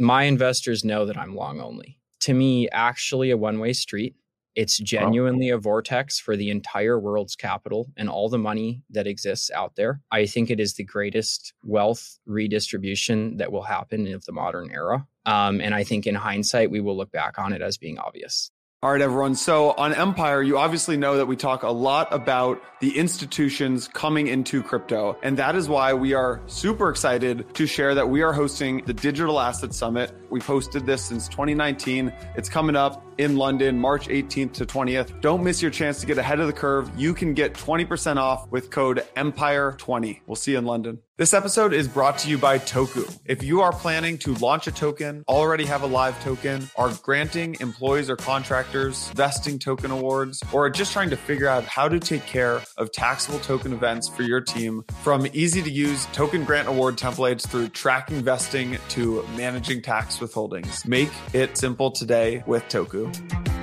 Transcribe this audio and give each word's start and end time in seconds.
my 0.00 0.24
investors 0.24 0.84
know 0.84 1.06
that 1.06 1.18
I'm 1.18 1.36
long 1.36 1.60
only. 1.60 1.98
To 2.20 2.34
me, 2.34 2.68
actually, 2.70 3.30
a 3.30 3.36
one 3.36 3.60
way 3.60 3.72
street. 3.72 4.16
It's 4.56 4.78
genuinely 4.78 5.50
a 5.50 5.58
vortex 5.58 6.18
for 6.18 6.36
the 6.36 6.50
entire 6.50 6.98
world's 6.98 7.36
capital 7.36 7.92
and 7.96 8.10
all 8.10 8.28
the 8.28 8.38
money 8.38 8.82
that 8.90 9.06
exists 9.06 9.48
out 9.52 9.76
there. 9.76 10.00
I 10.10 10.26
think 10.26 10.50
it 10.50 10.58
is 10.58 10.74
the 10.74 10.84
greatest 10.84 11.54
wealth 11.62 12.18
redistribution 12.26 13.36
that 13.36 13.52
will 13.52 13.62
happen 13.62 14.12
of 14.12 14.24
the 14.24 14.32
modern 14.32 14.70
era. 14.72 15.06
Um, 15.24 15.60
and 15.60 15.72
I 15.72 15.84
think 15.84 16.06
in 16.06 16.16
hindsight, 16.16 16.70
we 16.70 16.80
will 16.80 16.96
look 16.96 17.12
back 17.12 17.38
on 17.38 17.52
it 17.52 17.62
as 17.62 17.78
being 17.78 17.98
obvious. 17.98 18.50
All 18.82 18.90
right, 18.90 19.02
everyone. 19.02 19.34
So 19.34 19.72
on 19.72 19.92
Empire, 19.92 20.40
you 20.40 20.56
obviously 20.56 20.96
know 20.96 21.18
that 21.18 21.26
we 21.26 21.36
talk 21.36 21.64
a 21.64 21.68
lot 21.68 22.08
about 22.10 22.62
the 22.80 22.96
institutions 22.96 23.88
coming 23.88 24.28
into 24.28 24.62
crypto. 24.62 25.18
And 25.22 25.36
that 25.36 25.54
is 25.54 25.68
why 25.68 25.92
we 25.92 26.14
are 26.14 26.40
super 26.46 26.88
excited 26.88 27.52
to 27.56 27.66
share 27.66 27.94
that 27.94 28.08
we 28.08 28.22
are 28.22 28.32
hosting 28.32 28.82
the 28.86 28.94
Digital 28.94 29.38
Asset 29.38 29.74
Summit. 29.74 30.12
We've 30.30 30.46
hosted 30.46 30.86
this 30.86 31.04
since 31.04 31.28
2019. 31.28 32.10
It's 32.36 32.48
coming 32.48 32.74
up 32.74 33.04
in 33.18 33.36
London, 33.36 33.78
March 33.78 34.08
18th 34.08 34.54
to 34.54 34.64
20th. 34.64 35.20
Don't 35.20 35.44
miss 35.44 35.60
your 35.60 35.70
chance 35.70 36.00
to 36.00 36.06
get 36.06 36.16
ahead 36.16 36.40
of 36.40 36.46
the 36.46 36.52
curve. 36.54 36.90
You 36.96 37.12
can 37.12 37.34
get 37.34 37.52
20% 37.52 38.16
off 38.16 38.48
with 38.50 38.70
code 38.70 39.06
EMPIRE20. 39.14 40.22
We'll 40.26 40.36
see 40.36 40.52
you 40.52 40.58
in 40.58 40.64
London. 40.64 41.00
This 41.20 41.34
episode 41.34 41.74
is 41.74 41.86
brought 41.86 42.16
to 42.20 42.30
you 42.30 42.38
by 42.38 42.58
Toku. 42.58 43.06
If 43.26 43.42
you 43.42 43.60
are 43.60 43.72
planning 43.72 44.16
to 44.20 44.32
launch 44.36 44.66
a 44.68 44.72
token, 44.72 45.22
already 45.28 45.66
have 45.66 45.82
a 45.82 45.86
live 45.86 46.18
token, 46.22 46.70
are 46.76 46.90
granting 47.02 47.58
employees 47.60 48.08
or 48.08 48.16
contractors 48.16 49.10
vesting 49.10 49.58
token 49.58 49.90
awards, 49.90 50.42
or 50.50 50.64
are 50.64 50.70
just 50.70 50.94
trying 50.94 51.10
to 51.10 51.18
figure 51.18 51.46
out 51.46 51.64
how 51.64 51.90
to 51.90 52.00
take 52.00 52.24
care 52.24 52.62
of 52.78 52.90
taxable 52.92 53.38
token 53.40 53.74
events 53.74 54.08
for 54.08 54.22
your 54.22 54.40
team, 54.40 54.82
from 55.02 55.26
easy 55.34 55.60
to 55.60 55.70
use 55.70 56.06
token 56.14 56.42
grant 56.42 56.68
award 56.68 56.96
templates 56.96 57.46
through 57.46 57.68
tracking 57.68 58.22
vesting 58.22 58.78
to 58.88 59.22
managing 59.36 59.82
tax 59.82 60.20
withholdings, 60.20 60.86
make 60.86 61.10
it 61.34 61.54
simple 61.58 61.90
today 61.90 62.42
with 62.46 62.66
Toku. 62.70 63.59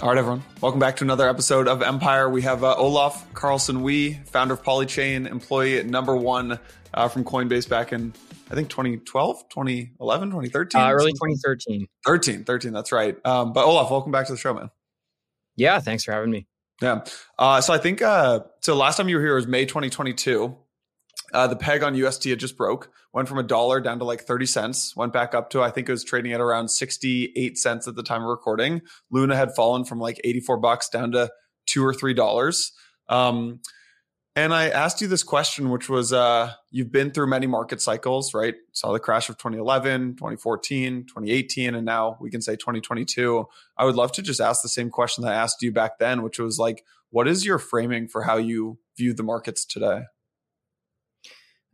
All 0.00 0.10
right, 0.10 0.16
everyone. 0.16 0.44
Welcome 0.60 0.78
back 0.78 0.94
to 0.98 1.04
another 1.04 1.28
episode 1.28 1.66
of 1.66 1.82
Empire. 1.82 2.30
We 2.30 2.42
have 2.42 2.62
uh, 2.62 2.76
Olaf 2.76 3.34
Carlson 3.34 3.82
Wee, 3.82 4.14
founder 4.26 4.54
of 4.54 4.62
Polychain, 4.62 5.28
employee 5.28 5.82
number 5.82 6.14
one 6.14 6.60
uh, 6.94 7.08
from 7.08 7.24
Coinbase 7.24 7.68
back 7.68 7.92
in, 7.92 8.14
I 8.48 8.54
think, 8.54 8.68
2012, 8.68 9.48
2011, 9.48 10.28
2013? 10.28 10.80
Uh, 10.80 10.90
early 10.92 11.10
2013. 11.10 11.88
13, 12.06 12.44
13, 12.44 12.72
that's 12.72 12.92
right. 12.92 13.16
Um, 13.26 13.52
but 13.52 13.64
Olaf, 13.64 13.90
welcome 13.90 14.12
back 14.12 14.26
to 14.26 14.32
the 14.32 14.38
show, 14.38 14.54
man. 14.54 14.70
Yeah, 15.56 15.80
thanks 15.80 16.04
for 16.04 16.12
having 16.12 16.30
me. 16.30 16.46
Yeah. 16.80 17.04
Uh, 17.36 17.60
so 17.60 17.72
I 17.72 17.78
think, 17.78 18.00
uh, 18.00 18.40
so 18.60 18.76
last 18.76 18.98
time 18.98 19.08
you 19.08 19.16
were 19.16 19.22
here 19.22 19.34
was 19.34 19.48
May 19.48 19.66
2022. 19.66 20.56
Uh, 21.32 21.46
the 21.46 21.56
peg 21.56 21.82
on 21.82 21.94
UST 21.94 22.24
had 22.24 22.38
just 22.38 22.56
broke, 22.56 22.90
went 23.12 23.28
from 23.28 23.38
a 23.38 23.42
dollar 23.42 23.80
down 23.80 23.98
to 23.98 24.04
like 24.04 24.22
30 24.22 24.46
cents, 24.46 24.96
went 24.96 25.12
back 25.12 25.34
up 25.34 25.50
to, 25.50 25.62
I 25.62 25.70
think 25.70 25.88
it 25.88 25.92
was 25.92 26.04
trading 26.04 26.32
at 26.32 26.40
around 26.40 26.68
68 26.68 27.58
cents 27.58 27.86
at 27.86 27.94
the 27.94 28.02
time 28.02 28.22
of 28.22 28.28
recording. 28.28 28.80
Luna 29.10 29.36
had 29.36 29.54
fallen 29.54 29.84
from 29.84 29.98
like 29.98 30.20
84 30.24 30.56
bucks 30.58 30.88
down 30.88 31.12
to 31.12 31.30
two 31.66 31.84
or 31.84 31.92
three 31.92 32.14
dollars. 32.14 32.72
Um, 33.08 33.60
and 34.38 34.54
I 34.54 34.68
asked 34.68 35.00
you 35.00 35.08
this 35.08 35.24
question, 35.24 35.68
which 35.68 35.88
was 35.88 36.12
uh, 36.12 36.52
you've 36.70 36.92
been 36.92 37.10
through 37.10 37.26
many 37.26 37.48
market 37.48 37.80
cycles, 37.80 38.32
right? 38.34 38.54
Saw 38.72 38.92
the 38.92 39.00
crash 39.00 39.28
of 39.28 39.36
2011, 39.36 40.14
2014, 40.14 41.06
2018, 41.08 41.74
and 41.74 41.84
now 41.84 42.16
we 42.20 42.30
can 42.30 42.40
say 42.40 42.52
2022. 42.52 43.44
I 43.76 43.84
would 43.84 43.96
love 43.96 44.12
to 44.12 44.22
just 44.22 44.40
ask 44.40 44.62
the 44.62 44.68
same 44.68 44.90
question 44.90 45.24
that 45.24 45.32
I 45.32 45.36
asked 45.36 45.60
you 45.60 45.72
back 45.72 45.98
then, 45.98 46.22
which 46.22 46.38
was 46.38 46.56
like, 46.56 46.84
what 47.10 47.26
is 47.26 47.44
your 47.44 47.58
framing 47.58 48.06
for 48.06 48.22
how 48.22 48.36
you 48.36 48.78
view 48.96 49.12
the 49.12 49.24
markets 49.24 49.64
today? 49.64 50.02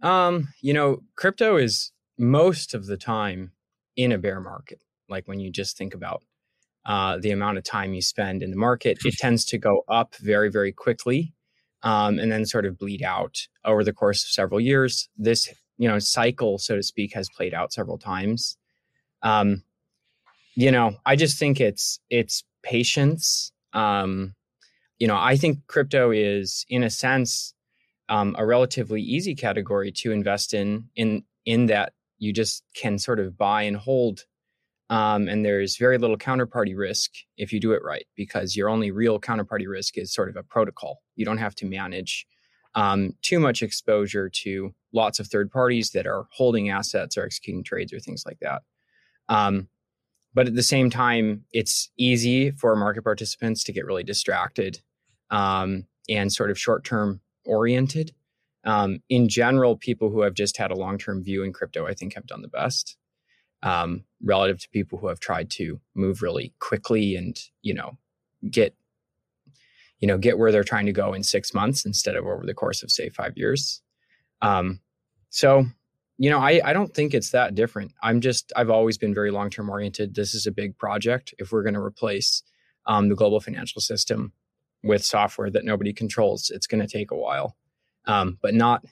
Um, 0.03 0.49
you 0.61 0.75
know, 0.75 1.03
crypto 1.17 1.57
is 1.57 1.93
most 2.19 2.75
of 2.75 2.87
the 2.87 2.97
time 2.97 3.53
in 3.97 4.13
a 4.13 4.19
bear 4.19 4.41
market. 4.41 4.83
Like 5.09 5.29
when 5.29 5.41
you 5.41 5.51
just 5.51 5.77
think 5.77 5.95
about 5.95 6.23
uh, 6.87 7.19
the 7.19 7.31
amount 7.31 7.59
of 7.59 7.65
time 7.65 7.95
you 7.95 8.03
spend 8.03 8.43
in 8.43 8.51
the 8.51 8.57
market, 8.57 8.99
it 9.05 9.15
tends 9.19 9.45
to 9.47 9.59
go 9.59 9.85
up 9.89 10.15
very, 10.17 10.51
very 10.51 10.73
quickly, 10.73 11.33
um, 11.83 12.19
and 12.19 12.31
then 12.31 12.45
sort 12.45 12.67
of 12.67 12.79
bleed 12.79 13.03
out 13.03 13.47
over 13.65 13.85
the 13.85 13.93
course 13.93 14.23
of 14.25 14.31
several 14.31 14.61
years. 14.61 15.09
This, 15.17 15.49
you 15.79 15.89
know, 15.89 15.99
cycle, 15.99 16.59
so 16.59 16.77
to 16.77 16.83
speak, 16.83 17.15
has 17.15 17.29
played 17.31 17.55
out 17.55 17.73
several 17.73 17.99
times. 17.99 18.57
Um, 19.23 19.63
you 20.55 20.71
know, 20.71 20.97
I 21.05 21.17
just 21.17 21.39
think 21.39 21.61
it's 21.61 21.99
it's 22.11 22.45
patience. 22.63 23.53
Um, 23.73 24.35
you 24.99 25.09
know, 25.09 25.17
I 25.17 25.37
think 25.37 25.67
crypto 25.67 26.13
is, 26.13 26.65
in 26.69 26.85
a 26.85 26.91
sense, 26.91 27.54
um, 28.09 28.35
a 28.39 28.47
relatively 28.47 29.01
easy 29.01 29.35
category 29.35 29.91
to 29.93 30.13
invest 30.13 30.55
in 30.55 30.89
in 30.97 31.25
in 31.45 31.67
that 31.67 31.93
you 32.19 32.33
just 32.33 32.63
can 32.75 32.99
sort 32.99 33.21
of 33.21 33.37
buy 33.37 33.63
and 33.63 33.77
hold 33.77 34.25
um, 34.91 35.29
and 35.29 35.45
there's 35.45 35.77
very 35.77 35.99
little 35.99 36.19
counterparty 36.19 36.77
risk 36.77 37.11
if 37.37 37.53
you 37.53 37.61
do 37.61 37.73
it 37.73 37.83
right 37.83 38.07
because 38.17 38.55
your 38.55 38.69
only 38.69 38.91
real 38.91 39.19
counterparty 39.19 39.67
risk 39.67 39.97
is 39.97 40.13
sort 40.13 40.29
of 40.29 40.37
a 40.37 40.43
protocol. 40.43 41.03
You 41.17 41.25
don't 41.25 41.39
have 41.39 41.55
to 41.57 41.67
manage 41.67 42.27
um, 42.75 43.15
too 43.23 43.41
much 43.41 43.63
exposure 43.63 44.29
to 44.29 44.75
lots 44.93 45.19
of 45.19 45.27
third 45.27 45.51
parties 45.51 45.91
that 45.91 46.07
are 46.07 46.27
holding 46.33 46.71
assets 46.71 47.17
or 47.17 47.25
executing 47.25 47.65
trades 47.65 47.93
or 47.93 48.01
things 48.01 48.25
like 48.27 48.39
that. 48.41 48.63
Um, 49.29 49.69
but 50.35 50.49
at 50.49 50.55
the 50.55 50.63
same 50.63 50.91
time 50.91 51.45
it's 51.53 51.91
easy 51.97 52.51
for 52.51 52.77
market 52.77 53.03
participants 53.03 53.65
to 53.65 53.73
get 53.73 53.87
really 53.87 54.05
distracted 54.05 54.81
um, 55.31 55.87
and 56.11 56.31
sort 56.31 56.51
of 56.51 56.59
short-term 56.59 57.21
oriented. 57.47 58.13
Um, 58.65 59.01
in 59.09 59.29
general, 59.29 59.77
people 59.77 60.11
who 60.11 60.23
have 60.23 60.35
just 60.35 60.57
had 60.57 60.71
a 60.71 60.77
long 60.77 60.99
term 60.99 61.23
view 61.23 61.43
in 61.43 61.53
crypto, 61.53 61.87
I 61.87 61.95
think, 61.95 62.15
have 62.15 62.27
done 62.27 62.43
the 62.43 62.49
best 62.49 62.97
um, 63.63 64.05
relative 64.23 64.61
to 64.61 64.69
people 64.71 64.99
who 64.99 65.09
have 65.09 65.21
tried 65.21 65.51
to 65.51 65.81
move 65.95 66.23
really 66.23 66.53
quickly 66.61 67.17
and 67.17 67.41
you 67.63 67.75
know 67.75 67.97
get 68.51 68.75
you 69.99 70.07
know 70.07 70.19
get 70.19 70.39
where 70.39 70.53
they're 70.53 70.65
trying 70.65 70.87
to 70.87 70.93
go 70.93 71.15
in 71.15 71.23
six 71.23 71.55
months 71.55 71.85
instead 71.85 72.15
of 72.15 72.27
over 72.27 72.45
the 72.47 72.55
course 72.55 72.83
of 72.83 72.91
say 72.91 73.09
five 73.09 73.37
years. 73.37 73.83
Um, 74.43 74.81
so 75.31 75.67
you 76.17 76.31
know, 76.31 76.39
I, 76.39 76.61
I 76.65 76.73
don't 76.73 76.95
think 76.95 77.13
it's 77.13 77.31
that 77.31 77.55
different. 77.55 77.93
I'm 78.03 78.21
just 78.21 78.53
I've 78.55 78.71
always 78.71 78.99
been 78.99 79.15
very 79.15 79.31
long 79.31 79.51
term 79.51 79.69
oriented. 79.69 80.15
This 80.15 80.35
is 80.35 80.47
a 80.47 80.53
big 80.53 80.79
project. 80.79 81.35
If 81.39 81.51
we're 81.51 81.65
going 81.65 81.75
to 81.75 81.81
replace 81.81 82.43
um, 82.87 83.09
the 83.09 83.17
global 83.17 83.41
financial 83.41 83.81
system, 83.81 84.33
with 84.85 85.05
software 85.05 85.51
that 85.51 85.65
nobody 85.65 85.93
controls. 85.93 86.51
It's 86.51 86.67
going 86.67 86.81
to 86.81 86.87
take 86.87 87.11
a 87.11 87.17
while, 87.17 87.57
um, 88.07 88.39
but 88.43 88.55
not 88.55 88.85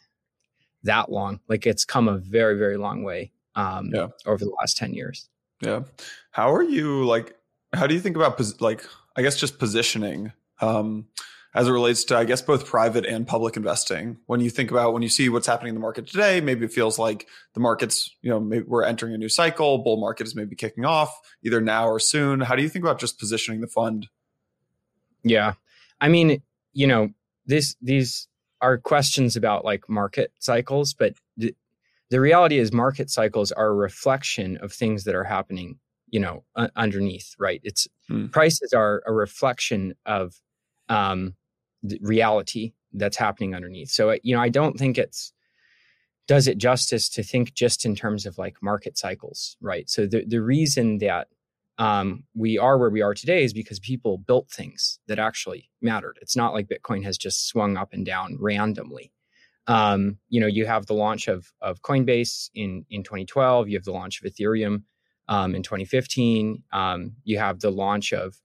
that 0.83 1.11
long. 1.11 1.41
Like 1.49 1.67
it's 1.67 1.85
come 1.85 2.09
a 2.09 2.19
very, 2.19 2.59
very 2.59 2.77
long 2.77 3.03
way 3.03 3.33
um, 3.55 3.91
yeah. 3.93 4.09
over 4.27 4.45
the 4.45 4.53
last 4.61 4.77
10 4.77 4.95
years. 4.95 5.29
Yeah. 5.61 5.83
How 6.31 6.53
are 6.53 6.63
you 6.63 7.05
like, 7.05 7.37
how 7.73 7.87
do 7.87 7.95
you 7.95 8.01
think 8.01 8.17
about 8.17 8.37
pos- 8.37 8.61
like, 8.61 8.85
I 9.17 9.23
guess 9.23 9.39
just 9.39 9.59
positioning 9.59 10.33
um, 10.61 11.07
as 11.55 11.69
it 11.69 11.71
relates 11.71 12.05
to, 12.05 12.17
I 12.17 12.25
guess, 12.25 12.43
both 12.43 12.67
private 12.67 13.07
and 13.07 13.27
public 13.27 13.57
investing? 13.57 14.19
When 14.27 14.41
you 14.41 14.51
think 14.51 14.71
about, 14.71 14.93
when 14.93 15.03
you 15.03 15.09
see 15.09 15.29
what's 15.29 15.47
happening 15.47 15.71
in 15.71 15.75
the 15.75 15.81
market 15.81 16.07
today, 16.07 16.41
maybe 16.41 16.65
it 16.65 16.73
feels 16.73 16.99
like 16.99 17.29
the 17.55 17.61
market's, 17.61 18.11
you 18.23 18.31
know, 18.31 18.41
maybe 18.41 18.65
we're 18.67 18.85
entering 18.85 19.15
a 19.15 19.19
new 19.19 19.29
cycle, 19.29 19.79
bull 19.79 19.99
market 19.99 20.27
is 20.27 20.35
maybe 20.35 20.57
kicking 20.57 20.85
off 20.85 21.17
either 21.45 21.61
now 21.61 21.87
or 21.87 22.01
soon. 22.01 22.41
How 22.41 22.57
do 22.57 22.63
you 22.63 22.69
think 22.69 22.85
about 22.85 22.99
just 22.99 23.19
positioning 23.19 23.61
the 23.61 23.69
fund? 23.69 24.09
Yeah. 25.23 25.55
I 26.03 26.09
mean, 26.09 26.43
you 26.73 26.87
know, 26.87 27.11
this 27.47 27.77
these 27.81 28.29
are 28.61 28.77
questions 28.77 29.37
about 29.37 29.65
like 29.65 29.89
market 29.89 30.33
cycles, 30.41 30.95
but 30.95 31.15
the, 31.37 31.55
the 32.11 32.21
reality 32.21 32.59
is 32.59 32.73
market 32.73 33.09
cycles 33.09 33.53
are 33.53 33.69
a 33.69 33.75
reflection 33.75 34.57
of 34.59 34.73
things 34.73 35.05
that 35.05 35.15
are 35.15 35.25
happening, 35.25 35.79
you 36.09 36.21
know, 36.21 36.45
uh, 36.57 36.69
underneath, 36.77 37.35
right? 37.39 37.61
It's 37.63 37.89
hmm. 38.09 38.27
prices 38.27 38.73
are 38.73 39.03
a 39.07 39.13
reflection 39.13 39.95
of 40.05 40.35
um, 40.89 41.35
reality 42.01 42.73
that's 42.93 43.17
happening 43.17 43.55
underneath. 43.55 43.91
So, 43.91 44.11
uh, 44.11 44.17
you 44.23 44.35
know, 44.35 44.43
I 44.43 44.49
don't 44.49 44.79
think 44.79 44.99
it's 44.99 45.33
does 46.29 46.47
it 46.47 46.59
justice 46.59 47.09
to 47.11 47.23
think 47.23 47.55
just 47.55 47.85
in 47.85 47.95
terms 47.95 48.27
of 48.27 48.39
like 48.39 48.57
market 48.61 48.99
cycles, 48.99 49.57
right? 49.61 49.89
So 49.89 50.07
the 50.07 50.25
the 50.27 50.43
reason 50.43 50.99
that 50.99 51.29
um, 51.83 52.23
we 52.33 52.59
are 52.59 52.79
where 52.79 52.91
we 52.91 53.03
are 53.03 53.13
today 53.13 53.43
is 53.43 53.53
because 53.53 53.81
people 53.81 54.17
built 54.17 54.49
things 54.49 55.01
that 55.09 55.19
actually 55.19 55.69
mattered. 55.81 56.17
It's 56.23 56.37
not 56.37 56.55
like 56.55 56.69
Bitcoin 56.69 57.03
has 57.03 57.19
just 57.19 57.49
swung 57.49 57.77
up 57.77 57.93
and 57.93 58.07
down 58.07 58.37
randomly. 58.39 59.11
Um, 59.67 60.19
you 60.29 60.41
know, 60.41 60.47
you 60.47 60.65
have 60.65 60.87
the 60.87 60.95
launch 60.95 61.27
of 61.27 61.53
of 61.61 61.83
Coinbase 61.83 62.51
in 62.55 62.87
in 62.89 63.03
2012. 63.03 63.69
You 63.69 63.77
have 63.77 63.85
the 63.85 63.91
launch 63.91 64.23
of 64.23 64.33
Ethereum 64.33 64.85
um, 65.27 65.57
in 65.57 65.65
2015. 65.65 66.63
Um, 66.73 67.17
you 67.25 67.41
have 67.41 67.59
the 67.59 67.73
launch 67.73 68.13
of 68.13 68.37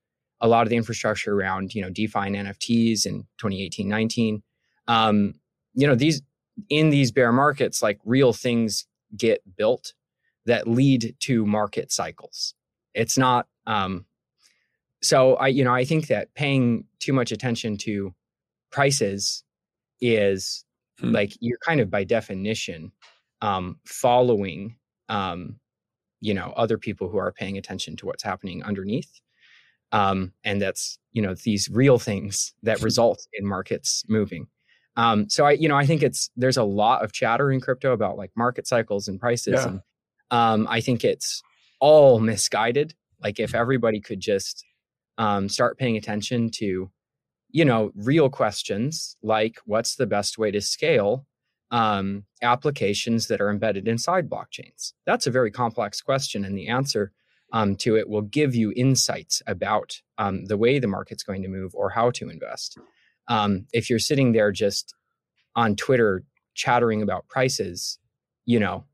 a 0.42 0.48
lot 0.48 0.64
of 0.64 0.70
the 0.70 0.76
infrastructure 0.76 1.36
around 1.36 1.76
you 1.76 1.84
know 1.84 1.92
DeFi 1.92 2.18
and 2.18 2.36
NFTs 2.36 3.06
in 3.06 3.28
2018, 3.38 3.88
19. 3.88 4.42
Um, 4.88 5.36
you 5.76 5.86
know, 5.86 5.94
these 5.94 6.24
in 6.70 6.90
these 6.90 7.12
bear 7.12 7.32
markets, 7.32 7.84
like 7.84 8.00
real 8.04 8.34
things 8.34 8.88
get 9.16 9.42
built 9.56 9.94
that 10.48 10.68
lead 10.68 11.16
to 11.20 11.46
market 11.46 11.92
cycles. 11.92 12.56
It's 12.98 13.18
not. 13.18 13.48
Um, 13.66 14.06
so 15.02 15.36
I, 15.36 15.48
you 15.48 15.64
know, 15.64 15.74
I 15.74 15.86
think 15.86 16.08
that 16.08 16.34
paying 16.34 16.86
too 17.00 17.14
much 17.14 17.32
attention 17.32 17.78
to 17.78 18.14
prices 18.72 19.44
is 20.02 20.66
hmm. 21.00 21.12
like 21.12 21.34
you're 21.40 21.60
kind 21.60 21.80
of 21.80 21.90
by 21.90 22.04
definition 22.04 22.92
um, 23.42 23.80
following, 23.86 24.78
um, 25.10 25.60
you 26.20 26.34
know, 26.34 26.54
other 26.58 26.78
people 26.78 27.10
who 27.10 27.18
are 27.18 27.32
paying 27.32 27.58
attention 27.58 27.96
to 27.98 28.08
what's 28.08 28.24
happening 28.24 28.64
underneath. 28.64 29.22
Um, 29.92 30.34
and 30.44 30.62
that's, 30.62 30.98
you 31.14 31.22
know, 31.22 31.36
these 31.36 31.70
real 31.70 32.00
things 32.00 32.54
that 32.64 32.82
result 32.90 33.26
in 33.34 33.46
markets 33.46 34.04
moving. 34.10 34.48
Um, 34.96 35.30
so 35.30 35.46
I, 35.46 35.52
you 35.52 35.70
know, 35.70 35.78
I 35.78 35.86
think 35.86 36.02
it's 36.02 36.32
there's 36.36 36.58
a 36.58 36.64
lot 36.64 37.04
of 37.04 37.14
chatter 37.14 37.52
in 37.52 37.62
crypto 37.62 37.94
about 37.94 38.18
like 38.18 38.32
market 38.36 38.66
cycles 38.66 39.08
and 39.08 39.20
prices, 39.20 39.54
yeah. 39.54 39.68
and 39.68 39.82
um, 40.32 40.68
I 40.68 40.82
think 40.82 41.04
it's 41.04 41.44
all 41.80 42.20
misguided. 42.20 42.94
Like 43.22 43.40
if 43.40 43.56
everybody 43.56 44.00
could 44.00 44.20
just 44.20 44.66
um, 45.18 45.50
start 45.50 45.78
paying 45.78 45.98
attention 45.98 46.50
to, 46.52 46.92
you 47.50 47.66
know, 47.66 47.92
real 47.96 48.30
questions 48.30 49.18
like 49.24 49.58
what's 49.66 49.96
the 49.96 50.08
best 50.08 50.38
way 50.38 50.52
to 50.52 50.62
scale 50.62 51.26
um, 51.72 52.24
applications 52.42 53.28
that 53.28 53.42
are 53.42 53.50
embedded 53.50 53.88
inside 53.88 54.30
blockchains. 54.30 54.94
That's 55.06 55.28
a 55.28 55.32
very 55.32 55.52
complex 55.52 56.02
question, 56.02 56.46
and 56.46 56.58
the 56.58 56.68
answer 56.68 57.12
um, 57.52 57.76
to 57.78 57.98
it 57.98 58.08
will 58.08 58.22
give 58.22 58.56
you 58.56 58.72
insights 58.76 59.42
about 59.48 60.02
um, 60.18 60.46
the 60.46 60.58
way 60.58 60.80
the 60.80 60.88
market's 60.88 61.24
going 61.24 61.42
to 61.42 61.50
move 61.50 61.74
or 61.76 61.90
how 61.90 62.12
to 62.12 62.30
invest 62.30 62.78
um, 63.28 63.66
if 63.74 63.90
you're 63.90 64.00
sitting 64.00 64.32
there 64.32 64.52
just 64.52 64.96
on 65.56 65.76
Twitter 65.76 66.24
chattering 66.54 67.02
about 67.02 67.28
prices, 67.28 68.00
you 68.46 68.60
know, 68.60 68.86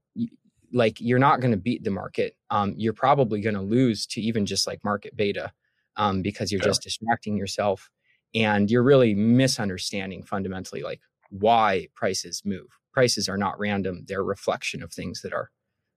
like 0.73 0.99
you're 0.99 1.19
not 1.19 1.39
going 1.39 1.51
to 1.51 1.57
beat 1.57 1.83
the 1.83 1.91
market. 1.91 2.35
Um, 2.49 2.73
you're 2.77 2.93
probably 2.93 3.39
going 3.41 3.55
to 3.55 3.61
lose 3.61 4.05
to 4.07 4.21
even 4.21 4.45
just 4.45 4.67
like 4.67 4.83
market 4.83 5.15
beta 5.15 5.51
um, 5.95 6.21
because 6.21 6.51
you're 6.51 6.61
just 6.61 6.81
distracting 6.81 7.37
yourself 7.37 7.89
and 8.35 8.69
you're 8.69 8.83
really 8.83 9.13
misunderstanding 9.13 10.23
fundamentally 10.23 10.81
like 10.81 11.01
why 11.29 11.87
prices 11.95 12.41
move. 12.43 12.67
Prices 12.91 13.29
are 13.29 13.37
not 13.37 13.57
random; 13.59 14.03
they're 14.07 14.21
a 14.21 14.23
reflection 14.23 14.83
of 14.83 14.91
things 14.91 15.21
that 15.21 15.33
are 15.33 15.49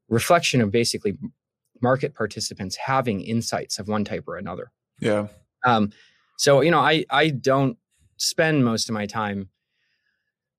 reflection 0.08 0.60
of 0.60 0.70
basically 0.70 1.16
market 1.82 2.14
participants 2.14 2.76
having 2.76 3.20
insights 3.20 3.78
of 3.78 3.88
one 3.88 4.04
type 4.04 4.24
or 4.26 4.36
another. 4.36 4.70
Yeah. 5.00 5.28
Um, 5.64 5.92
so 6.38 6.60
you 6.60 6.70
know, 6.70 6.80
I 6.80 7.04
I 7.10 7.30
don't 7.30 7.78
spend 8.16 8.64
most 8.64 8.88
of 8.88 8.94
my 8.94 9.06
time 9.06 9.50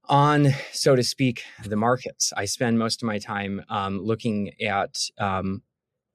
on, 0.09 0.49
so 0.71 0.95
to 0.95 1.03
speak, 1.03 1.43
the 1.63 1.75
markets. 1.75 2.33
I 2.35 2.45
spend 2.45 2.79
most 2.79 3.01
of 3.01 3.07
my 3.07 3.19
time 3.19 3.63
um, 3.69 3.99
looking 3.99 4.53
at 4.61 4.99
um, 5.17 5.61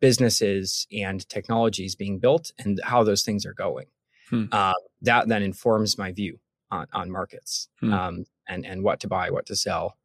businesses 0.01 0.87
and 0.93 1.27
technologies 1.29 1.95
being 1.95 2.19
built 2.19 2.53
and 2.59 2.81
how 2.85 3.05
those 3.05 3.23
things 3.23 3.47
are 3.47 3.55
going. 3.55 3.87
Hmm. 4.29 4.45
Uh, 4.51 4.75
that 5.03 5.29
then 5.29 5.43
informs 5.43 5.99
my 5.99 6.13
view 6.13 6.39
on, 6.71 6.87
on 6.93 7.11
markets 7.11 7.69
hmm. 7.81 7.93
um, 7.93 8.25
and 8.49 8.65
and 8.65 8.83
what 8.83 9.01
to 9.01 9.09
buy, 9.09 9.31
what 9.31 9.47
to 9.47 9.57
sell, 9.57 9.97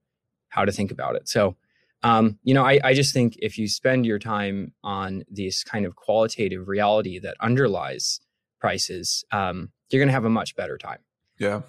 how 0.49 0.65
to 0.65 0.71
think 0.71 0.91
about 0.91 1.15
it. 1.15 1.27
So, 1.29 1.55
um, 2.03 2.37
you 2.43 2.53
know, 2.53 2.65
I, 2.65 2.79
I 2.83 2.93
just 2.93 3.13
think 3.13 3.37
if 3.39 3.57
you 3.57 3.67
spend 3.67 4.05
your 4.05 4.19
time 4.19 4.73
on 4.83 5.23
this 5.29 5.63
kind 5.63 5.85
of 5.85 5.95
qualitative 5.95 6.67
reality 6.67 7.19
that 7.19 7.35
underlies 7.39 8.19
prices, 8.59 9.23
um, 9.31 9.71
you're 9.89 9.99
going 9.99 10.09
to 10.09 10.13
have 10.13 10.25
a 10.25 10.29
much 10.29 10.55
better 10.55 10.77
time. 10.77 10.99
Yeah. 11.39 11.61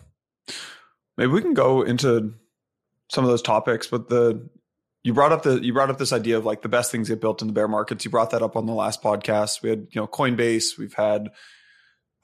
Maybe 1.19 1.33
we 1.33 1.43
can 1.43 1.53
go 1.53 1.83
into 1.83 2.35
some 3.11 3.25
of 3.25 3.31
those 3.31 3.43
topics, 3.43 3.89
but 3.89 4.09
the 4.09 4.49
you 5.03 5.13
brought 5.13 5.33
up 5.33 5.43
the 5.43 5.59
you 5.63 5.73
brought 5.73 5.91
up 5.91 5.99
this 5.99 6.13
idea 6.13 6.39
of 6.39 6.45
like 6.45 6.63
the 6.63 6.69
best 6.69 6.93
things 6.93 7.09
get 7.09 7.21
built 7.21 7.43
in 7.43 7.49
the 7.49 7.53
bear 7.53 7.67
markets. 7.67 8.05
You 8.05 8.11
brought 8.11 8.31
that 8.31 8.43
up 8.43 8.57
on 8.57 8.67
the 8.67 8.73
last 8.73 9.03
podcast. 9.03 9.63
We 9.63 9.71
had, 9.71 9.89
you 9.91 10.01
know, 10.01 10.07
Coinbase, 10.07 10.79
we've 10.79 10.95
had 10.95 11.31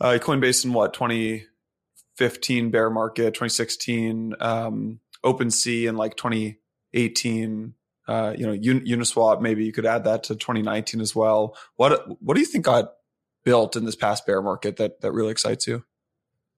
uh, 0.00 0.19
Coinbase 0.20 0.64
in 0.64 0.73
what, 0.73 0.94
2015 0.94 2.70
bear 2.70 2.88
market, 2.88 3.35
2016, 3.35 4.35
um, 4.41 5.00
OpenSea 5.25 5.88
in 5.88 5.96
like 5.96 6.17
2018, 6.17 7.75
uh, 8.06 8.35
you 8.37 8.46
know, 8.46 8.52
Uniswap, 8.55 9.41
maybe 9.41 9.64
you 9.64 9.73
could 9.73 9.87
add 9.87 10.05
that 10.05 10.25
to 10.25 10.37
2019 10.37 11.00
as 11.00 11.17
well. 11.17 11.56
What 11.76 12.23
what 12.23 12.35
do 12.35 12.41
you 12.41 12.46
think 12.46 12.64
got 12.64 12.93
built 13.44 13.75
in 13.75 13.87
this 13.87 13.96
past 13.96 14.25
bear 14.25 14.41
market 14.41 14.76
that 14.76 15.00
that 15.00 15.12
really 15.12 15.32
excites 15.32 15.67
you? 15.67 15.85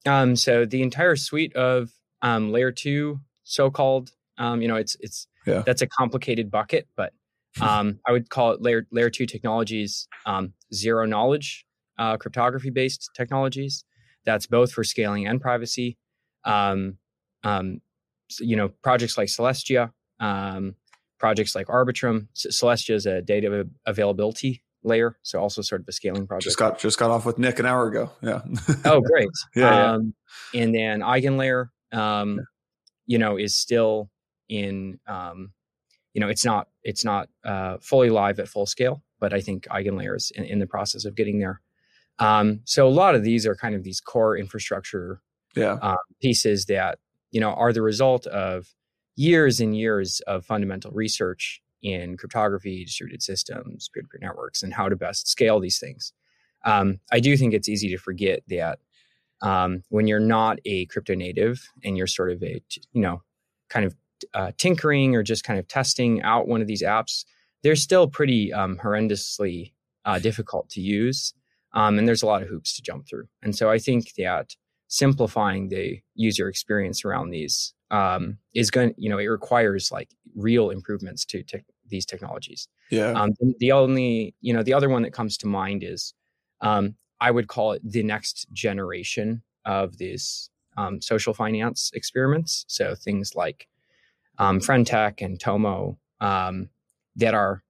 Um, 0.04 0.36
so 0.36 0.66
the 0.66 0.82
entire 0.82 1.16
suite 1.16 1.54
of 1.56 1.90
um, 2.26 2.52
layer 2.52 2.72
two, 2.72 3.20
so-called, 3.44 4.10
um, 4.38 4.60
you 4.60 4.68
know, 4.68 4.76
it's 4.76 4.96
it's 5.00 5.28
yeah. 5.46 5.62
that's 5.64 5.82
a 5.82 5.86
complicated 5.86 6.50
bucket, 6.50 6.88
but 6.96 7.12
um, 7.60 8.00
I 8.06 8.12
would 8.12 8.28
call 8.28 8.52
it 8.52 8.60
layer 8.60 8.86
layer 8.90 9.10
two 9.10 9.26
technologies, 9.26 10.08
um, 10.26 10.52
zero 10.72 11.06
knowledge 11.06 11.66
uh, 11.98 12.16
cryptography 12.16 12.70
based 12.70 13.10
technologies. 13.14 13.84
That's 14.24 14.46
both 14.46 14.72
for 14.72 14.84
scaling 14.84 15.26
and 15.26 15.40
privacy. 15.40 15.98
Um, 16.44 16.98
um, 17.44 17.80
so, 18.28 18.44
you 18.44 18.56
know, 18.56 18.68
projects 18.82 19.16
like 19.16 19.28
Celestia, 19.28 19.92
um, 20.18 20.74
projects 21.18 21.54
like 21.54 21.68
Arbitrum. 21.68 22.26
Celestia 22.34 22.94
is 22.94 23.06
a 23.06 23.22
data 23.22 23.66
availability 23.86 24.62
layer. 24.82 25.16
So 25.22 25.40
also 25.40 25.62
sort 25.62 25.82
of 25.82 25.88
a 25.88 25.92
scaling 25.92 26.26
project. 26.26 26.44
Just 26.44 26.58
got 26.58 26.78
just 26.78 26.98
got 26.98 27.10
off 27.10 27.24
with 27.24 27.38
Nick 27.38 27.58
an 27.58 27.66
hour 27.66 27.86
ago. 27.86 28.10
Yeah. 28.20 28.40
oh, 28.84 29.00
great. 29.00 29.28
yeah, 29.54 29.92
um, 29.92 30.14
yeah, 30.52 30.62
And 30.62 30.74
then 30.74 31.00
EigenLayer, 31.00 31.68
um, 31.96 32.40
you 33.06 33.18
know, 33.18 33.36
is 33.36 33.56
still 33.56 34.10
in. 34.48 34.98
Um, 35.06 35.52
you 36.12 36.20
know, 36.20 36.28
it's 36.28 36.46
not 36.46 36.68
it's 36.82 37.04
not 37.04 37.28
uh, 37.44 37.76
fully 37.82 38.08
live 38.08 38.38
at 38.40 38.48
full 38.48 38.64
scale, 38.64 39.02
but 39.20 39.34
I 39.34 39.40
think 39.40 39.66
EigenLayer 39.66 40.16
is 40.16 40.32
in, 40.34 40.44
in 40.44 40.58
the 40.60 40.66
process 40.66 41.04
of 41.04 41.14
getting 41.14 41.38
there. 41.38 41.60
Um, 42.18 42.60
so 42.64 42.88
a 42.88 42.90
lot 42.90 43.14
of 43.14 43.22
these 43.22 43.46
are 43.46 43.54
kind 43.54 43.74
of 43.74 43.82
these 43.82 44.00
core 44.00 44.36
infrastructure 44.36 45.20
yeah. 45.54 45.76
um, 45.82 45.98
pieces 46.22 46.64
that 46.66 46.98
you 47.32 47.40
know 47.40 47.50
are 47.50 47.72
the 47.72 47.82
result 47.82 48.26
of 48.28 48.66
years 49.16 49.60
and 49.60 49.76
years 49.76 50.20
of 50.20 50.44
fundamental 50.46 50.90
research 50.92 51.60
in 51.82 52.16
cryptography, 52.16 52.84
distributed 52.84 53.22
systems, 53.22 53.90
peer 53.92 54.02
to 54.02 54.08
peer 54.08 54.20
networks, 54.20 54.62
and 54.62 54.72
how 54.72 54.88
to 54.88 54.96
best 54.96 55.28
scale 55.28 55.60
these 55.60 55.78
things. 55.78 56.12
Um, 56.64 56.98
I 57.12 57.20
do 57.20 57.36
think 57.36 57.54
it's 57.54 57.68
easy 57.68 57.90
to 57.90 57.98
forget 57.98 58.42
that 58.48 58.80
um, 59.42 59.82
when 59.88 60.06
you're 60.06 60.20
not 60.20 60.58
a 60.64 60.86
crypto 60.86 61.14
native 61.14 61.68
and 61.84 61.96
you're 61.96 62.06
sort 62.06 62.30
of 62.30 62.42
a, 62.42 62.62
you 62.92 63.00
know, 63.00 63.22
kind 63.68 63.84
of 63.84 63.94
uh, 64.34 64.52
tinkering 64.58 65.14
or 65.14 65.22
just 65.22 65.44
kind 65.44 65.58
of 65.58 65.68
testing 65.68 66.22
out 66.22 66.48
one 66.48 66.60
of 66.60 66.66
these 66.66 66.82
apps, 66.82 67.24
they're 67.62 67.76
still 67.76 68.08
pretty 68.08 68.52
um, 68.52 68.78
horrendously 68.82 69.72
uh, 70.04 70.18
difficult 70.18 70.68
to 70.70 70.80
use. 70.80 71.34
Um, 71.72 71.98
and 71.98 72.08
there's 72.08 72.22
a 72.22 72.26
lot 72.26 72.42
of 72.42 72.48
hoops 72.48 72.74
to 72.76 72.82
jump 72.82 73.06
through. 73.06 73.28
And 73.42 73.54
so 73.54 73.70
I 73.70 73.78
think 73.78 74.14
that 74.16 74.54
simplifying 74.88 75.68
the 75.68 76.00
user 76.14 76.48
experience 76.48 77.04
around 77.04 77.30
these 77.30 77.74
um, 77.90 78.38
is 78.54 78.70
going 78.70 78.94
you 78.96 79.08
know 79.08 79.18
it 79.18 79.26
requires 79.26 79.90
like 79.92 80.10
real 80.34 80.70
improvements 80.70 81.24
to 81.24 81.42
te- 81.42 81.64
these 81.88 82.04
technologies 82.04 82.68
yeah 82.90 83.12
um, 83.12 83.32
the 83.58 83.72
only 83.72 84.34
you 84.40 84.52
know 84.52 84.62
the 84.62 84.74
other 84.74 84.88
one 84.88 85.02
that 85.02 85.12
comes 85.12 85.36
to 85.36 85.46
mind 85.46 85.84
is 85.84 86.14
um, 86.60 86.94
i 87.20 87.30
would 87.30 87.48
call 87.48 87.72
it 87.72 87.82
the 87.84 88.02
next 88.02 88.46
generation 88.52 89.42
of 89.64 89.98
these 89.98 90.50
um, 90.76 91.00
social 91.00 91.34
finance 91.34 91.90
experiments. 91.94 92.64
So 92.68 92.94
things 92.94 93.34
like 93.34 93.68
um, 94.38 94.60
friendtech 94.60 95.24
and 95.24 95.40
tomo 95.40 95.98
um, 96.20 96.68
that 97.16 97.34
are 97.34 97.62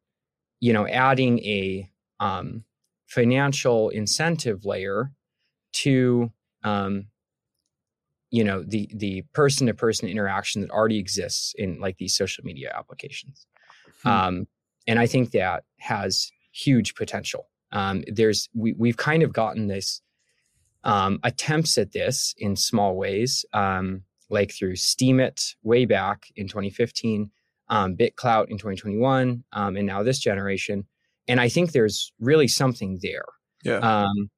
you 0.60 0.72
know 0.72 0.86
adding 0.86 1.38
a 1.40 1.90
um, 2.20 2.64
financial 3.06 3.90
incentive 3.90 4.64
layer 4.64 5.12
to 5.72 6.32
um, 6.64 7.06
you 8.30 8.42
know 8.42 8.64
the 8.66 8.90
the 8.94 9.22
person 9.32 9.66
to 9.68 9.74
person 9.74 10.08
interaction 10.08 10.62
that 10.62 10.70
already 10.70 10.98
exists 10.98 11.54
in 11.56 11.78
like 11.80 11.98
these 11.98 12.16
social 12.16 12.44
media 12.44 12.72
applications. 12.76 13.46
Hmm. 14.02 14.08
um, 14.08 14.46
and 14.88 14.98
i 14.98 15.06
think 15.06 15.30
that 15.30 15.64
has 15.78 16.30
huge 16.52 16.94
potential 16.94 17.48
um, 17.73 18.04
there's 18.06 18.49
we, 18.54 18.75
we've 18.78 18.96
kind 18.96 19.23
of 19.23 19.32
gotten 19.32 19.66
this 19.66 20.00
um, 20.85 21.18
attempts 21.25 21.78
at 21.78 21.92
this 21.92 22.35
in 22.38 22.56
small 22.56 22.96
ways 22.96 23.44
um, 23.52 24.02
like 24.30 24.52
through 24.52 24.75
Steemit 24.75 25.54
way 25.62 25.85
back 25.85 26.26
in 26.37 26.49
2015 26.49 27.30
um, 27.68 27.96
bitclout 27.96 28.49
in 28.49 28.58
2021 28.58 29.44
um, 29.52 29.76
and 29.76 29.87
now 29.87 30.02
this 30.02 30.20
generation 30.20 30.87
and 31.26 31.40
i 31.40 31.49
think 31.49 31.73
there's 31.73 32.12
really 32.20 32.46
something 32.46 33.00
there 33.02 33.25
yeah. 33.66 33.78
Um, 33.78 34.30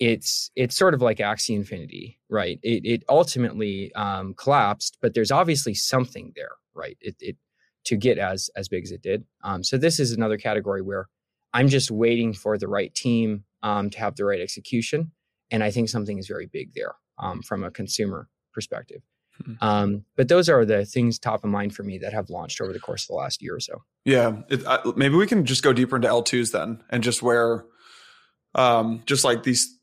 it's 0.00 0.50
it's 0.56 0.76
sort 0.76 0.94
of 0.94 1.02
like 1.02 1.18
Axie 1.18 1.54
Infinity, 1.54 2.18
right? 2.28 2.58
It, 2.62 2.84
it 2.84 3.04
ultimately 3.08 3.92
um, 3.94 4.34
collapsed, 4.34 4.98
but 5.00 5.14
there's 5.14 5.30
obviously 5.30 5.74
something 5.74 6.32
there, 6.34 6.52
right? 6.74 6.96
It, 7.00 7.16
it 7.20 7.36
to 7.84 7.96
get 7.96 8.18
as 8.18 8.50
as 8.56 8.68
big 8.68 8.84
as 8.84 8.90
it 8.90 9.02
did. 9.02 9.24
Um, 9.42 9.62
so 9.62 9.76
this 9.76 10.00
is 10.00 10.12
another 10.12 10.38
category 10.38 10.82
where 10.82 11.08
I'm 11.54 11.68
just 11.68 11.90
waiting 11.90 12.34
for 12.34 12.58
the 12.58 12.68
right 12.68 12.94
team 12.94 13.44
um, 13.62 13.88
to 13.90 13.98
have 13.98 14.16
the 14.16 14.26
right 14.26 14.40
execution, 14.40 15.12
and 15.50 15.64
I 15.64 15.70
think 15.70 15.88
something 15.88 16.18
is 16.18 16.26
very 16.26 16.46
big 16.46 16.74
there 16.74 16.94
um, 17.18 17.40
from 17.42 17.64
a 17.64 17.70
consumer 17.70 18.28
perspective. 18.52 19.00
Hmm. 19.44 19.52
Um, 19.60 20.04
but 20.16 20.28
those 20.28 20.48
are 20.48 20.64
the 20.64 20.84
things 20.84 21.18
top 21.18 21.42
of 21.42 21.50
mind 21.50 21.74
for 21.74 21.82
me 21.82 21.98
that 21.98 22.12
have 22.12 22.28
launched 22.28 22.60
over 22.60 22.72
the 22.72 22.78
course 22.78 23.04
of 23.04 23.08
the 23.08 23.14
last 23.14 23.42
year 23.42 23.56
or 23.56 23.60
so. 23.60 23.82
Yeah, 24.04 24.42
it, 24.50 24.64
uh, 24.66 24.92
maybe 24.96 25.14
we 25.14 25.26
can 25.26 25.46
just 25.46 25.62
go 25.62 25.72
deeper 25.72 25.96
into 25.96 26.08
L2s 26.08 26.52
then, 26.52 26.82
and 26.90 27.02
just 27.02 27.22
where, 27.22 27.64
um, 28.54 29.02
just 29.06 29.24
like 29.24 29.44
these 29.44 29.78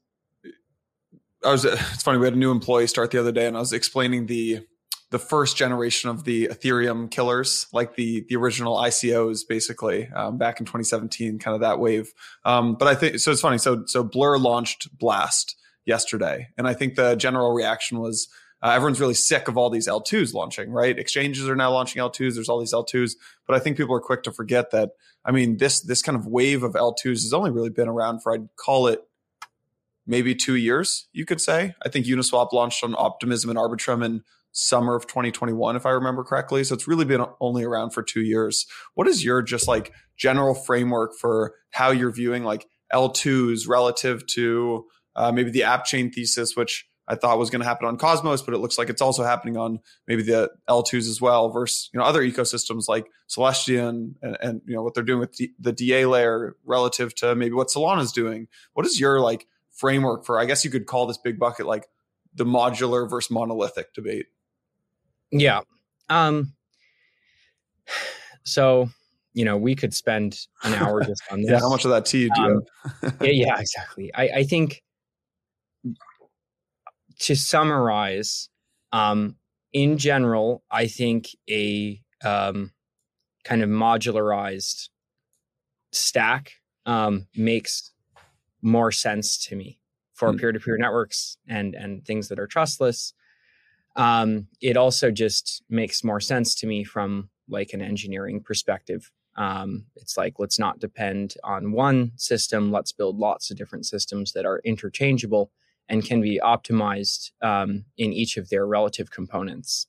I 1.43 1.51
was, 1.51 1.65
it's 1.65 2.03
funny. 2.03 2.17
We 2.17 2.25
had 2.25 2.33
a 2.33 2.37
new 2.37 2.51
employee 2.51 2.87
start 2.87 3.11
the 3.11 3.19
other 3.19 3.31
day 3.31 3.47
and 3.47 3.55
I 3.55 3.59
was 3.59 3.73
explaining 3.73 4.27
the, 4.27 4.65
the 5.11 5.19
first 5.19 5.57
generation 5.57 6.09
of 6.09 6.23
the 6.23 6.47
Ethereum 6.47 7.11
killers, 7.11 7.67
like 7.71 7.95
the 7.95 8.25
the 8.29 8.37
original 8.37 8.77
ICOs, 8.77 9.41
basically 9.47 10.09
um, 10.15 10.37
back 10.37 10.59
in 10.59 10.65
2017, 10.65 11.37
kind 11.37 11.53
of 11.53 11.61
that 11.61 11.79
wave. 11.79 12.13
Um, 12.45 12.75
but 12.75 12.87
I 12.87 12.95
think 12.95 13.19
so. 13.19 13.31
It's 13.31 13.41
funny. 13.41 13.57
So 13.57 13.83
so 13.85 14.03
Blur 14.03 14.37
launched 14.37 14.97
Blast 14.97 15.57
yesterday, 15.85 16.47
and 16.57 16.67
I 16.67 16.73
think 16.73 16.95
the 16.95 17.15
general 17.15 17.51
reaction 17.53 17.99
was 17.99 18.29
uh, 18.63 18.69
everyone's 18.69 19.01
really 19.01 19.13
sick 19.13 19.49
of 19.49 19.57
all 19.57 19.69
these 19.69 19.87
L2s 19.87 20.33
launching. 20.33 20.71
Right? 20.71 20.97
Exchanges 20.97 21.47
are 21.49 21.57
now 21.57 21.71
launching 21.71 22.01
L2s. 22.01 22.35
There's 22.35 22.49
all 22.49 22.59
these 22.59 22.73
L2s, 22.73 23.15
but 23.45 23.55
I 23.55 23.59
think 23.59 23.75
people 23.75 23.93
are 23.95 24.01
quick 24.01 24.23
to 24.23 24.31
forget 24.31 24.71
that. 24.71 24.91
I 25.25 25.31
mean, 25.31 25.57
this 25.57 25.81
this 25.81 26.01
kind 26.01 26.17
of 26.17 26.25
wave 26.25 26.63
of 26.63 26.73
L2s 26.73 27.23
has 27.23 27.33
only 27.33 27.51
really 27.51 27.69
been 27.69 27.89
around 27.89 28.23
for 28.23 28.33
I'd 28.33 28.47
call 28.55 28.87
it 28.87 29.05
maybe 30.07 30.35
two 30.35 30.55
years, 30.55 31.07
you 31.11 31.25
could 31.25 31.41
say. 31.41 31.75
I 31.85 31.89
think 31.89 32.05
Uniswap 32.05 32.53
launched 32.53 32.83
on 32.83 32.95
Optimism 32.97 33.49
and 33.49 33.59
Arbitrum 33.59 34.03
in 34.03 34.23
summer 34.51 34.95
of 34.95 35.07
2021, 35.07 35.75
if 35.75 35.85
I 35.85 35.91
remember 35.91 36.23
correctly. 36.23 36.63
So 36.63 36.75
it's 36.75 36.87
really 36.87 37.05
been 37.05 37.25
only 37.39 37.63
around 37.63 37.91
for 37.91 38.03
two 38.03 38.21
years. 38.21 38.65
What 38.95 39.07
is 39.07 39.23
your 39.23 39.41
just 39.41 39.67
like 39.67 39.93
general 40.17 40.53
framework 40.53 41.15
for 41.19 41.55
how 41.71 41.91
you're 41.91 42.11
viewing 42.11 42.43
like 42.43 42.67
L2s 42.93 43.67
relative 43.67 44.25
to 44.27 44.85
uh, 45.15 45.31
maybe 45.31 45.51
the 45.51 45.63
app 45.63 45.85
chain 45.85 46.11
thesis, 46.11 46.55
which 46.55 46.87
I 47.07 47.15
thought 47.15 47.39
was 47.39 47.49
going 47.49 47.61
to 47.61 47.67
happen 47.67 47.87
on 47.87 47.97
Cosmos, 47.97 48.41
but 48.41 48.53
it 48.53 48.59
looks 48.59 48.77
like 48.77 48.89
it's 48.89 49.01
also 49.01 49.23
happening 49.23 49.57
on 49.57 49.79
maybe 50.07 50.23
the 50.23 50.49
L2s 50.69 51.09
as 51.09 51.19
well 51.19 51.49
versus, 51.49 51.89
you 51.93 51.99
know, 51.99 52.05
other 52.05 52.21
ecosystems 52.21 52.87
like 52.87 53.07
Celestia 53.29 53.89
and, 53.89 54.15
and, 54.21 54.61
you 54.65 54.75
know, 54.75 54.83
what 54.83 54.93
they're 54.93 55.03
doing 55.03 55.19
with 55.19 55.37
the 55.59 55.71
DA 55.73 56.05
layer 56.05 56.55
relative 56.63 57.13
to 57.15 57.35
maybe 57.35 57.53
what 57.53 57.67
Solana's 57.67 58.11
doing. 58.11 58.47
What 58.73 58.85
is 58.85 58.99
your 58.99 59.19
like 59.19 59.47
framework 59.71 60.25
for, 60.25 60.39
I 60.39 60.45
guess 60.45 60.63
you 60.63 60.71
could 60.71 60.85
call 60.85 61.07
this 61.07 61.17
big 61.17 61.39
bucket 61.39 61.65
like 61.65 61.87
the 62.33 62.45
modular 62.45 63.09
versus 63.09 63.31
monolithic 63.31 63.93
debate? 63.93 64.27
Yeah. 65.31 65.61
Um, 66.09 66.53
so, 68.43 68.89
you 69.33 69.45
know, 69.45 69.57
we 69.57 69.75
could 69.75 69.93
spend 69.93 70.37
an 70.63 70.73
hour 70.73 71.03
just 71.05 71.23
on 71.31 71.41
this. 71.41 71.51
yeah, 71.51 71.59
how 71.59 71.69
much 71.69 71.85
of 71.85 71.91
that 71.91 72.05
tea 72.05 72.29
do 72.35 72.41
you 72.41 72.47
um, 72.47 73.13
yeah, 73.21 73.27
yeah, 73.31 73.59
exactly. 73.59 74.11
I, 74.13 74.23
I 74.23 74.43
think 74.43 74.83
to 77.19 77.35
summarize, 77.35 78.49
um, 78.91 79.35
in 79.73 79.97
general, 79.97 80.63
I 80.69 80.87
think 80.87 81.29
a 81.49 82.01
um, 82.25 82.71
kind 83.43 83.63
of 83.63 83.69
modularized 83.69 84.89
stack 85.91 86.53
um, 86.85 87.27
makes 87.35 87.91
more 88.61 88.91
sense 88.91 89.37
to 89.45 89.55
me 89.55 89.79
for 90.13 90.31
mm. 90.31 90.39
peer-to-peer 90.39 90.77
networks 90.77 91.37
and 91.47 91.73
and 91.73 92.05
things 92.05 92.27
that 92.27 92.39
are 92.39 92.47
trustless 92.47 93.13
um, 93.95 94.47
it 94.61 94.77
also 94.77 95.11
just 95.11 95.63
makes 95.69 96.03
more 96.03 96.19
sense 96.19 96.55
to 96.55 96.67
me 96.67 96.83
from 96.83 97.29
like 97.49 97.73
an 97.73 97.81
engineering 97.81 98.41
perspective. 98.41 99.11
Um, 99.35 99.85
it's 99.95 100.17
like 100.17 100.35
let's 100.39 100.59
not 100.59 100.79
depend 100.79 101.35
on 101.43 101.71
one 101.71 102.11
system. 102.15 102.71
Let's 102.71 102.91
build 102.91 103.17
lots 103.17 103.51
of 103.51 103.57
different 103.57 103.85
systems 103.85 104.33
that 104.33 104.45
are 104.45 104.61
interchangeable 104.63 105.51
and 105.89 106.05
can 106.05 106.21
be 106.21 106.39
optimized 106.41 107.31
um, 107.41 107.85
in 107.97 108.13
each 108.13 108.37
of 108.37 108.49
their 108.49 108.65
relative 108.65 109.11
components 109.11 109.87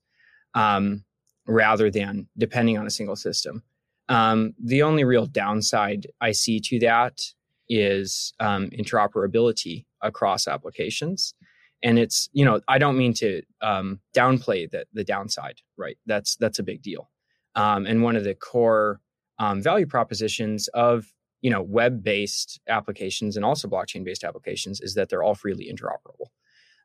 um, 0.55 1.05
rather 1.47 1.91
than 1.91 2.29
depending 2.37 2.79
on 2.79 2.87
a 2.87 2.91
single 2.91 3.17
system. 3.17 3.63
Um, 4.09 4.55
the 4.63 4.83
only 4.83 5.05
real 5.05 5.27
downside 5.27 6.09
i 6.21 6.33
see 6.33 6.59
to 6.61 6.79
that 6.81 7.23
is 7.69 8.35
um, 8.41 8.69
interoperability 8.71 9.87
across 10.03 10.49
applications 10.49 11.35
and 11.83 11.99
it's 11.99 12.29
you 12.33 12.45
know 12.45 12.61
i 12.69 12.79
don't 12.79 12.97
mean 12.97 13.15
to 13.15 13.43
um, 13.61 14.01
downplay 14.15 14.71
the, 14.71 14.87
the 14.93 15.05
downside 15.05 15.61
right? 15.83 15.99
That's 16.07 16.37
that's 16.37 16.59
a 16.59 16.63
big 16.63 16.83
deal. 16.83 17.11
Um, 17.55 17.87
and 17.87 18.03
one 18.03 18.17
of 18.17 18.25
the 18.25 18.35
core 18.35 19.01
um, 19.39 19.61
value 19.61 19.87
propositions 19.87 20.69
of 20.69 21.13
you 21.43 21.51
know 21.51 21.63
web 21.63 22.03
based 22.03 22.61
applications 22.69 23.37
and 23.37 23.45
also 23.45 23.69
blockchain 23.69 24.05
based 24.05 24.25
applications 24.25 24.81
is 24.81 24.95
that 24.95 25.09
they're 25.09 25.23
all 25.23 25.35
freely 25.35 25.71
interoperable. 25.73 26.29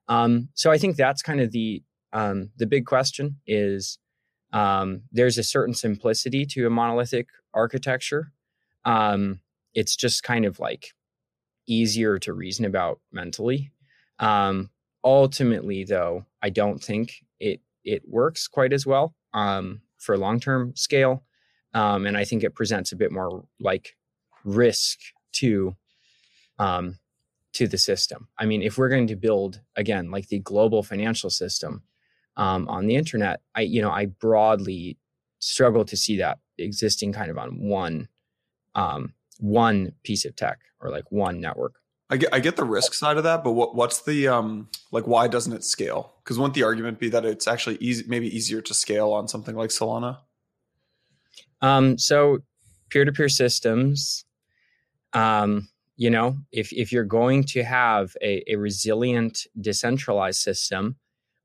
Um, 0.10 0.50
so 0.54 0.72
i 0.72 0.78
think 0.78 0.96
that's 0.96 1.22
kind 1.22 1.42
of 1.42 1.52
the 1.52 1.84
um, 2.14 2.50
the 2.58 2.66
big 2.66 2.86
question 2.86 3.38
is 3.46 4.00
um, 4.54 5.04
there's 5.12 5.38
a 5.38 5.44
certain 5.44 5.74
simplicity 5.74 6.46
to 6.46 6.66
a 6.66 6.70
monolithic 6.70 7.28
architecture. 7.54 8.32
Um, 8.86 9.42
it's 9.74 9.96
just 9.98 10.24
kind 10.24 10.46
of 10.46 10.58
like 10.60 10.94
easier 11.68 12.18
to 12.20 12.32
reason 12.32 12.64
about 12.64 13.02
mentally. 13.12 13.72
Um, 14.20 14.70
ultimately, 15.08 15.84
though, 15.84 16.26
I 16.42 16.50
don't 16.50 16.84
think 16.84 17.24
it 17.40 17.62
it 17.84 18.04
works 18.06 18.48
quite 18.48 18.74
as 18.74 18.86
well 18.86 19.16
um, 19.34 19.82
for 19.98 20.18
long 20.18 20.40
term 20.40 20.76
scale, 20.76 21.24
um, 21.74 22.06
and 22.06 22.18
I 22.18 22.26
think 22.26 22.44
it 22.44 22.56
presents 22.56 22.92
a 22.92 22.98
bit 22.98 23.12
more 23.12 23.46
like 23.60 23.96
risk 24.44 25.00
to 25.34 25.76
um, 26.60 27.00
to 27.54 27.68
the 27.68 27.78
system. 27.78 28.28
I 28.38 28.46
mean, 28.46 28.62
if 28.62 28.78
we're 28.78 28.90
going 28.90 29.08
to 29.08 29.16
build 29.16 29.62
again 29.76 30.12
like 30.12 30.28
the 30.28 30.40
global 30.40 30.84
financial 30.84 31.30
system 31.30 31.84
um, 32.36 32.68
on 32.68 32.88
the 32.88 32.96
internet, 32.96 33.40
I 33.56 33.62
you 33.62 33.82
know 33.82 33.92
I 33.92 34.08
broadly 34.08 34.98
struggle 35.40 35.86
to 35.86 35.96
see 35.96 36.18
that 36.18 36.40
existing 36.58 37.14
kind 37.14 37.32
of 37.32 37.38
on 37.38 37.62
one 37.62 38.10
um, 38.76 39.14
one 39.40 39.94
piece 40.04 40.26
of 40.26 40.36
tech 40.36 40.60
or 40.82 40.90
like 40.90 41.10
one 41.12 41.40
network. 41.40 41.76
I 42.10 42.18
get 42.18 42.34
I 42.34 42.40
get 42.40 42.56
the 42.56 42.64
risk 42.64 42.94
side 42.94 43.18
of 43.18 43.24
that, 43.24 43.44
but 43.44 43.52
what 43.52 43.76
what's 43.76 44.02
the 44.02 44.28
um 44.30 44.70
like 44.92 45.06
why 45.08 45.28
doesn't 45.28 45.54
it 45.54 45.64
scale? 45.64 46.14
Because 46.24 46.40
wouldn't 46.40 46.56
the 46.56 46.64
argument 46.64 47.00
be 47.00 47.10
that 47.10 47.26
it's 47.26 47.48
actually 47.48 47.78
easy 47.78 48.06
maybe 48.08 48.34
easier 48.34 48.62
to 48.62 48.74
scale 48.74 49.12
on 49.12 49.28
something 49.28 49.56
like 49.56 49.70
Solana? 49.70 50.20
Um 51.62 51.98
so 51.98 52.40
peer-to-peer 52.90 53.28
systems 53.28 54.24
um 55.12 55.68
you 55.98 56.10
know 56.10 56.38
if 56.54 56.72
if 56.72 56.94
you're 56.94 57.04
going 57.04 57.44
to 57.44 57.64
have 57.64 58.16
a, 58.22 58.44
a 58.50 58.56
resilient 58.56 59.46
decentralized 59.60 60.40
system 60.40 60.96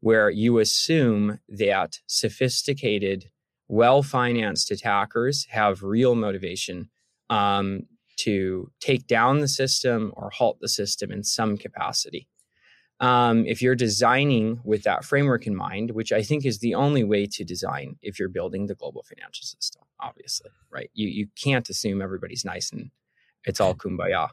where 0.00 0.30
you 0.30 0.58
assume 0.58 1.40
that 1.48 1.98
sophisticated 2.06 3.30
well-financed 3.68 4.70
attackers 4.70 5.46
have 5.46 5.82
real 5.82 6.14
motivation 6.14 6.88
um, 7.30 7.86
to 8.16 8.70
take 8.80 9.06
down 9.06 9.40
the 9.40 9.48
system 9.48 10.12
or 10.16 10.30
halt 10.30 10.58
the 10.60 10.68
system 10.68 11.10
in 11.10 11.24
some 11.24 11.56
capacity. 11.56 12.28
Um, 13.00 13.46
if 13.46 13.60
you're 13.60 13.74
designing 13.74 14.60
with 14.64 14.84
that 14.84 15.04
framework 15.04 15.46
in 15.46 15.56
mind, 15.56 15.90
which 15.90 16.12
I 16.12 16.22
think 16.22 16.46
is 16.46 16.60
the 16.60 16.76
only 16.76 17.02
way 17.02 17.26
to 17.26 17.42
design 17.44 17.96
if 18.00 18.18
you're 18.18 18.28
building 18.28 18.66
the 18.66 18.76
global 18.76 19.02
financial 19.02 19.44
system, 19.44 19.82
obviously, 20.00 20.50
right? 20.70 20.88
You 20.94 21.08
you 21.08 21.26
can't 21.34 21.68
assume 21.68 22.00
everybody's 22.00 22.44
nice 22.44 22.70
and 22.70 22.90
it's 23.44 23.60
all 23.60 23.74
kumbaya. 23.82 24.28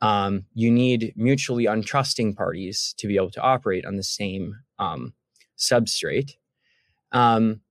Um, 0.00 0.44
you 0.54 0.70
need 0.70 1.12
mutually 1.16 1.64
untrusting 1.64 2.36
parties 2.36 2.94
to 2.98 3.08
be 3.08 3.16
able 3.16 3.30
to 3.32 3.40
operate 3.40 3.84
on 3.84 3.96
the 3.96 4.02
same 4.02 4.56
um, 4.78 5.14
substrate. 5.58 6.36
Um, 7.10 7.62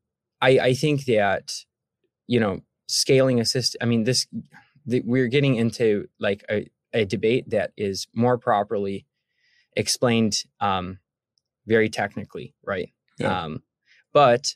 I, 0.41 0.59
I 0.59 0.73
think 0.73 1.05
that 1.05 1.53
you 2.27 2.39
know 2.39 2.61
scaling 2.87 3.39
a 3.39 3.45
system. 3.45 3.79
I 3.81 3.85
mean, 3.85 4.03
this 4.03 4.27
the, 4.85 5.01
we're 5.05 5.27
getting 5.27 5.55
into 5.55 6.07
like 6.19 6.43
a, 6.49 6.69
a 6.93 7.05
debate 7.05 7.49
that 7.49 7.71
is 7.77 8.07
more 8.13 8.37
properly 8.37 9.05
explained 9.75 10.43
um, 10.59 10.99
very 11.65 11.89
technically, 11.89 12.53
right? 12.63 12.89
Yeah. 13.17 13.43
Um, 13.43 13.63
but 14.13 14.55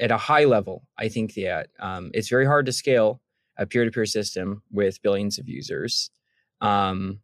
at 0.00 0.10
a 0.10 0.16
high 0.16 0.44
level, 0.44 0.86
I 0.98 1.08
think 1.08 1.34
that 1.34 1.68
um, 1.78 2.10
it's 2.14 2.28
very 2.28 2.46
hard 2.46 2.66
to 2.66 2.72
scale 2.72 3.20
a 3.56 3.66
peer-to-peer 3.66 4.06
system 4.06 4.62
with 4.70 5.02
billions 5.02 5.38
of 5.38 5.48
users 5.48 6.10
um, 6.60 7.20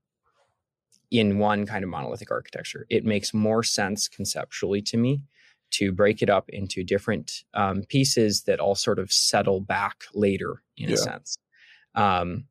in 1.10 1.38
one 1.38 1.66
kind 1.66 1.84
of 1.84 1.90
monolithic 1.90 2.30
architecture. 2.30 2.86
It 2.90 3.04
makes 3.04 3.34
more 3.34 3.62
sense 3.62 4.08
conceptually 4.08 4.82
to 4.82 4.96
me 4.96 5.22
to 5.72 5.92
break 5.92 6.22
it 6.22 6.30
up 6.30 6.48
into 6.48 6.84
different 6.84 7.44
um, 7.54 7.82
pieces 7.88 8.44
that 8.44 8.60
all 8.60 8.74
sort 8.74 8.98
of 8.98 9.12
settle 9.12 9.60
back 9.60 10.04
later, 10.14 10.62
in 10.76 10.88
yeah. 10.88 10.94
a 10.94 10.98
sense. 10.98 11.36
Um, 11.94 12.44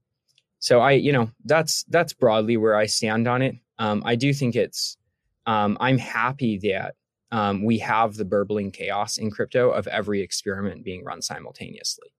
so 0.59 0.79
I, 0.79 0.91
you 0.91 1.11
know, 1.11 1.29
that's 1.45 1.83
that's 1.85 2.13
broadly 2.13 2.57
where 2.57 2.75
I 2.75 2.85
stand 2.85 3.27
on 3.27 3.41
it. 3.41 3.55
Um, 3.79 4.03
I 4.05 4.15
do 4.15 4.33
think 4.33 4.55
it's. 4.55 4.97
Um, 5.45 5.77
I'm 5.81 5.97
happy 5.97 6.57
that 6.59 6.95
um, 7.31 7.65
we 7.65 7.79
have 7.79 8.15
the 8.15 8.23
burbling 8.23 8.71
chaos 8.71 9.17
in 9.17 9.29
crypto 9.29 9.71
of 9.71 9.87
every 9.87 10.21
experiment 10.21 10.85
being 10.85 11.03
run 11.03 11.21
simultaneously. 11.21 12.13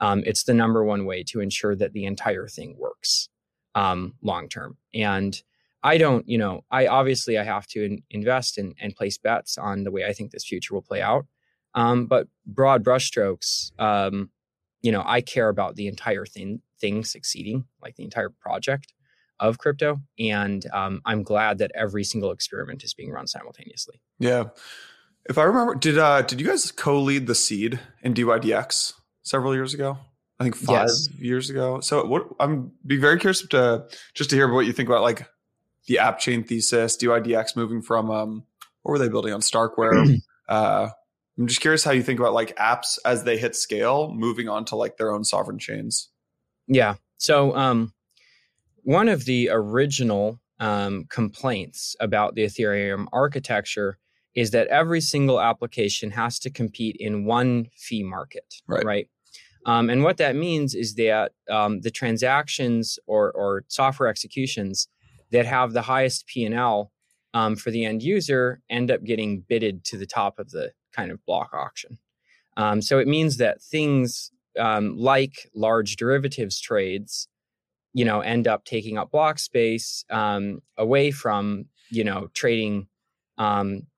Um, 0.00 0.22
it's 0.26 0.44
the 0.44 0.54
number 0.54 0.84
one 0.84 1.06
way 1.06 1.24
to 1.24 1.40
ensure 1.40 1.74
that 1.74 1.92
the 1.92 2.04
entire 2.04 2.46
thing 2.46 2.76
works 2.78 3.30
um, 3.74 4.14
long 4.22 4.48
term. 4.48 4.76
And 4.94 5.40
I 5.82 5.98
don't, 5.98 6.28
you 6.28 6.38
know, 6.38 6.64
I 6.70 6.86
obviously 6.86 7.38
I 7.38 7.44
have 7.44 7.66
to 7.68 7.84
in, 7.84 8.02
invest 8.10 8.58
and, 8.58 8.74
and 8.80 8.94
place 8.94 9.18
bets 9.18 9.56
on 9.58 9.84
the 9.84 9.90
way 9.90 10.04
I 10.04 10.12
think 10.12 10.30
this 10.30 10.44
future 10.44 10.74
will 10.74 10.82
play 10.82 11.00
out. 11.00 11.26
Um, 11.74 12.06
but 12.06 12.28
broad 12.46 12.84
brushstrokes, 12.84 13.72
um, 13.80 14.30
you 14.82 14.92
know, 14.92 15.02
I 15.04 15.20
care 15.20 15.48
about 15.48 15.76
the 15.76 15.86
entire 15.86 16.26
thing 16.26 16.60
thing 16.80 17.04
succeeding, 17.04 17.64
like 17.82 17.96
the 17.96 18.04
entire 18.04 18.30
project 18.30 18.92
of 19.40 19.58
crypto. 19.58 20.00
And 20.18 20.64
um, 20.72 21.00
I'm 21.04 21.22
glad 21.22 21.58
that 21.58 21.72
every 21.74 22.04
single 22.04 22.30
experiment 22.30 22.84
is 22.84 22.94
being 22.94 23.10
run 23.10 23.26
simultaneously. 23.26 24.00
Yeah. 24.18 24.44
If 25.28 25.38
I 25.38 25.44
remember, 25.44 25.74
did 25.74 25.98
uh 25.98 26.22
did 26.22 26.40
you 26.40 26.46
guys 26.46 26.70
co-lead 26.72 27.26
the 27.26 27.34
seed 27.34 27.78
in 28.02 28.14
DYDX 28.14 28.94
several 29.22 29.54
years 29.54 29.74
ago? 29.74 29.98
I 30.40 30.44
think 30.44 30.56
five 30.56 30.86
yes. 30.86 31.08
years 31.18 31.50
ago. 31.50 31.80
So 31.80 32.06
what 32.06 32.28
I'm 32.40 32.72
be 32.86 32.96
very 32.96 33.18
curious 33.18 33.46
to 33.48 33.86
just 34.14 34.30
to 34.30 34.36
hear 34.36 34.50
what 34.50 34.66
you 34.66 34.72
think 34.72 34.88
about 34.88 35.02
like 35.02 35.28
the 35.86 35.98
app 35.98 36.18
chain 36.18 36.44
thesis, 36.44 36.96
DYDX 36.96 37.56
moving 37.56 37.82
from 37.82 38.10
um 38.10 38.44
what 38.82 38.92
were 38.92 38.98
they 38.98 39.08
building 39.08 39.34
on 39.34 39.40
Starkware? 39.40 40.18
uh 40.48 40.88
I'm 41.38 41.46
just 41.46 41.60
curious 41.60 41.84
how 41.84 41.92
you 41.92 42.02
think 42.02 42.18
about 42.18 42.32
like 42.32 42.56
apps 42.56 42.98
as 43.04 43.22
they 43.24 43.36
hit 43.36 43.54
scale, 43.54 44.12
moving 44.12 44.48
on 44.48 44.64
to 44.66 44.76
like 44.76 44.96
their 44.96 45.12
own 45.12 45.24
sovereign 45.24 45.58
chains. 45.58 46.08
Yeah. 46.68 46.94
So 47.16 47.56
um 47.56 47.92
one 48.82 49.08
of 49.08 49.24
the 49.24 49.50
original 49.50 50.40
um, 50.60 51.04
complaints 51.10 51.94
about 52.00 52.34
the 52.34 52.44
Ethereum 52.44 53.06
architecture 53.12 53.98
is 54.34 54.50
that 54.52 54.68
every 54.68 55.00
single 55.00 55.40
application 55.40 56.10
has 56.12 56.38
to 56.38 56.50
compete 56.50 56.96
in 56.98 57.24
one 57.24 57.66
fee 57.76 58.02
market, 58.02 58.54
right? 58.66 58.84
right? 58.84 59.08
Um, 59.66 59.90
and 59.90 60.02
what 60.02 60.16
that 60.18 60.36
means 60.36 60.74
is 60.74 60.94
that 60.94 61.32
um, 61.50 61.80
the 61.80 61.90
transactions 61.90 62.98
or, 63.06 63.32
or, 63.32 63.64
software 63.68 64.08
executions 64.08 64.88
that 65.32 65.44
have 65.44 65.72
the 65.72 65.82
highest 65.82 66.26
P 66.26 66.44
and 66.44 66.54
L 66.54 66.92
um, 67.34 67.56
for 67.56 67.70
the 67.70 67.84
end 67.84 68.02
user 68.02 68.62
end 68.70 68.90
up 68.90 69.04
getting 69.04 69.40
bidded 69.40 69.84
to 69.86 69.98
the 69.98 70.06
top 70.06 70.38
of 70.38 70.50
the 70.50 70.72
kind 70.92 71.10
of 71.10 71.24
block 71.26 71.50
auction. 71.52 71.98
Um, 72.56 72.80
so 72.80 72.98
it 72.98 73.06
means 73.06 73.36
that 73.36 73.60
things 73.60 74.30
um, 74.58 74.96
like 74.96 75.50
large 75.54 75.96
derivatives 75.96 76.60
trades, 76.60 77.28
you 77.94 78.04
know, 78.04 78.20
end 78.20 78.46
up 78.46 78.64
taking 78.64 78.98
up 78.98 79.10
block 79.10 79.38
space 79.38 80.04
um, 80.10 80.60
away 80.76 81.10
from 81.10 81.66
you 81.90 82.04
know 82.04 82.28
trading 82.34 82.86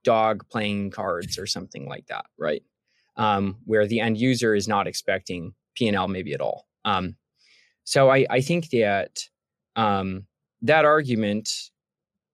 dog 0.04 0.46
playing 0.50 0.90
cards 0.90 1.38
or 1.38 1.46
something 1.46 1.88
like 1.88 2.06
that, 2.06 2.26
right? 2.38 2.62
where 3.64 3.86
the 3.86 4.00
end 4.00 4.18
user 4.18 4.54
is 4.54 4.68
not 4.68 4.86
expecting 4.86 5.54
P&L 5.74 6.08
maybe 6.08 6.32
at 6.32 6.40
all. 6.40 6.66
Um, 6.84 7.16
so 7.84 8.10
I, 8.10 8.26
I 8.30 8.40
think 8.40 8.70
that 8.70 9.20
um, 9.76 10.26
that 10.62 10.84
argument, 10.84 11.50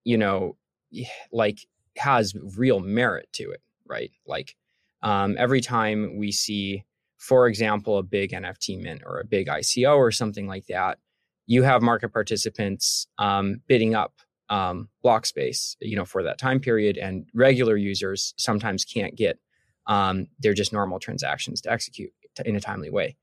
you 0.05 0.19
know, 0.19 0.57
like 1.33 1.61
has 1.97 2.35
real 2.57 2.81
merit 2.81 3.29
to 3.35 3.51
it, 3.51 3.63
right? 3.87 4.11
Like 4.27 4.55
um, 5.03 5.37
every 5.39 5.61
time 5.61 6.17
we 6.19 6.33
see, 6.33 6.85
for 7.19 7.49
example, 7.49 7.99
a 7.99 8.03
big 8.03 8.33
NFT 8.33 8.81
mint 8.81 9.03
or 9.05 9.21
a 9.21 9.25
big 9.25 9.49
ICO 9.49 9.97
or 9.97 10.11
something 10.11 10.47
like 10.47 10.67
that, 10.67 10.99
you 11.47 11.63
have 11.63 11.83
market 11.83 12.13
participants 12.13 13.07
um, 13.19 13.61
bidding 13.67 13.95
up 13.95 14.15
um, 14.49 14.89
block 15.03 15.27
space, 15.27 15.77
you 15.81 15.97
know, 15.97 16.05
for 16.05 16.23
that 16.23 16.39
time 16.39 16.61
period, 16.61 16.97
and 16.97 17.27
regular 17.35 17.77
users 17.77 18.35
sometimes 18.37 18.85
can't 18.85 19.17
get 19.17 19.39
um, 19.87 20.27
their 20.39 20.55
just 20.55 20.73
normal 20.73 20.99
transactions 20.99 21.61
to 21.63 21.73
execute 21.73 22.13
in 22.45 22.57
a 22.57 22.61
timely 22.61 22.91
way. 22.91 23.17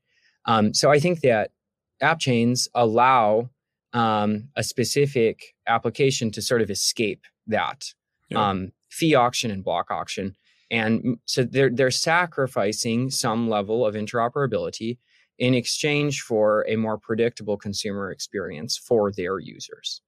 Um, 0.46 0.74
so 0.74 0.90
I 0.90 0.98
think 0.98 1.20
that 1.20 1.52
app 2.00 2.18
chains 2.18 2.68
allow 2.74 3.50
um, 3.92 4.48
a 4.56 4.62
specific 4.62 5.54
application 5.66 6.30
to 6.32 6.42
sort 6.42 6.60
of 6.60 6.70
escape 6.70 7.24
that 7.46 7.92
yeah. 8.28 8.50
um, 8.50 8.72
fee 8.90 9.14
auction 9.14 9.50
and 9.50 9.64
block 9.64 9.90
auction. 9.90 10.34
And 10.74 11.18
so 11.24 11.44
they're, 11.44 11.70
they're 11.70 11.90
sacrificing 11.92 13.10
some 13.10 13.48
level 13.48 13.86
of 13.86 13.94
interoperability 13.94 14.98
in 15.38 15.54
exchange 15.54 16.22
for 16.22 16.66
a 16.68 16.74
more 16.74 16.98
predictable 16.98 17.56
consumer 17.56 18.10
experience 18.10 18.76
for 18.76 19.12
their 19.12 19.38
users. 19.38 20.00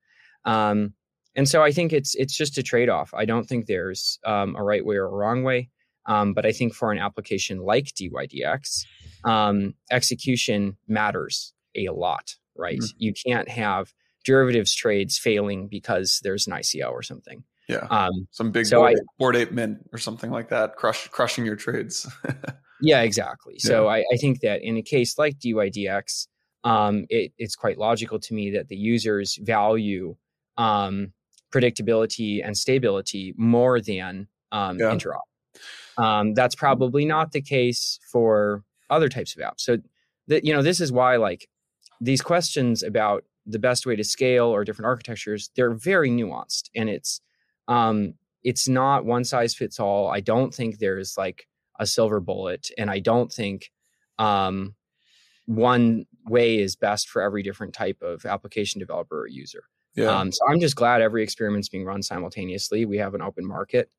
Um, 0.44 0.94
and 1.36 1.48
so 1.48 1.62
I 1.62 1.70
think 1.70 1.92
it's 1.92 2.14
it's 2.14 2.36
just 2.36 2.58
a 2.58 2.62
trade 2.62 2.88
off. 2.88 3.12
I 3.14 3.26
don't 3.26 3.44
think 3.44 3.66
there's 3.66 4.18
um, 4.24 4.56
a 4.56 4.64
right 4.64 4.84
way 4.84 4.96
or 4.96 5.04
a 5.04 5.10
wrong 5.10 5.44
way. 5.44 5.70
Um, 6.06 6.34
but 6.34 6.46
I 6.46 6.52
think 6.52 6.74
for 6.74 6.90
an 6.92 6.98
application 6.98 7.58
like 7.60 7.86
DYDX, 7.94 8.84
um, 9.24 9.74
execution 9.90 10.76
matters 10.88 11.52
a 11.76 11.88
lot, 11.90 12.36
right? 12.56 12.78
Mm-hmm. 12.78 12.96
You 12.98 13.12
can't 13.12 13.48
have 13.48 13.92
derivatives 14.24 14.74
trades 14.74 15.18
failing 15.18 15.68
because 15.68 16.20
there's 16.22 16.46
an 16.46 16.54
ICO 16.54 16.90
or 16.90 17.02
something. 17.02 17.44
Yeah. 17.68 17.86
Um, 17.90 18.28
Some 18.30 18.52
big 18.52 18.66
so 18.66 18.78
Bored, 18.78 18.96
I, 18.96 19.02
Bored 19.18 19.36
Ape 19.36 19.52
mint 19.52 19.78
or 19.92 19.98
something 19.98 20.30
like 20.30 20.48
that, 20.50 20.76
crush, 20.76 21.08
crushing 21.08 21.44
your 21.44 21.56
trades. 21.56 22.08
yeah, 22.80 23.02
exactly. 23.02 23.54
Yeah. 23.54 23.68
So 23.68 23.88
I, 23.88 24.04
I, 24.12 24.16
think 24.18 24.40
that 24.40 24.62
in 24.62 24.76
a 24.76 24.82
case 24.82 25.18
like 25.18 25.38
DYDX, 25.38 26.28
um, 26.64 27.06
it, 27.08 27.32
it's 27.38 27.56
quite 27.56 27.78
logical 27.78 28.20
to 28.20 28.34
me 28.34 28.50
that 28.52 28.68
the 28.68 28.76
users 28.76 29.36
value 29.42 30.16
um, 30.56 31.12
predictability 31.52 32.44
and 32.44 32.56
stability 32.56 33.34
more 33.36 33.80
than 33.80 34.28
um, 34.52 34.78
yeah. 34.78 34.86
interop. 34.86 35.22
Um, 35.98 36.34
that's 36.34 36.54
probably 36.54 37.04
not 37.04 37.32
the 37.32 37.40
case 37.40 37.98
for 38.10 38.62
other 38.90 39.08
types 39.08 39.34
of 39.34 39.42
apps. 39.42 39.60
So 39.60 39.78
that 40.28 40.44
you 40.44 40.52
know, 40.52 40.62
this 40.62 40.80
is 40.80 40.92
why 40.92 41.16
like 41.16 41.48
these 42.00 42.20
questions 42.20 42.82
about 42.82 43.24
the 43.46 43.58
best 43.58 43.86
way 43.86 43.96
to 43.96 44.04
scale 44.04 44.46
or 44.46 44.64
different 44.64 44.86
architectures, 44.86 45.50
they're 45.56 45.74
very 45.74 46.10
nuanced, 46.10 46.68
and 46.74 46.88
it's 46.88 47.20
um, 47.68 48.14
it's 48.42 48.68
not 48.68 49.04
one 49.04 49.24
size 49.24 49.54
fits 49.54 49.80
all. 49.80 50.08
I 50.08 50.20
don't 50.20 50.54
think 50.54 50.78
there's 50.78 51.16
like 51.16 51.46
a 51.78 51.86
silver 51.86 52.20
bullet, 52.20 52.68
and 52.78 52.90
I 52.90 53.00
don't 53.00 53.32
think 53.32 53.70
um, 54.18 54.74
one 55.46 56.06
way 56.26 56.58
is 56.58 56.76
best 56.76 57.08
for 57.08 57.22
every 57.22 57.42
different 57.42 57.74
type 57.74 58.02
of 58.02 58.24
application 58.24 58.78
developer 58.78 59.22
or 59.22 59.28
user. 59.28 59.64
Yeah. 59.94 60.08
Um, 60.08 60.30
so 60.30 60.40
I'm 60.48 60.60
just 60.60 60.76
glad 60.76 61.00
every 61.00 61.22
experiment's 61.22 61.68
being 61.68 61.84
run 61.84 62.02
simultaneously. 62.02 62.84
We 62.84 62.98
have 62.98 63.14
an 63.14 63.22
open 63.22 63.46
market. 63.46 63.90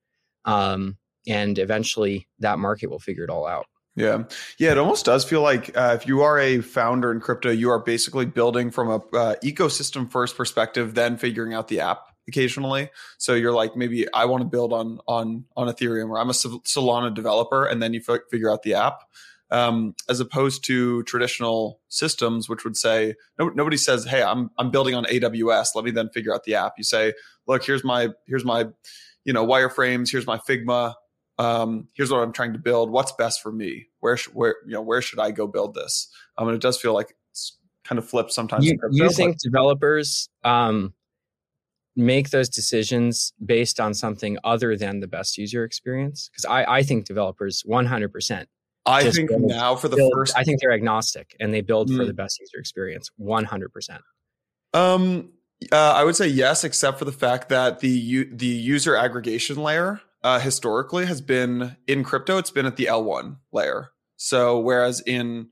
Um, 0.46 0.98
and 1.28 1.58
eventually 1.60 2.28
that 2.40 2.60
market 2.60 2.90
will 2.90 3.00
figure 3.00 3.24
it 3.24 3.30
all 3.30 3.48
out. 3.48 3.66
Yeah. 3.96 4.24
Yeah. 4.60 4.72
It 4.72 4.78
almost 4.78 5.06
does 5.06 5.26
feel 5.26 5.42
like 5.42 5.76
uh, 5.76 5.98
if 6.00 6.08
you 6.08 6.22
are 6.22 6.38
a 6.38 6.62
founder 6.62 7.12
in 7.12 7.20
crypto, 7.20 7.50
you 7.50 7.72
are 7.72 7.80
basically 7.80 8.26
building 8.26 8.70
from 8.70 8.90
a 8.90 8.96
uh, 9.16 9.36
ecosystem 9.44 10.10
first 10.10 10.38
perspective, 10.38 10.94
then 10.94 11.18
figuring 11.18 11.56
out 11.56 11.68
the 11.68 11.80
app 11.80 12.02
occasionally. 12.28 12.90
So 13.18 13.34
you're 13.34 13.54
like, 13.54 13.76
maybe 13.76 14.12
I 14.14 14.26
want 14.26 14.42
to 14.42 14.48
build 14.48 14.74
on, 14.74 15.00
on, 15.08 15.46
on 15.56 15.68
Ethereum 15.68 16.10
or 16.10 16.20
I'm 16.20 16.30
a 16.30 16.34
Solana 16.34 17.14
developer 17.14 17.66
and 17.66 17.82
then 17.82 17.94
you 17.94 18.02
f- 18.08 18.22
figure 18.30 18.52
out 18.52 18.64
the 18.64 18.74
app. 18.76 19.04
Um, 19.50 19.96
as 20.10 20.20
opposed 20.20 20.66
to 20.66 21.04
traditional 21.04 21.80
systems, 21.88 22.50
which 22.50 22.66
would 22.66 22.76
say 22.76 23.16
no, 23.40 23.48
nobody 23.48 23.78
says, 23.78 24.04
"Hey, 24.04 24.22
I'm 24.22 24.52
I'm 24.58 24.72
building 24.72 24.94
on 24.94 25.06
AWS. 25.06 25.70
Let 25.74 25.86
me 25.86 25.92
then 25.92 26.10
figure 26.10 26.34
out 26.34 26.44
the 26.44 26.56
app." 26.56 26.74
You 26.78 26.84
say, 26.84 27.14
"Look, 27.48 27.64
here's 27.64 27.82
my 27.82 28.10
here's 28.26 28.44
my, 28.44 28.66
you 29.24 29.32
know, 29.32 29.48
wireframes. 29.48 30.12
Here's 30.12 30.28
my 30.28 30.38
Figma 30.38 30.96
um, 31.40 31.88
here's 31.94 32.12
what 32.12 32.20
I'm 32.20 32.34
trying 32.34 32.54
to 32.54 32.60
build. 32.60 32.90
What's 32.90 33.12
best 33.12 33.42
for 33.42 33.52
me? 33.52 33.88
Where, 34.00 34.18
sh- 34.18 34.30
where, 34.34 34.56
you 34.66 34.74
know, 34.74 34.82
where 34.82 35.02
should 35.02 35.20
I 35.20 35.32
go 35.32 35.48
build 35.48 35.76
this? 35.76 36.10
Um, 36.38 36.48
and 36.48 36.56
it 36.56 36.62
does 36.62 36.80
feel 36.80 36.94
like 36.94 37.16
it's 37.32 37.58
kind 37.84 38.00
of 38.00 38.10
flipped 38.10 38.32
sometimes. 38.34 38.66
You, 38.66 38.80
you 38.92 39.10
think 39.10 39.40
developers 39.40 40.30
um, 40.44 40.94
make 41.98 42.30
those 42.30 42.48
decisions 42.48 43.34
based 43.44 43.80
on 43.80 43.94
something 43.94 44.38
other 44.44 44.78
than 44.78 45.00
the 45.00 45.08
best 45.08 45.38
user 45.38 45.64
experience? 45.64 46.30
Because 46.32 46.46
I, 46.46 46.78
I 46.78 46.84
think 46.84 47.06
developers 47.06 47.64
100%. 47.68 48.46
I 48.86 49.10
think 49.10 49.30
now 49.32 49.76
for 49.76 49.90
the 49.90 49.98
build, 49.98 50.14
first, 50.14 50.38
I 50.38 50.44
think 50.44 50.62
they're 50.62 50.72
agnostic 50.72 51.36
and 51.42 51.54
they 51.54 51.62
build 51.62 51.90
mm. 51.90 51.98
for 51.98 52.06
the 52.06 52.14
best 52.14 52.40
user 52.40 52.58
experience 52.58 53.10
100%. 53.20 54.00
Um, 54.74 55.34
uh, 55.72 55.76
I 55.76 56.04
would 56.04 56.16
say 56.16 56.28
yes, 56.28 56.64
except 56.64 57.00
for 57.00 57.06
the 57.06 57.12
fact 57.12 57.50
that 57.50 57.80
the 57.80 58.30
the 58.32 58.46
user 58.46 58.96
aggregation 58.96 59.58
layer 59.58 60.02
uh, 60.24 60.40
historically 60.40 61.06
has 61.08 61.20
been 61.20 61.76
in 61.88 62.04
crypto, 62.04 62.38
it's 62.38 62.52
been 62.52 62.66
at 62.66 62.78
the 62.78 62.86
L1 62.86 63.38
layer. 63.52 63.90
So, 64.18 64.60
whereas 64.60 65.02
in 65.02 65.50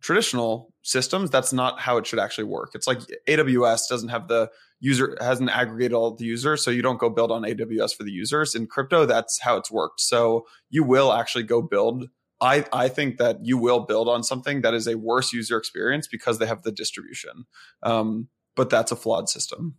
traditional 0.00 0.72
systems, 0.82 1.30
that's 1.30 1.52
not 1.52 1.80
how 1.80 1.96
it 1.98 2.06
should 2.06 2.18
actually 2.18 2.44
work. 2.44 2.70
It's 2.74 2.86
like 2.86 3.00
AWS 3.28 3.88
doesn't 3.88 4.08
have 4.08 4.28
the 4.28 4.50
user, 4.82 5.16
hasn't 5.20 5.48
aggregated 5.48 5.94
all 5.94 6.14
the 6.14 6.26
users. 6.26 6.62
So, 6.62 6.70
you 6.70 6.82
don't 6.82 6.98
go 6.98 7.08
build 7.08 7.32
on 7.32 7.42
AWS 7.42 7.96
for 7.96 8.04
the 8.04 8.12
users. 8.12 8.54
In 8.54 8.66
crypto, 8.66 9.06
that's 9.06 9.40
how 9.40 9.56
it's 9.56 9.70
worked. 9.70 10.00
So, 10.00 10.46
you 10.68 10.84
will 10.84 11.12
actually 11.12 11.44
go 11.44 11.62
build. 11.62 12.10
I, 12.42 12.66
I 12.72 12.88
think 12.88 13.16
that 13.18 13.38
you 13.42 13.56
will 13.56 13.80
build 13.80 14.08
on 14.08 14.22
something 14.24 14.62
that 14.62 14.74
is 14.74 14.86
a 14.86 14.98
worse 14.98 15.32
user 15.32 15.56
experience 15.56 16.06
because 16.06 16.38
they 16.38 16.46
have 16.46 16.62
the 16.62 16.72
distribution. 16.72 17.44
Um, 17.82 18.28
but 18.56 18.68
that's 18.68 18.92
a 18.92 18.96
flawed 18.96 19.28
system. 19.28 19.76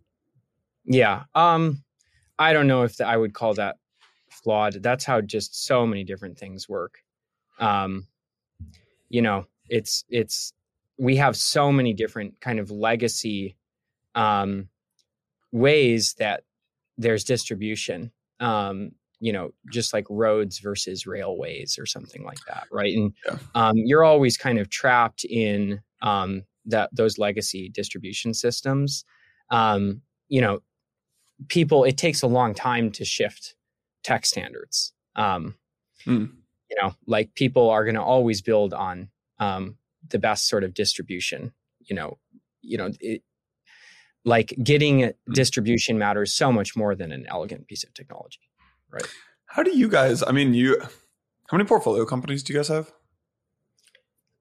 Yeah. 0.85 1.23
Um, 1.35 1.83
I 2.39 2.53
don't 2.53 2.67
know 2.67 2.83
if 2.83 2.97
the, 2.97 3.07
I 3.07 3.17
would 3.17 3.33
call 3.33 3.53
that 3.55 3.75
flawed. 4.29 4.81
That's 4.81 5.05
how 5.05 5.21
just 5.21 5.65
so 5.65 5.85
many 5.85 6.03
different 6.03 6.37
things 6.37 6.67
work. 6.67 6.99
Um, 7.59 8.07
you 9.09 9.21
know, 9.21 9.45
it's 9.69 10.03
it's 10.09 10.53
we 10.97 11.17
have 11.17 11.35
so 11.35 11.71
many 11.71 11.93
different 11.93 12.39
kind 12.41 12.59
of 12.59 12.71
legacy 12.71 13.55
um, 14.15 14.69
ways 15.53 16.15
that 16.19 16.43
there's 16.97 17.23
distribution. 17.23 18.11
Um, 18.41 18.91
you 19.19 19.31
know, 19.31 19.51
just 19.71 19.93
like 19.93 20.05
roads 20.09 20.59
versus 20.59 21.07
railways 21.07 21.79
or 21.79 21.85
something 21.85 22.25
like 22.25 22.39
that, 22.45 22.67
right? 22.69 22.93
And 22.93 23.13
yeah. 23.25 23.37
um, 23.55 23.77
you're 23.77 24.03
always 24.03 24.35
kind 24.35 24.59
of 24.59 24.69
trapped 24.69 25.23
in 25.23 25.81
um, 26.01 26.43
that 26.65 26.89
those 26.91 27.17
legacy 27.17 27.69
distribution 27.69 28.33
systems. 28.33 29.05
Um, 29.49 30.01
you 30.27 30.41
know, 30.41 30.59
people 31.47 31.85
it 31.85 31.97
takes 31.97 32.21
a 32.21 32.27
long 32.27 32.53
time 32.53 32.91
to 32.91 33.05
shift 33.05 33.55
tech 34.03 34.25
standards. 34.25 34.91
Um, 35.15 35.55
mm. 36.05 36.29
you 36.69 36.81
know, 36.81 36.93
like 37.07 37.33
people 37.35 37.69
are 37.69 37.85
going 37.85 37.95
to 37.95 38.03
always 38.03 38.41
build 38.41 38.73
on 38.73 39.09
um, 39.39 39.77
the 40.09 40.19
best 40.19 40.49
sort 40.49 40.65
of 40.65 40.73
distribution. 40.73 41.53
You 41.79 41.95
know, 41.95 42.17
you 42.61 42.77
know, 42.77 42.91
it, 42.99 43.21
like 44.25 44.53
getting 44.63 44.99
mm. 44.99 45.13
distribution 45.33 45.97
matters 45.97 46.33
so 46.33 46.51
much 46.51 46.75
more 46.75 46.95
than 46.95 47.11
an 47.11 47.25
elegant 47.29 47.67
piece 47.67 47.83
of 47.83 47.93
technology, 47.93 48.49
right? 48.89 49.07
How 49.45 49.63
do 49.63 49.77
you 49.77 49.87
guys? 49.87 50.23
I 50.23 50.31
mean, 50.31 50.53
you. 50.53 50.79
How 51.49 51.57
many 51.57 51.67
portfolio 51.67 52.05
companies 52.05 52.41
do 52.41 52.53
you 52.53 52.59
guys 52.59 52.69
have? 52.69 52.91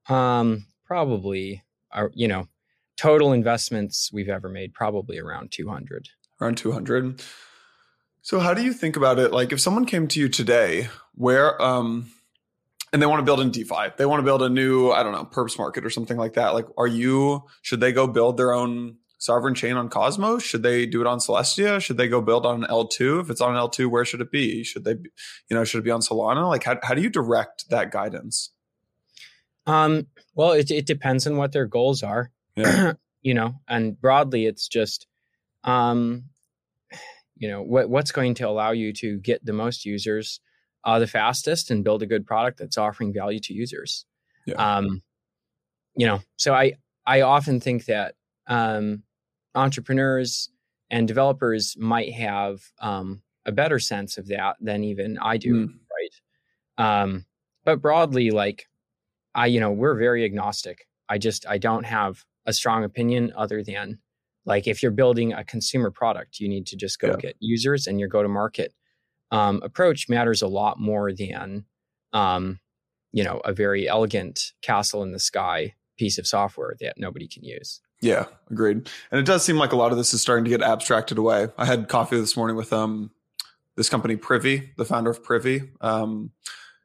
Um, 0.08 0.66
probably, 0.86 1.62
are 1.90 2.10
you 2.14 2.28
know, 2.28 2.48
total 2.96 3.32
investments 3.32 4.10
we've 4.12 4.28
ever 4.28 4.48
made 4.48 4.72
probably 4.72 5.18
around 5.18 5.52
two 5.52 5.68
hundred. 5.68 6.08
Around 6.40 6.56
two 6.56 6.72
hundred. 6.72 7.22
So 8.22 8.38
how 8.38 8.54
do 8.54 8.62
you 8.62 8.72
think 8.72 8.96
about 8.96 9.18
it? 9.18 9.32
Like 9.32 9.52
if 9.52 9.60
someone 9.60 9.84
came 9.84 10.08
to 10.08 10.20
you 10.20 10.28
today, 10.28 10.88
where 11.14 11.60
um 11.60 12.10
and 12.92 13.02
they 13.02 13.06
want 13.06 13.20
to 13.20 13.24
build 13.24 13.40
in 13.40 13.50
DeFi, 13.50 13.92
they 13.96 14.06
want 14.06 14.20
to 14.20 14.24
build 14.24 14.42
a 14.42 14.48
new, 14.48 14.90
I 14.90 15.02
don't 15.02 15.12
know, 15.12 15.24
perps 15.24 15.58
market 15.58 15.84
or 15.84 15.90
something 15.90 16.16
like 16.16 16.34
that. 16.34 16.54
Like, 16.54 16.66
are 16.76 16.86
you 16.86 17.44
should 17.62 17.80
they 17.80 17.92
go 17.92 18.06
build 18.06 18.36
their 18.36 18.52
own 18.52 18.98
sovereign 19.22 19.54
chain 19.54 19.76
on 19.76 19.88
Cosmos? 19.88 20.42
Should 20.42 20.64
they 20.64 20.84
do 20.84 21.00
it 21.00 21.06
on 21.06 21.18
Celestia? 21.18 21.80
Should 21.80 21.96
they 21.96 22.08
go 22.08 22.20
build 22.20 22.44
on 22.44 22.64
L2? 22.64 23.20
If 23.20 23.30
it's 23.30 23.40
on 23.40 23.54
L2, 23.54 23.88
where 23.88 24.04
should 24.04 24.20
it 24.20 24.32
be? 24.32 24.64
Should 24.64 24.82
they, 24.82 24.94
be, 24.94 25.10
you 25.48 25.56
know, 25.56 25.62
should 25.62 25.78
it 25.78 25.84
be 25.84 25.92
on 25.92 26.00
Solana? 26.00 26.48
Like, 26.48 26.64
how, 26.64 26.78
how 26.82 26.94
do 26.94 27.02
you 27.02 27.08
direct 27.08 27.70
that 27.70 27.92
guidance? 27.92 28.50
Um, 29.64 30.08
well, 30.34 30.50
it, 30.50 30.72
it 30.72 30.86
depends 30.86 31.28
on 31.28 31.36
what 31.36 31.52
their 31.52 31.66
goals 31.66 32.02
are, 32.02 32.32
yeah. 32.56 32.94
you 33.22 33.34
know, 33.34 33.54
and 33.68 33.98
broadly, 34.00 34.46
it's 34.46 34.66
just, 34.66 35.06
um, 35.62 36.24
you 37.36 37.48
know 37.48 37.62
what, 37.62 37.88
what's 37.88 38.10
going 38.10 38.34
to 38.34 38.48
allow 38.48 38.72
you 38.72 38.92
to 38.94 39.18
get 39.18 39.44
the 39.44 39.52
most 39.52 39.84
users 39.84 40.40
uh, 40.84 40.98
the 40.98 41.06
fastest 41.06 41.70
and 41.70 41.84
build 41.84 42.02
a 42.02 42.06
good 42.06 42.26
product 42.26 42.58
that's 42.58 42.76
offering 42.76 43.12
value 43.12 43.38
to 43.38 43.54
users 43.54 44.04
yeah. 44.46 44.54
um, 44.54 45.00
you 45.96 46.06
know 46.06 46.20
so 46.36 46.52
i 46.54 46.72
i 47.06 47.20
often 47.20 47.60
think 47.60 47.84
that 47.84 48.14
um, 48.48 49.02
entrepreneurs 49.54 50.50
and 50.90 51.08
developers 51.08 51.76
might 51.78 52.12
have 52.12 52.60
um, 52.80 53.22
a 53.46 53.52
better 53.52 53.78
sense 53.78 54.18
of 54.18 54.28
that 54.28 54.56
than 54.60 54.84
even 54.84 55.18
i 55.18 55.36
do 55.36 55.66
mm. 55.66 55.74
right 56.78 57.02
um, 57.02 57.24
but 57.64 57.80
broadly 57.80 58.30
like 58.30 58.66
i 59.34 59.46
you 59.46 59.60
know 59.60 59.70
we're 59.70 59.96
very 59.96 60.24
agnostic 60.24 60.86
i 61.08 61.18
just 61.18 61.46
i 61.48 61.58
don't 61.58 61.84
have 61.84 62.24
a 62.46 62.52
strong 62.52 62.84
opinion 62.84 63.32
other 63.36 63.62
than 63.62 63.98
like 64.44 64.66
if 64.66 64.82
you're 64.82 64.92
building 64.92 65.32
a 65.32 65.44
consumer 65.44 65.90
product, 65.90 66.40
you 66.40 66.48
need 66.48 66.66
to 66.66 66.76
just 66.76 66.98
go 66.98 67.08
yeah. 67.08 67.16
get 67.16 67.36
users, 67.40 67.86
and 67.86 68.00
your 68.00 68.08
go 68.08 68.22
to 68.22 68.28
market 68.28 68.74
um, 69.30 69.60
approach 69.62 70.08
matters 70.08 70.42
a 70.42 70.48
lot 70.48 70.78
more 70.80 71.12
than, 71.12 71.64
um, 72.12 72.58
you 73.12 73.24
know, 73.24 73.40
a 73.44 73.52
very 73.52 73.88
elegant 73.88 74.52
castle 74.60 75.02
in 75.02 75.12
the 75.12 75.20
sky 75.20 75.74
piece 75.96 76.18
of 76.18 76.26
software 76.26 76.74
that 76.80 76.94
nobody 76.98 77.28
can 77.28 77.44
use. 77.44 77.80
Yeah, 78.02 78.26
agreed. 78.50 78.90
And 79.10 79.20
it 79.20 79.24
does 79.24 79.44
seem 79.44 79.56
like 79.56 79.72
a 79.72 79.76
lot 79.76 79.92
of 79.92 79.96
this 79.96 80.12
is 80.12 80.20
starting 80.20 80.44
to 80.44 80.50
get 80.50 80.60
abstracted 80.60 81.18
away. 81.18 81.48
I 81.56 81.64
had 81.64 81.88
coffee 81.88 82.16
this 82.16 82.36
morning 82.36 82.56
with 82.56 82.72
um 82.72 83.12
this 83.76 83.88
company 83.88 84.16
Privy, 84.16 84.72
the 84.76 84.84
founder 84.84 85.08
of 85.08 85.22
Privy. 85.22 85.70
Um, 85.80 86.32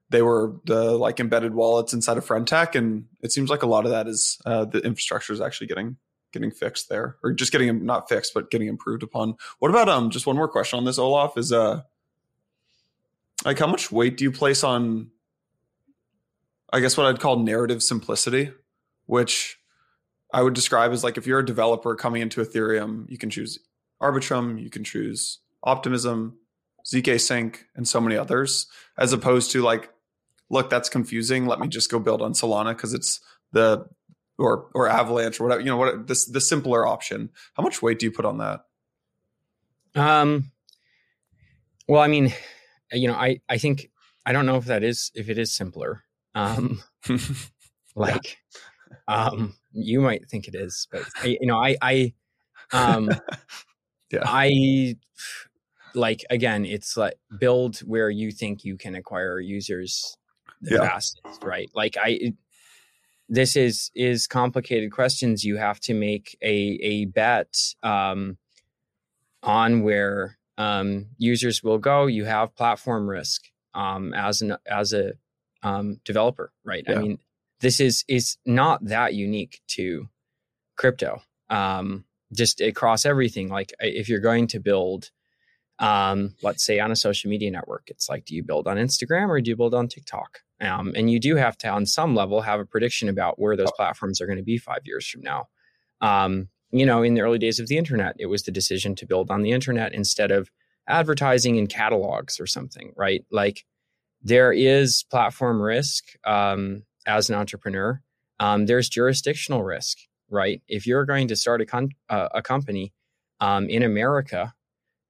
they 0.10 0.22
were 0.22 0.56
the 0.66 0.98
like 0.98 1.20
embedded 1.20 1.54
wallets 1.54 1.92
inside 1.92 2.18
of 2.18 2.26
Friendtech, 2.26 2.76
and 2.76 3.06
it 3.22 3.32
seems 3.32 3.50
like 3.50 3.64
a 3.64 3.68
lot 3.68 3.84
of 3.84 3.92
that 3.92 4.08
is 4.08 4.40
uh, 4.46 4.64
the 4.66 4.80
infrastructure 4.80 5.34
is 5.34 5.42
actually 5.42 5.68
getting 5.68 5.98
getting 6.32 6.52
fixed 6.52 6.88
there, 6.88 7.18
or 7.24 7.34
just 7.34 7.52
getting 7.52 7.84
not 7.84 8.08
fixed, 8.08 8.34
but 8.36 8.52
getting 8.52 8.68
improved 8.68 9.02
upon. 9.02 9.36
What 9.58 9.72
about 9.72 9.90
um? 9.90 10.12
Just 10.12 10.28
one 10.28 10.36
more 10.36 10.48
question 10.48 10.78
on 10.78 10.86
this, 10.86 11.00
Olaf. 11.00 11.36
Is 11.36 11.52
uh, 11.52 11.82
like 13.44 13.58
how 13.58 13.68
much 13.68 13.92
weight 13.92 14.18
do 14.18 14.24
you 14.24 14.32
place 14.32 14.64
on? 14.64 15.10
I 16.72 16.80
guess 16.80 16.96
what 16.96 17.08
I'd 17.08 17.20
call 17.20 17.40
narrative 17.40 17.82
simplicity, 17.82 18.52
which 19.08 19.57
I 20.34 20.42
would 20.42 20.54
describe 20.54 20.92
as 20.92 21.04
like 21.04 21.18
if 21.18 21.26
you're 21.26 21.40
a 21.40 21.46
developer 21.46 21.96
coming 21.96 22.22
into 22.22 22.42
Ethereum, 22.42 23.10
you 23.10 23.18
can 23.18 23.30
choose 23.30 23.60
Arbitrum, 24.02 24.62
you 24.62 24.70
can 24.70 24.84
choose 24.84 25.40
Optimism, 25.64 26.38
zkSync, 26.86 27.58
and 27.76 27.88
so 27.88 28.00
many 28.00 28.16
others, 28.16 28.68
as 28.98 29.12
opposed 29.12 29.52
to 29.52 29.62
like, 29.62 29.90
look, 30.50 30.70
that's 30.70 30.90
confusing. 30.90 31.46
Let 31.46 31.60
me 31.60 31.68
just 31.68 31.92
go 31.92 32.00
build 32.00 32.22
on 32.22 32.34
Solana 32.34 32.76
because 32.76 32.94
it's 32.94 33.20
the 33.52 33.86
or 34.38 34.70
or 34.74 34.88
Avalanche 34.88 35.40
or 35.40 35.44
whatever. 35.44 35.62
You 35.62 35.68
know 35.68 35.78
what 35.78 36.08
this 36.08 36.26
the 36.26 36.42
simpler 36.42 36.86
option. 36.86 37.30
How 37.56 37.64
much 37.64 37.82
weight 37.82 38.00
do 38.00 38.06
you 38.06 38.12
put 38.12 38.26
on 38.26 38.38
that? 38.38 38.62
Um. 39.96 40.52
Well, 41.88 42.02
I 42.02 42.08
mean, 42.08 42.34
you 42.92 43.08
know, 43.08 43.16
I 43.16 43.40
I 43.50 43.58
think 43.58 43.90
I 44.26 44.34
don't 44.34 44.46
know 44.46 44.58
if 44.58 44.66
that 44.66 44.84
is 44.84 45.12
if 45.16 45.30
it 45.30 45.38
is 45.38 45.54
simpler. 45.54 46.04
Um, 46.36 46.84
like, 47.96 48.38
um, 49.08 49.56
you 49.78 50.02
might 50.02 50.28
think 50.30 50.48
it 50.48 50.56
is, 50.56 50.88
but 50.92 51.04
I, 51.22 51.38
you 51.40 51.48
know, 51.48 51.58
I 51.58 51.76
I 51.82 52.14
um, 52.72 53.10
yeah, 54.12 54.22
I 54.24 54.96
like 55.94 56.26
again, 56.30 56.66
it's 56.66 56.98
like 56.98 57.16
build 57.40 57.80
where 57.80 58.10
you 58.10 58.32
think 58.32 58.64
you 58.64 58.78
can 58.78 58.96
acquire 58.96 59.40
users 59.40 60.18
the 60.62 60.76
yeah. 60.76 60.88
fastest, 60.88 61.44
right? 61.44 61.70
Like 61.74 61.96
I 62.00 62.34
this 63.30 63.56
is 63.56 63.92
is 63.96 64.28
complicated 64.28 64.92
questions. 64.92 65.44
You 65.44 65.58
have 65.58 65.80
to 65.82 65.94
make 65.94 66.38
a 66.42 66.80
a 66.82 67.06
bet 67.06 67.56
um, 67.84 68.38
on 69.44 69.84
where 69.84 70.38
um, 70.58 71.08
users 71.18 71.64
will 71.64 71.78
go. 71.78 72.06
You 72.06 72.26
have 72.26 72.56
platform 72.56 73.10
risk 73.10 73.44
um, 73.74 74.14
as 74.14 74.42
an 74.42 74.58
as 74.66 74.94
a 74.94 75.14
um, 75.64 76.00
developer, 76.06 76.52
right? 76.64 76.84
Yeah. 76.88 76.96
I 76.96 77.02
mean, 77.02 77.20
this 77.62 77.80
is 77.80 78.04
is 78.08 78.38
not 78.46 78.86
that 78.86 79.14
unique 79.14 79.62
to 79.68 80.08
crypto. 80.76 81.22
Um, 81.50 82.06
just 82.34 82.62
across 82.62 83.06
everything. 83.06 83.50
Like 83.50 83.74
if 83.80 84.10
you're 84.10 84.20
going 84.20 84.48
to 84.48 84.60
build, 84.60 85.12
um, 85.80 86.36
let's 86.42 86.66
say 86.66 86.80
on 86.80 86.92
a 86.92 86.96
social 86.96 87.30
media 87.30 87.52
network, 87.52 87.84
it's 87.88 88.10
like, 88.10 88.26
do 88.26 88.36
you 88.36 88.44
build 88.44 88.68
on 88.68 88.78
Instagram 88.78 89.30
or 89.30 89.40
do 89.40 89.50
you 89.50 89.56
build 89.56 89.74
on 89.74 89.88
TikTok? 89.88 90.40
Um, 90.60 90.94
and 90.96 91.10
you 91.10 91.20
do 91.20 91.36
have 91.36 91.58
to, 91.60 91.70
on 91.70 91.86
some 91.86 92.16
level, 92.16 92.42
have 92.42 92.60
a 92.60 92.66
prediction 92.66 93.10
about 93.10 93.40
where 93.40 93.56
those 93.56 93.72
platforms 93.72 94.20
are 94.20 94.26
going 94.26 94.40
to 94.40 94.44
be 94.44 94.58
five 94.58 94.82
years 94.86 95.08
from 95.08 95.22
now. 95.22 95.48
Um, 96.02 96.50
you 96.72 96.86
know, 96.86 97.04
in 97.04 97.14
the 97.14 97.22
early 97.22 97.38
days 97.38 97.60
of 97.60 97.68
the 97.68 97.78
internet, 97.78 98.16
it 98.20 98.26
was 98.26 98.44
the 98.44 98.52
decision 98.52 98.96
to 98.96 99.06
build 99.06 99.32
on 99.32 99.42
the 99.42 99.52
internet 99.52 99.94
instead 99.94 100.32
of 100.32 100.50
advertising 100.88 101.56
in 101.56 101.68
catalogs 101.68 102.40
or 102.40 102.48
something, 102.48 102.94
right? 102.98 103.24
Like 103.32 103.66
there 104.22 104.52
is 104.52 105.06
platform 105.10 105.62
risk 105.62 106.04
um, 106.26 106.84
as 107.08 107.30
an 107.30 107.36
entrepreneur. 107.36 108.02
Um, 108.40 108.68
there's 108.68 108.90
jurisdictional 108.90 109.64
risk, 109.64 109.98
right? 110.30 110.62
If 110.68 110.86
you're 110.86 111.06
going 111.06 111.30
to 111.30 111.36
start 111.36 111.62
a, 111.62 111.66
con- 111.66 111.90
uh, 112.10 112.30
a 112.36 112.42
company 112.42 112.94
um, 113.40 113.70
in 113.70 113.82
America, 113.82 114.54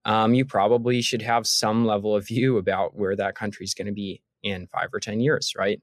um, 0.05 0.33
you 0.33 0.45
probably 0.45 1.01
should 1.01 1.21
have 1.21 1.45
some 1.45 1.85
level 1.85 2.15
of 2.15 2.25
view 2.25 2.57
about 2.57 2.95
where 2.95 3.15
that 3.15 3.35
country 3.35 3.65
is 3.65 3.73
going 3.73 3.87
to 3.87 3.93
be 3.93 4.21
in 4.43 4.67
five 4.67 4.89
or 4.93 5.01
ten 5.01 5.19
years, 5.19 5.53
right? 5.57 5.81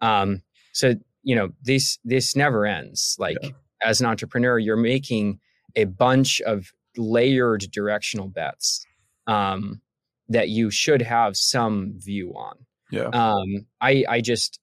Um, 0.00 0.42
so 0.72 0.94
you 1.22 1.34
know 1.36 1.50
this 1.62 1.98
this 2.04 2.34
never 2.34 2.64
ends. 2.64 3.16
Like 3.18 3.36
yeah. 3.42 3.50
as 3.82 4.00
an 4.00 4.06
entrepreneur, 4.06 4.58
you're 4.58 4.76
making 4.76 5.40
a 5.74 5.84
bunch 5.84 6.40
of 6.40 6.72
layered 6.96 7.66
directional 7.70 8.28
bets 8.28 8.86
um, 9.26 9.82
that 10.28 10.48
you 10.48 10.70
should 10.70 11.02
have 11.02 11.36
some 11.36 11.94
view 11.98 12.32
on. 12.34 12.56
Yeah. 12.90 13.08
Um, 13.08 13.66
I 13.80 14.04
I 14.08 14.20
just 14.20 14.60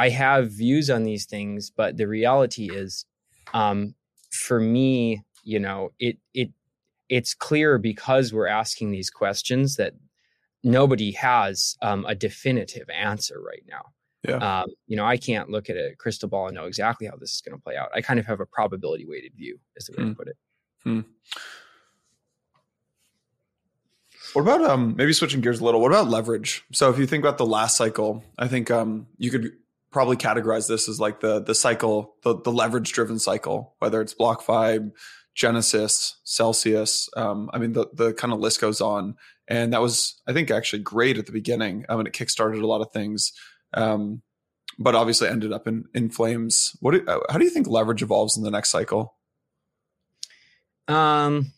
I 0.00 0.08
have 0.08 0.50
views 0.50 0.88
on 0.88 1.02
these 1.02 1.26
things, 1.26 1.70
but 1.70 1.98
the 1.98 2.08
reality 2.08 2.70
is, 2.72 3.04
um, 3.52 3.94
for 4.30 4.58
me, 4.58 5.22
you 5.44 5.58
know, 5.58 5.90
it 5.98 6.16
it 6.32 6.48
it's 7.10 7.34
clear 7.34 7.76
because 7.76 8.32
we're 8.32 8.46
asking 8.46 8.92
these 8.92 9.10
questions 9.10 9.76
that 9.76 9.92
nobody 10.64 11.12
has 11.12 11.76
um, 11.82 12.06
a 12.08 12.14
definitive 12.14 12.88
answer 12.88 13.42
right 13.42 13.62
now. 13.68 13.82
Yeah. 14.26 14.60
Um, 14.62 14.68
you 14.86 14.96
know, 14.96 15.04
I 15.04 15.18
can't 15.18 15.50
look 15.50 15.68
at 15.68 15.76
a 15.76 15.94
crystal 15.98 16.30
ball 16.30 16.46
and 16.46 16.54
know 16.54 16.64
exactly 16.64 17.06
how 17.06 17.16
this 17.16 17.34
is 17.34 17.42
going 17.42 17.58
to 17.58 17.62
play 17.62 17.76
out. 17.76 17.90
I 17.94 18.00
kind 18.00 18.18
of 18.18 18.24
have 18.24 18.40
a 18.40 18.46
probability 18.46 19.04
weighted 19.06 19.32
view, 19.36 19.58
is 19.76 19.84
the 19.84 19.92
way 19.98 20.04
hmm. 20.04 20.10
to 20.10 20.14
put 20.14 20.28
it. 20.28 20.36
Hmm. 20.82 21.00
What 24.32 24.42
about 24.42 24.62
um 24.62 24.94
maybe 24.96 25.12
switching 25.12 25.42
gears 25.42 25.60
a 25.60 25.64
little? 25.64 25.82
What 25.82 25.92
about 25.92 26.08
leverage? 26.08 26.64
So 26.72 26.88
if 26.88 26.98
you 26.98 27.06
think 27.06 27.22
about 27.22 27.36
the 27.36 27.44
last 27.44 27.76
cycle, 27.76 28.24
I 28.38 28.48
think 28.48 28.70
um 28.70 29.06
you 29.18 29.30
could 29.30 29.52
probably 29.90 30.16
categorize 30.16 30.68
this 30.68 30.88
as 30.88 31.00
like 31.00 31.20
the 31.20 31.40
the 31.40 31.54
cycle, 31.54 32.16
the 32.22 32.40
the 32.40 32.52
leverage 32.52 32.92
driven 32.92 33.18
cycle, 33.18 33.74
whether 33.78 34.00
it's 34.00 34.14
BlockFi, 34.14 34.90
Genesis, 35.34 36.18
Celsius. 36.24 37.08
Um, 37.16 37.50
I 37.52 37.58
mean 37.58 37.72
the 37.72 37.86
the 37.92 38.12
kind 38.12 38.32
of 38.32 38.40
list 38.40 38.60
goes 38.60 38.80
on 38.80 39.16
and 39.50 39.72
that 39.72 39.82
was 39.82 40.22
I 40.26 40.32
think 40.32 40.50
actually 40.50 40.82
great 40.82 41.18
at 41.18 41.26
the 41.26 41.32
beginning. 41.32 41.84
I 41.88 41.96
mean, 41.96 42.06
it 42.06 42.12
kickstarted 42.12 42.62
a 42.62 42.66
lot 42.66 42.80
of 42.80 42.92
things, 42.92 43.32
um, 43.74 44.22
but 44.78 44.94
obviously 44.94 45.28
ended 45.28 45.52
up 45.52 45.66
in 45.66 45.84
in 45.92 46.08
flames. 46.08 46.76
What? 46.80 46.92
Do, 46.92 47.22
how 47.28 47.36
do 47.36 47.44
you 47.44 47.50
think 47.50 47.66
leverage 47.66 48.02
evolves 48.02 48.36
in 48.36 48.44
the 48.44 48.50
next 48.50 48.70
cycle? 48.70 49.16
Um, 50.86 51.52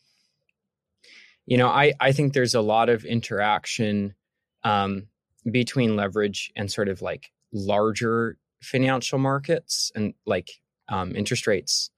you 1.45 1.59
know, 1.59 1.69
I 1.69 1.93
I 2.01 2.13
think 2.13 2.33
there's 2.33 2.55
a 2.55 2.63
lot 2.63 2.89
of 2.89 3.05
interaction 3.05 4.15
um, 4.65 5.09
between 5.49 5.95
leverage 5.95 6.51
and 6.57 6.73
sort 6.73 6.89
of 6.89 7.03
like 7.03 7.31
larger 7.53 8.39
financial 8.61 9.19
markets 9.19 9.91
and 9.95 10.15
like 10.27 10.51
um, 10.89 11.15
interest 11.17 11.47
rates, 11.47 11.91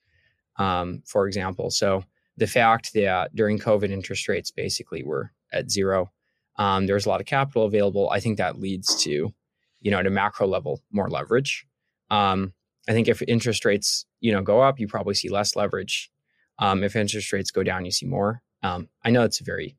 um, 0.57 1.03
for 1.07 1.27
example. 1.27 1.71
So 1.71 2.05
the 2.37 2.47
fact 2.47 2.93
that 2.95 3.35
during 3.35 3.59
COVID, 3.59 3.91
interest 3.91 4.29
rates 4.29 4.51
basically 4.51 5.03
were 5.03 5.33
at 5.53 5.71
zero, 5.71 6.11
um, 6.57 6.87
there's 6.87 7.07
a 7.07 7.09
lot 7.09 7.21
of 7.21 7.27
capital 7.27 7.65
available. 7.65 8.11
I 8.11 8.21
think 8.21 8.39
that 8.39 8.61
leads 8.61 9.03
to, 9.05 9.33
you 9.81 9.91
know, 9.91 9.99
at 9.99 10.07
a 10.07 10.11
macro 10.11 10.47
level, 10.47 10.83
more 10.91 11.11
leverage. 11.11 11.67
Um, 12.11 12.53
I 12.89 12.93
think 12.93 13.09
if 13.09 13.23
interest 13.23 13.65
rates, 13.65 14.07
you 14.21 14.33
know, 14.33 14.43
go 14.43 14.61
up, 14.61 14.79
you 14.79 14.87
probably 14.87 15.15
see 15.15 15.29
less 15.29 15.57
leverage. 15.57 16.11
Um, 16.59 16.85
if 16.85 16.95
interest 16.95 17.33
rates 17.33 17.51
go 17.51 17.63
down, 17.63 17.85
you 17.85 17.91
see 17.91 18.07
more. 18.07 18.43
Um, 18.63 18.89
I 19.05 19.11
know 19.11 19.25
it's 19.25 19.41
a 19.41 19.45
very 19.45 19.77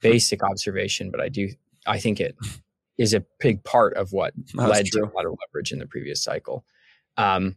basic 0.00 0.42
observation, 0.42 1.10
but 1.10 1.20
I 1.20 1.28
do 1.28 1.50
I 1.86 1.98
think 1.98 2.20
it 2.20 2.36
is 2.98 3.14
a 3.14 3.24
big 3.40 3.62
part 3.64 3.94
of 3.94 4.12
what 4.12 4.34
That's 4.54 4.70
led 4.70 4.86
true. 4.86 5.02
to 5.02 5.06
a 5.06 5.12
lot 5.14 5.26
of 5.26 5.36
leverage 5.40 5.72
in 5.72 5.78
the 5.78 5.86
previous 5.86 6.22
cycle. 6.22 6.64
Um, 7.16 7.56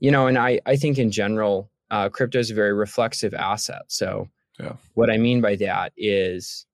you 0.00 0.10
know, 0.10 0.26
and 0.26 0.38
I 0.38 0.60
I 0.66 0.76
think 0.76 0.98
in 0.98 1.10
general, 1.10 1.70
uh, 1.90 2.08
crypto 2.08 2.38
is 2.38 2.50
a 2.50 2.54
very 2.54 2.72
reflexive 2.72 3.34
asset. 3.34 3.82
So 3.88 4.28
yeah. 4.58 4.74
what 4.94 5.10
I 5.10 5.18
mean 5.18 5.40
by 5.40 5.56
that 5.56 5.92
is 5.96 6.66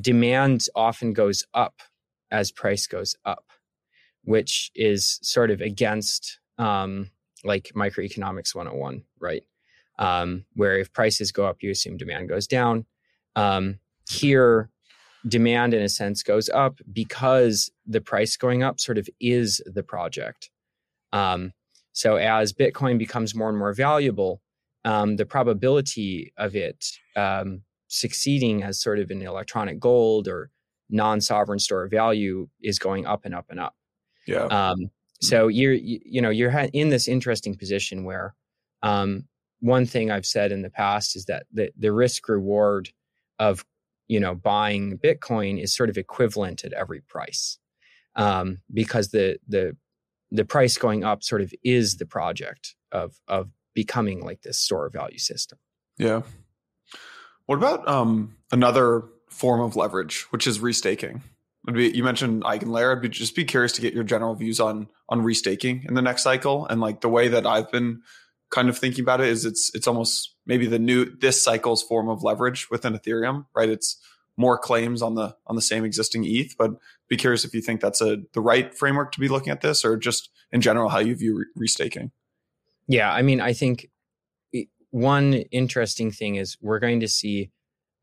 demand 0.00 0.66
often 0.74 1.12
goes 1.12 1.44
up 1.54 1.80
as 2.30 2.52
price 2.52 2.86
goes 2.86 3.16
up, 3.24 3.44
which 4.24 4.70
is 4.74 5.18
sort 5.22 5.50
of 5.50 5.60
against 5.60 6.38
um, 6.58 7.10
like 7.44 7.72
microeconomics 7.74 8.54
101, 8.54 9.02
right? 9.18 9.42
Um, 9.98 10.44
where 10.54 10.78
if 10.78 10.92
prices 10.92 11.32
go 11.32 11.46
up, 11.46 11.58
you 11.62 11.70
assume 11.70 11.96
demand 11.96 12.28
goes 12.28 12.46
down. 12.46 12.86
Um, 13.36 13.80
here, 14.08 14.70
demand 15.26 15.74
in 15.74 15.82
a 15.82 15.88
sense 15.88 16.22
goes 16.22 16.48
up 16.48 16.80
because 16.92 17.70
the 17.86 18.00
price 18.00 18.36
going 18.36 18.62
up 18.62 18.80
sort 18.80 18.98
of 18.98 19.08
is 19.20 19.60
the 19.66 19.82
project. 19.82 20.50
Um, 21.12 21.52
so 21.92 22.16
as 22.16 22.52
Bitcoin 22.52 22.98
becomes 22.98 23.34
more 23.34 23.48
and 23.48 23.58
more 23.58 23.74
valuable, 23.74 24.40
um, 24.84 25.16
the 25.16 25.26
probability 25.26 26.32
of 26.36 26.54
it 26.54 26.86
um, 27.16 27.62
succeeding 27.88 28.62
as 28.62 28.80
sort 28.80 28.98
of 28.98 29.10
an 29.10 29.22
electronic 29.22 29.78
gold 29.78 30.28
or 30.28 30.50
non-sovereign 30.88 31.58
store 31.58 31.84
of 31.84 31.90
value 31.90 32.48
is 32.62 32.78
going 32.78 33.06
up 33.06 33.24
and 33.24 33.34
up 33.34 33.46
and 33.50 33.60
up. 33.60 33.74
Yeah. 34.26 34.44
Um, 34.44 34.90
so 35.20 35.48
you're 35.48 35.74
you, 35.74 36.00
you, 36.04 36.22
know 36.22 36.30
you're 36.30 36.50
in 36.72 36.88
this 36.88 37.06
interesting 37.06 37.54
position 37.54 38.04
where 38.04 38.34
um, 38.82 39.24
one 39.60 39.84
thing 39.84 40.10
I've 40.10 40.26
said 40.26 40.52
in 40.52 40.62
the 40.62 40.70
past 40.70 41.14
is 41.14 41.26
that 41.26 41.46
the 41.52 41.70
the 41.76 41.92
risk 41.92 42.28
reward 42.28 42.90
of 43.38 43.64
you 44.10 44.18
know 44.18 44.34
buying 44.34 44.98
Bitcoin 44.98 45.62
is 45.62 45.72
sort 45.72 45.88
of 45.88 45.96
equivalent 45.96 46.64
at 46.64 46.72
every 46.72 47.00
price 47.00 47.58
um, 48.16 48.58
because 48.74 49.10
the 49.10 49.38
the 49.46 49.76
the 50.32 50.44
price 50.44 50.76
going 50.76 51.04
up 51.04 51.22
sort 51.22 51.42
of 51.42 51.54
is 51.62 51.96
the 51.96 52.06
project 52.06 52.74
of 52.90 53.20
of 53.28 53.50
becoming 53.72 54.20
like 54.20 54.42
this 54.42 54.58
store 54.58 54.86
of 54.86 54.92
value 54.92 55.18
system. 55.18 55.58
Yeah. 55.96 56.22
What 57.46 57.56
about 57.56 57.86
um, 57.86 58.36
another 58.50 59.04
form 59.28 59.60
of 59.60 59.76
leverage, 59.76 60.22
which 60.30 60.46
is 60.46 60.58
restaking? 60.58 61.20
Would 61.66 61.76
be, 61.76 61.90
you 61.90 62.02
mentioned 62.02 62.42
EigenLayer. 62.42 62.96
I'd 62.96 63.02
be, 63.02 63.08
just 63.08 63.36
be 63.36 63.44
curious 63.44 63.72
to 63.72 63.80
get 63.80 63.94
your 63.94 64.04
general 64.04 64.34
views 64.34 64.58
on 64.58 64.88
on 65.08 65.22
restaking 65.22 65.86
in 65.86 65.94
the 65.94 66.02
next 66.02 66.24
cycle, 66.24 66.66
and 66.66 66.80
like 66.80 67.00
the 67.00 67.08
way 67.08 67.28
that 67.28 67.46
I've 67.46 67.70
been 67.70 68.02
kind 68.50 68.68
of 68.68 68.76
thinking 68.76 69.02
about 69.02 69.20
it 69.20 69.28
is 69.28 69.44
it's 69.44 69.74
it's 69.74 69.86
almost 69.86 70.34
maybe 70.46 70.66
the 70.66 70.78
new 70.78 71.04
this 71.18 71.40
cycle's 71.42 71.82
form 71.82 72.08
of 72.08 72.22
leverage 72.22 72.68
within 72.70 72.94
Ethereum, 72.94 73.46
right? 73.54 73.68
It's 73.68 73.96
more 74.36 74.58
claims 74.58 75.02
on 75.02 75.14
the 75.14 75.36
on 75.46 75.56
the 75.56 75.62
same 75.62 75.84
existing 75.84 76.24
ETH, 76.24 76.56
but 76.58 76.72
be 77.08 77.16
curious 77.16 77.44
if 77.44 77.54
you 77.54 77.60
think 77.60 77.80
that's 77.80 78.00
a 78.00 78.18
the 78.32 78.40
right 78.40 78.74
framework 78.74 79.12
to 79.12 79.20
be 79.20 79.28
looking 79.28 79.50
at 79.50 79.60
this, 79.60 79.84
or 79.84 79.96
just 79.96 80.30
in 80.52 80.60
general 80.60 80.88
how 80.88 80.98
you 80.98 81.14
view 81.14 81.44
re- 81.56 81.68
restaking. 81.68 82.10
Yeah, 82.86 83.12
I 83.12 83.22
mean, 83.22 83.40
I 83.40 83.52
think 83.52 83.88
one 84.90 85.34
interesting 85.34 86.10
thing 86.10 86.36
is 86.36 86.56
we're 86.60 86.80
going 86.80 87.00
to 87.00 87.08
see 87.08 87.50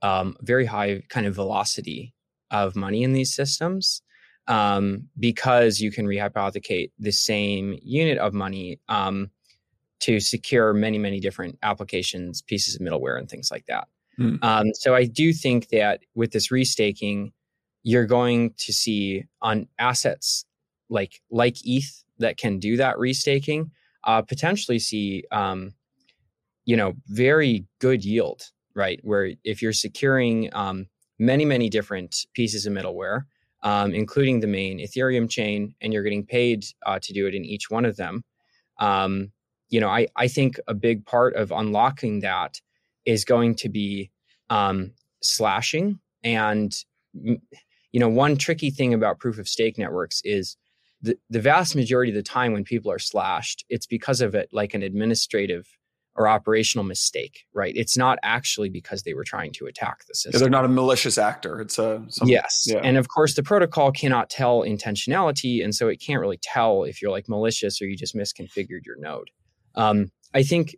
um, 0.01 0.37
very 0.41 0.65
high 0.65 1.03
kind 1.09 1.25
of 1.25 1.35
velocity 1.35 2.13
of 2.51 2.75
money 2.75 3.03
in 3.03 3.13
these 3.13 3.33
systems 3.33 4.01
um, 4.47 5.09
because 5.19 5.79
you 5.79 5.91
can 5.91 6.05
rehypothecate 6.05 6.91
the 6.97 7.11
same 7.11 7.77
unit 7.83 8.17
of 8.17 8.33
money 8.33 8.79
um, 8.87 9.29
to 9.99 10.19
secure 10.19 10.73
many, 10.73 10.97
many 10.97 11.19
different 11.19 11.57
applications, 11.63 12.41
pieces 12.41 12.75
of 12.75 12.81
middleware, 12.81 13.17
and 13.17 13.29
things 13.29 13.49
like 13.51 13.65
that. 13.65 13.87
Mm. 14.19 14.43
Um, 14.43 14.67
so 14.73 14.95
I 14.95 15.05
do 15.05 15.33
think 15.33 15.69
that 15.69 16.01
with 16.15 16.31
this 16.31 16.49
restaking, 16.49 17.31
you're 17.83 18.05
going 18.05 18.53
to 18.57 18.73
see 18.73 19.23
on 19.41 19.67
assets 19.79 20.45
like 20.89 21.21
like 21.29 21.55
ETH 21.63 22.03
that 22.19 22.37
can 22.37 22.59
do 22.59 22.77
that 22.77 22.97
restaking, 22.97 23.69
uh, 24.03 24.21
potentially 24.21 24.79
see 24.79 25.23
um, 25.31 25.73
you 26.65 26.75
know 26.75 26.93
very 27.07 27.65
good 27.79 28.03
yield, 28.03 28.41
right? 28.75 28.99
Where 29.03 29.31
if 29.43 29.61
you're 29.61 29.73
securing 29.73 30.49
um, 30.53 30.87
many 31.19 31.45
many 31.45 31.69
different 31.69 32.25
pieces 32.33 32.65
of 32.65 32.73
middleware, 32.73 33.23
um, 33.63 33.93
including 33.93 34.39
the 34.39 34.47
main 34.47 34.79
Ethereum 34.79 35.29
chain, 35.29 35.75
and 35.81 35.93
you're 35.93 36.03
getting 36.03 36.25
paid 36.25 36.65
uh, 36.85 36.99
to 37.01 37.13
do 37.13 37.27
it 37.27 37.35
in 37.35 37.45
each 37.45 37.69
one 37.69 37.85
of 37.85 37.97
them. 37.97 38.23
Um, 38.79 39.31
you 39.69 39.79
know, 39.79 39.89
I 39.89 40.07
I 40.15 40.27
think 40.27 40.59
a 40.67 40.73
big 40.73 41.05
part 41.05 41.35
of 41.35 41.51
unlocking 41.51 42.21
that 42.21 42.59
is 43.05 43.25
going 43.25 43.55
to 43.55 43.69
be 43.69 44.11
um, 44.49 44.91
slashing. 45.21 45.99
And, 46.23 46.73
you 47.13 47.39
know, 47.99 48.09
one 48.09 48.37
tricky 48.37 48.69
thing 48.69 48.93
about 48.93 49.19
proof 49.19 49.39
of 49.39 49.47
stake 49.47 49.77
networks 49.77 50.21
is 50.23 50.57
the, 51.01 51.17
the 51.29 51.39
vast 51.39 51.75
majority 51.75 52.11
of 52.11 52.15
the 52.15 52.23
time 52.23 52.53
when 52.53 52.63
people 52.63 52.91
are 52.91 52.99
slashed, 52.99 53.65
it's 53.69 53.85
because 53.85 54.19
of 54.21 54.35
it 54.35 54.49
like 54.51 54.73
an 54.73 54.83
administrative 54.83 55.67
or 56.15 56.27
operational 56.27 56.83
mistake, 56.83 57.45
right? 57.53 57.73
It's 57.75 57.95
not 57.95 58.17
actually 58.23 58.69
because 58.69 59.03
they 59.03 59.13
were 59.13 59.23
trying 59.23 59.53
to 59.53 59.67
attack 59.67 60.05
the 60.07 60.15
system. 60.15 60.31
Yeah, 60.33 60.39
they're 60.39 60.49
not 60.49 60.65
a 60.65 60.69
malicious 60.69 61.19
actor. 61.19 61.61
It's 61.61 61.77
a 61.77 62.03
some, 62.09 62.27
yes, 62.27 62.63
yeah. 62.65 62.79
and 62.83 62.97
of 62.97 63.07
course 63.07 63.35
the 63.35 63.43
protocol 63.43 63.91
cannot 63.91 64.29
tell 64.31 64.63
intentionality, 64.63 65.63
and 65.63 65.75
so 65.75 65.87
it 65.87 65.97
can't 65.97 66.19
really 66.19 66.39
tell 66.41 66.83
if 66.83 67.01
you're 67.01 67.11
like 67.11 67.29
malicious 67.29 67.79
or 67.81 67.85
you 67.85 67.95
just 67.95 68.15
misconfigured 68.15 68.83
your 68.83 68.97
node. 68.97 69.29
Um, 69.77 70.11
I 70.33 70.43
think 70.43 70.75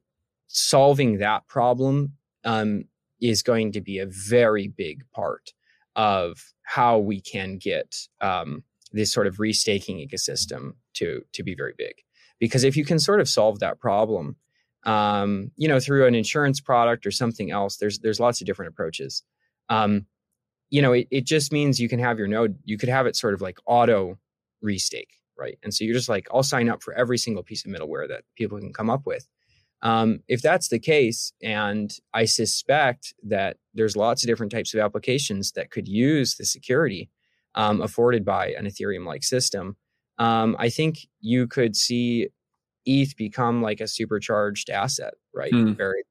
solving 0.47 1.17
that 1.17 1.47
problem 1.47 2.13
um, 2.43 2.83
is 3.21 3.41
going 3.41 3.71
to 3.71 3.81
be 3.81 3.97
a 3.97 4.05
very 4.05 4.67
big 4.67 5.03
part 5.11 5.53
of 5.95 6.53
how 6.63 6.99
we 6.99 7.19
can 7.19 7.57
get 7.57 7.95
um, 8.21 8.63
this 8.91 9.11
sort 9.11 9.27
of 9.27 9.37
restaking 9.37 10.05
ecosystem 10.05 10.73
to 10.93 11.23
to 11.33 11.43
be 11.43 11.55
very 11.55 11.73
big. 11.77 11.95
Because 12.39 12.63
if 12.63 12.77
you 12.77 12.85
can 12.85 12.99
sort 12.99 13.19
of 13.19 13.27
solve 13.27 13.59
that 13.59 13.79
problem, 13.79 14.35
um, 14.85 15.51
you 15.57 15.67
know, 15.67 15.79
through 15.79 16.05
an 16.05 16.15
insurance 16.15 16.61
product 16.61 17.05
or 17.05 17.11
something 17.11 17.51
else, 17.51 17.77
there's 17.77 17.99
there's 17.99 18.19
lots 18.19 18.41
of 18.41 18.47
different 18.47 18.69
approaches. 18.69 19.23
Um, 19.69 20.05
you 20.69 20.81
know, 20.81 20.93
it, 20.93 21.07
it 21.09 21.25
just 21.25 21.51
means 21.51 21.79
you 21.79 21.89
can 21.89 21.99
have 21.99 22.17
your 22.17 22.27
node, 22.27 22.57
you 22.63 22.77
could 22.77 22.89
have 22.89 23.07
it 23.07 23.15
sort 23.15 23.33
of 23.33 23.41
like 23.41 23.57
auto 23.65 24.17
restake, 24.63 25.18
right? 25.39 25.57
And 25.63 25.73
so 25.73 25.83
you're 25.83 25.95
just 25.95 26.09
like, 26.09 26.27
I'll 26.33 26.43
sign 26.43 26.69
up 26.69 26.83
for 26.83 26.93
every 26.93 27.17
single 27.17 27.43
piece 27.43 27.65
of 27.65 27.71
middleware 27.71 28.07
that 28.07 28.23
people 28.35 28.59
can 28.59 28.73
come 28.73 28.89
up 28.89 29.05
with. 29.05 29.27
Um, 29.81 30.19
if 30.27 30.41
that's 30.41 30.67
the 30.67 30.79
case, 30.79 31.31
and 31.41 31.91
I 32.13 32.25
suspect 32.25 33.13
that 33.23 33.57
there's 33.73 33.95
lots 33.95 34.23
of 34.23 34.27
different 34.27 34.51
types 34.51 34.73
of 34.73 34.81
applications 34.81 35.53
that 35.53 35.71
could 35.71 35.87
use 35.87 36.35
the 36.35 36.45
security 36.45 37.09
um, 37.55 37.81
afforded 37.81 38.25
by 38.25 38.47
an 38.49 38.65
Ethereum 38.65 39.05
like 39.05 39.23
system, 39.23 39.77
um, 40.17 40.55
I 40.59 40.69
think 40.69 41.07
you 41.21 41.47
could 41.47 41.75
see 41.75 42.27
ETH 42.85 43.15
become 43.15 43.61
like 43.61 43.79
a 43.79 43.87
supercharged 43.87 44.69
asset, 44.69 45.13
right? 45.33 45.53
Hmm. 45.53 45.73
Very. 45.73 46.03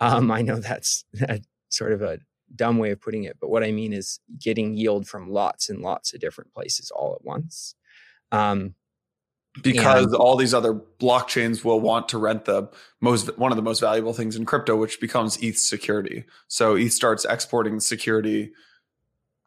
Um, 0.00 0.30
I 0.30 0.42
know 0.42 0.56
that's, 0.56 1.04
that's 1.12 1.46
sort 1.70 1.92
of 1.92 2.02
a 2.02 2.18
dumb 2.54 2.78
way 2.78 2.90
of 2.90 3.00
putting 3.00 3.24
it, 3.24 3.36
but 3.40 3.50
what 3.50 3.64
I 3.64 3.72
mean 3.72 3.92
is 3.92 4.20
getting 4.38 4.76
yield 4.76 5.08
from 5.08 5.30
lots 5.30 5.68
and 5.68 5.80
lots 5.80 6.14
of 6.14 6.20
different 6.20 6.52
places 6.52 6.90
all 6.90 7.14
at 7.14 7.24
once. 7.24 7.74
Um, 8.32 8.74
because 9.60 10.06
and, 10.06 10.14
all 10.14 10.36
these 10.36 10.54
other 10.54 10.72
blockchains 10.72 11.62
will 11.62 11.80
want 11.80 12.08
to 12.08 12.18
rent 12.18 12.46
the 12.46 12.70
most 13.00 13.36
one 13.38 13.52
of 13.52 13.56
the 13.56 13.62
most 13.62 13.80
valuable 13.80 14.14
things 14.14 14.34
in 14.34 14.46
crypto 14.46 14.76
which 14.76 15.00
becomes 15.00 15.36
ETH 15.42 15.58
security. 15.58 16.24
So 16.48 16.74
ETH 16.74 16.92
starts 16.92 17.26
exporting 17.26 17.78
security 17.80 18.52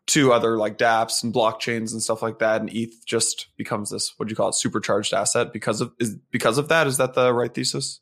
to 0.07 0.31
other 0.31 0.57
like 0.57 0.77
dApps 0.77 1.23
and 1.23 1.33
blockchains 1.33 1.91
and 1.91 2.03
stuff 2.03 2.21
like 2.21 2.37
that 2.37 2.61
and 2.61 2.69
ETH 2.71 3.03
just 3.07 3.47
becomes 3.57 3.89
this 3.89 4.13
what 4.17 4.27
do 4.27 4.31
you 4.31 4.35
call 4.35 4.49
it 4.49 4.55
supercharged 4.55 5.13
asset 5.13 5.51
because 5.51 5.81
of 5.81 5.91
is 5.99 6.15
because 6.29 6.59
of 6.59 6.67
that 6.67 6.85
is 6.85 6.97
that 6.97 7.15
the 7.15 7.33
right 7.33 7.53
thesis? 7.53 8.01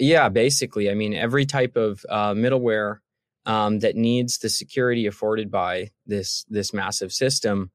Yeah, 0.00 0.30
basically. 0.30 0.90
I 0.90 0.94
mean 0.94 1.14
every 1.14 1.46
type 1.46 1.76
of 1.76 2.04
uh, 2.08 2.32
middleware 2.32 2.98
um, 3.46 3.78
that 3.78 3.94
needs 3.94 4.38
the 4.38 4.48
security 4.48 5.06
afforded 5.06 5.48
by 5.48 5.90
this 6.06 6.44
this 6.48 6.74
massive 6.74 7.12
system 7.12 7.70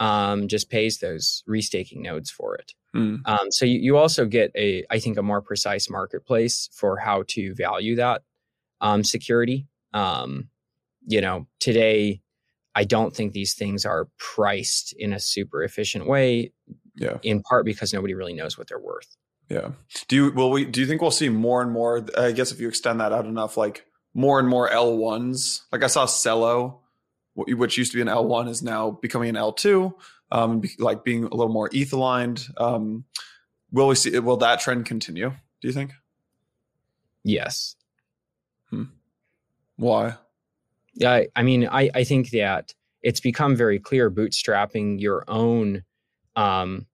um, 0.00 0.48
just 0.48 0.70
pays 0.70 0.98
those 0.98 1.42
restaking 1.48 2.02
nodes 2.02 2.30
for 2.30 2.54
it. 2.54 2.74
Mm. 2.94 3.20
Um, 3.26 3.50
so 3.50 3.64
you, 3.64 3.78
you, 3.78 3.96
also 3.96 4.24
get 4.26 4.50
a, 4.56 4.84
I 4.90 4.98
think, 4.98 5.18
a 5.18 5.22
more 5.22 5.42
precise 5.42 5.90
marketplace 5.90 6.68
for 6.72 6.98
how 6.98 7.24
to 7.28 7.54
value 7.54 7.96
that 7.96 8.22
um, 8.80 9.04
security. 9.04 9.66
Um, 9.92 10.48
you 11.06 11.20
know, 11.20 11.46
today, 11.60 12.20
I 12.74 12.84
don't 12.84 13.14
think 13.14 13.32
these 13.32 13.54
things 13.54 13.84
are 13.84 14.08
priced 14.18 14.92
in 14.98 15.12
a 15.12 15.20
super 15.20 15.62
efficient 15.62 16.06
way. 16.06 16.52
Yeah. 16.96 17.18
In 17.22 17.42
part 17.42 17.64
because 17.64 17.92
nobody 17.92 18.14
really 18.14 18.34
knows 18.34 18.56
what 18.56 18.68
they're 18.68 18.78
worth. 18.78 19.16
Yeah. 19.48 19.72
Do 20.08 20.16
you 20.16 20.32
will 20.32 20.50
we 20.50 20.64
do 20.64 20.80
you 20.80 20.86
think 20.86 21.00
we'll 21.00 21.10
see 21.10 21.28
more 21.28 21.62
and 21.62 21.70
more 21.70 22.04
I 22.18 22.32
guess 22.32 22.50
if 22.50 22.60
you 22.60 22.68
extend 22.68 23.00
that 23.00 23.12
out 23.12 23.26
enough 23.26 23.56
like 23.56 23.86
more 24.12 24.40
and 24.40 24.48
more 24.48 24.68
L1s. 24.68 25.62
Like 25.70 25.84
I 25.84 25.86
saw 25.88 26.06
Celo 26.06 26.78
which 27.36 27.78
used 27.78 27.92
to 27.92 27.98
be 27.98 28.02
an 28.02 28.08
L1 28.08 28.48
is 28.48 28.62
now 28.62 28.90
becoming 28.90 29.28
an 29.28 29.36
L2 29.36 29.92
um 30.32 30.62
like 30.78 31.04
being 31.04 31.24
a 31.24 31.34
little 31.34 31.52
more 31.52 31.70
ETH 31.72 31.92
aligned. 31.92 32.48
Um 32.56 33.04
will 33.70 33.88
we 33.88 33.94
see 33.94 34.18
will 34.18 34.38
that 34.38 34.60
trend 34.60 34.86
continue? 34.86 35.30
Do 35.60 35.68
you 35.68 35.72
think? 35.72 35.92
Yes. 37.24 37.76
Hmm. 38.70 38.84
Why? 39.76 40.16
Yeah, 40.94 41.24
I 41.34 41.42
mean, 41.42 41.68
I, 41.68 41.90
I 41.94 42.04
think 42.04 42.30
that 42.30 42.74
it's 43.02 43.20
become 43.20 43.54
very 43.54 43.78
clear 43.78 44.10
bootstrapping 44.10 45.00
your 45.00 45.24
own 45.28 45.84
um, 46.34 46.86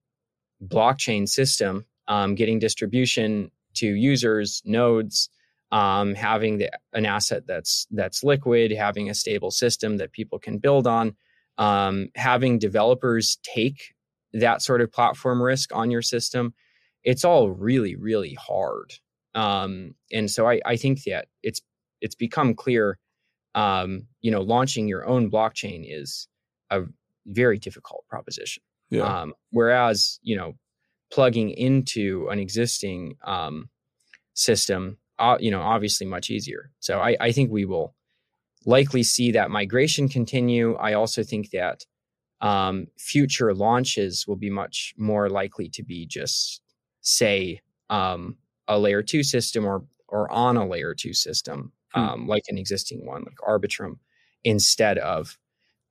blockchain 0.63 1.27
system, 1.27 1.85
um, 2.07 2.35
getting 2.35 2.59
distribution 2.59 3.49
to 3.75 3.87
users, 3.87 4.61
nodes, 4.65 5.29
um, 5.73 6.13
having 6.13 6.59
the, 6.59 6.69
an 6.93 7.05
asset 7.05 7.43
that's 7.47 7.87
that's 7.89 8.23
liquid, 8.23 8.71
having 8.71 9.09
a 9.09 9.15
stable 9.15 9.51
system 9.51 9.97
that 9.97 10.11
people 10.11 10.37
can 10.37 10.59
build 10.59 10.85
on, 10.85 11.15
um, 11.57 12.09
having 12.15 12.59
developers 12.59 13.39
take 13.41 13.93
that 14.33 14.61
sort 14.61 14.81
of 14.81 14.91
platform 14.91 15.41
risk 15.41 15.75
on 15.75 15.89
your 15.89 16.03
system. 16.03 16.53
It's 17.03 17.25
all 17.25 17.49
really, 17.49 17.95
really 17.95 18.35
hard. 18.35 18.93
Um, 19.35 19.95
and 20.11 20.29
so 20.29 20.47
I, 20.47 20.61
I 20.63 20.75
think 20.77 21.03
that 21.05 21.27
it's 21.41 21.61
it's 22.01 22.15
become 22.15 22.53
clear 22.53 22.99
um, 23.55 24.07
you 24.21 24.31
know, 24.31 24.41
launching 24.41 24.87
your 24.87 25.07
own 25.07 25.29
blockchain 25.29 25.85
is 25.87 26.27
a 26.69 26.81
very 27.25 27.57
difficult 27.57 28.05
proposition. 28.07 28.63
Yeah. 28.89 29.21
Um, 29.21 29.33
whereas, 29.51 30.19
you 30.21 30.35
know, 30.35 30.53
plugging 31.11 31.49
into 31.51 32.27
an 32.29 32.39
existing 32.39 33.15
um, 33.25 33.69
system, 34.33 34.97
uh, 35.19 35.37
you 35.39 35.51
know, 35.51 35.61
obviously 35.61 36.07
much 36.07 36.29
easier. 36.29 36.71
So 36.79 36.99
I, 36.99 37.15
I 37.19 37.31
think 37.31 37.51
we 37.51 37.65
will 37.65 37.95
likely 38.65 39.03
see 39.03 39.31
that 39.31 39.51
migration 39.51 40.09
continue. 40.09 40.75
I 40.75 40.93
also 40.93 41.23
think 41.23 41.51
that 41.51 41.85
um, 42.41 42.87
future 42.97 43.53
launches 43.53 44.25
will 44.27 44.35
be 44.35 44.49
much 44.49 44.93
more 44.97 45.29
likely 45.29 45.69
to 45.69 45.83
be 45.83 46.05
just, 46.05 46.61
say, 47.01 47.61
um, 47.89 48.37
a 48.67 48.79
layer 48.79 49.03
two 49.03 49.23
system 49.23 49.65
or 49.65 49.85
or 50.07 50.31
on 50.31 50.57
a 50.57 50.67
layer 50.67 50.93
two 50.93 51.13
system 51.13 51.73
Hmm. 51.93 52.01
um, 52.01 52.27
like 52.27 52.43
an 52.47 52.57
existing 52.57 53.05
one, 53.05 53.23
like 53.23 53.37
Arbitrum, 53.47 53.97
instead 54.43 54.97
of 54.97 55.37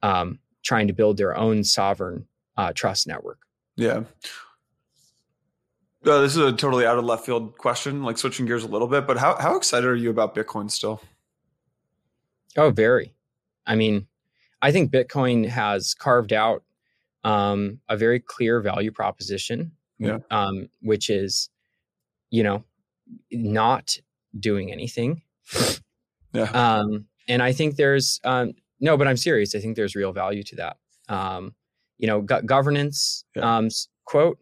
um, 0.03 0.39
trying 0.65 0.89
to 0.89 0.93
build 0.93 1.17
their 1.17 1.37
own 1.37 1.65
sovereign 1.65 2.27
uh, 2.57 2.73
trust 2.75 3.07
network. 3.07 3.41
Yeah. 3.77 4.05
Uh, 6.05 6.21
this 6.21 6.33
is 6.33 6.39
a 6.39 6.53
totally 6.53 6.85
out 6.85 6.99
of 6.99 7.05
left 7.05 7.25
field 7.25 7.57
question, 7.59 8.03
like 8.03 8.19
switching 8.19 8.47
gears 8.47 8.65
a 8.65 8.69
little 8.69 8.89
bit, 8.89 9.07
but 9.07 9.19
how, 9.19 9.37
how 9.37 9.57
excited 9.57 9.87
are 9.87 9.95
you 9.95 10.11
about 10.11 10.35
Bitcoin 10.35 10.71
still? 10.71 11.01
Oh, 12.57 12.71
very. 12.71 13.15
I 13.67 13.77
mean, 13.77 14.07
I 14.61 14.73
think 14.73 14.91
Bitcoin 14.91 15.49
has 15.49 15.95
carved 15.95 16.33
out 16.33 16.65
um, 17.23 17.79
a 17.89 17.97
very 17.97 18.19
clear 18.19 18.61
value 18.61 18.91
proposition, 18.91 19.73
yeah. 19.99 20.19
um, 20.31 20.69
which 20.81 21.09
is, 21.09 21.51
you 22.31 22.43
know, 22.43 22.65
not 23.31 23.97
doing 24.41 24.73
anything 24.73 25.23
yeah. 26.33 26.45
Um, 26.45 27.07
and 27.29 27.43
I 27.43 27.53
think 27.53 27.77
there's 27.77 28.21
um, 28.25 28.53
no, 28.81 28.97
but 28.97 29.07
I'm 29.07 29.17
serious. 29.17 29.55
I 29.55 29.61
think 29.61 29.77
there's 29.77 29.95
real 29.95 30.13
value 30.13 30.43
to 30.45 30.57
that. 30.57 30.77
Um, 31.09 31.55
you 31.99 32.07
know, 32.07 32.21
go- 32.21 32.43
governance 32.43 33.25
yeah. 33.37 33.57
um, 33.57 33.69
quote. 34.05 34.39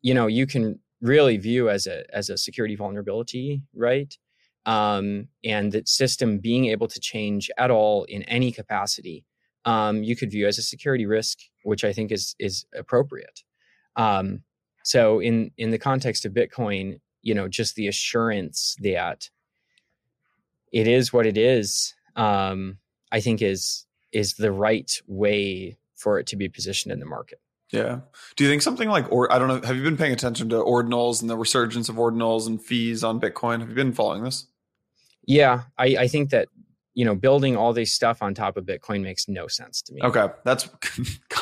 You 0.00 0.14
know, 0.14 0.26
you 0.26 0.46
can 0.46 0.78
really 1.02 1.36
view 1.36 1.68
as 1.68 1.86
a 1.86 2.04
as 2.14 2.30
a 2.30 2.38
security 2.38 2.76
vulnerability, 2.76 3.62
right? 3.74 4.16
Um, 4.64 5.28
and 5.44 5.72
that 5.72 5.88
system 5.88 6.38
being 6.38 6.66
able 6.66 6.86
to 6.86 7.00
change 7.00 7.50
at 7.58 7.70
all 7.70 8.04
in 8.04 8.22
any 8.24 8.52
capacity, 8.52 9.24
um, 9.64 10.04
you 10.04 10.14
could 10.14 10.30
view 10.30 10.46
as 10.46 10.56
a 10.56 10.62
security 10.62 11.04
risk, 11.04 11.38
which 11.64 11.84
I 11.84 11.92
think 11.92 12.12
is 12.12 12.34
is 12.38 12.64
appropriate. 12.74 13.42
Um, 13.96 14.44
so 14.84 15.20
in 15.20 15.50
in 15.58 15.70
the 15.70 15.78
context 15.78 16.24
of 16.24 16.32
Bitcoin, 16.32 17.00
you 17.22 17.34
know, 17.34 17.48
just 17.48 17.74
the 17.74 17.88
assurance 17.88 18.76
that 18.80 19.28
it 20.72 20.86
is 20.86 21.12
what 21.12 21.26
it 21.26 21.36
is. 21.36 21.94
Um, 22.16 22.78
I 23.10 23.20
think 23.20 23.42
is 23.42 23.86
is 24.12 24.34
the 24.34 24.52
right 24.52 25.00
way 25.06 25.76
for 25.96 26.18
it 26.18 26.26
to 26.28 26.36
be 26.36 26.48
positioned 26.48 26.92
in 26.92 27.00
the 27.00 27.06
market. 27.06 27.40
Yeah. 27.72 28.00
Do 28.36 28.44
you 28.44 28.50
think 28.50 28.62
something 28.62 28.88
like 28.88 29.10
or 29.10 29.32
I 29.32 29.38
don't 29.38 29.48
know, 29.48 29.66
have 29.66 29.76
you 29.76 29.82
been 29.82 29.96
paying 29.96 30.12
attention 30.12 30.50
to 30.50 30.56
ordinals 30.56 31.22
and 31.22 31.30
the 31.30 31.36
resurgence 31.36 31.88
of 31.88 31.96
ordinals 31.96 32.46
and 32.46 32.62
fees 32.62 33.02
on 33.02 33.18
Bitcoin? 33.18 33.60
Have 33.60 33.70
you 33.70 33.74
been 33.74 33.92
following 33.92 34.22
this? 34.24 34.46
Yeah, 35.24 35.62
I, 35.78 35.96
I 36.00 36.08
think 36.08 36.30
that 36.30 36.48
you 36.94 37.04
know 37.04 37.14
building 37.14 37.56
all 37.56 37.72
this 37.72 37.92
stuff 37.92 38.22
on 38.22 38.34
top 38.34 38.56
of 38.56 38.64
Bitcoin 38.64 39.02
makes 39.02 39.28
no 39.28 39.46
sense 39.46 39.80
to 39.82 39.94
me. 39.94 40.02
Okay, 40.02 40.28
that's 40.44 40.68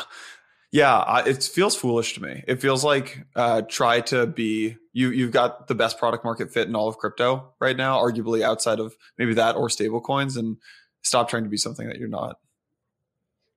yeah, 0.71 1.23
it 1.25 1.43
feels 1.43 1.75
foolish 1.75 2.13
to 2.13 2.23
me. 2.23 2.43
It 2.47 2.61
feels 2.61 2.83
like 2.83 3.25
uh, 3.35 3.63
try 3.63 3.99
to 4.01 4.25
be 4.25 4.77
you. 4.93 5.11
You've 5.11 5.31
got 5.31 5.67
the 5.67 5.75
best 5.75 5.97
product 5.97 6.23
market 6.23 6.53
fit 6.53 6.67
in 6.67 6.75
all 6.75 6.87
of 6.87 6.97
crypto 6.97 7.53
right 7.59 7.75
now, 7.75 7.97
arguably 7.97 8.41
outside 8.41 8.79
of 8.79 8.95
maybe 9.17 9.33
that 9.33 9.57
or 9.57 9.69
stable 9.69 9.99
coins, 9.99 10.37
and 10.37 10.57
stop 11.01 11.29
trying 11.29 11.43
to 11.43 11.49
be 11.49 11.57
something 11.57 11.87
that 11.87 11.97
you're 11.97 12.07
not. 12.07 12.37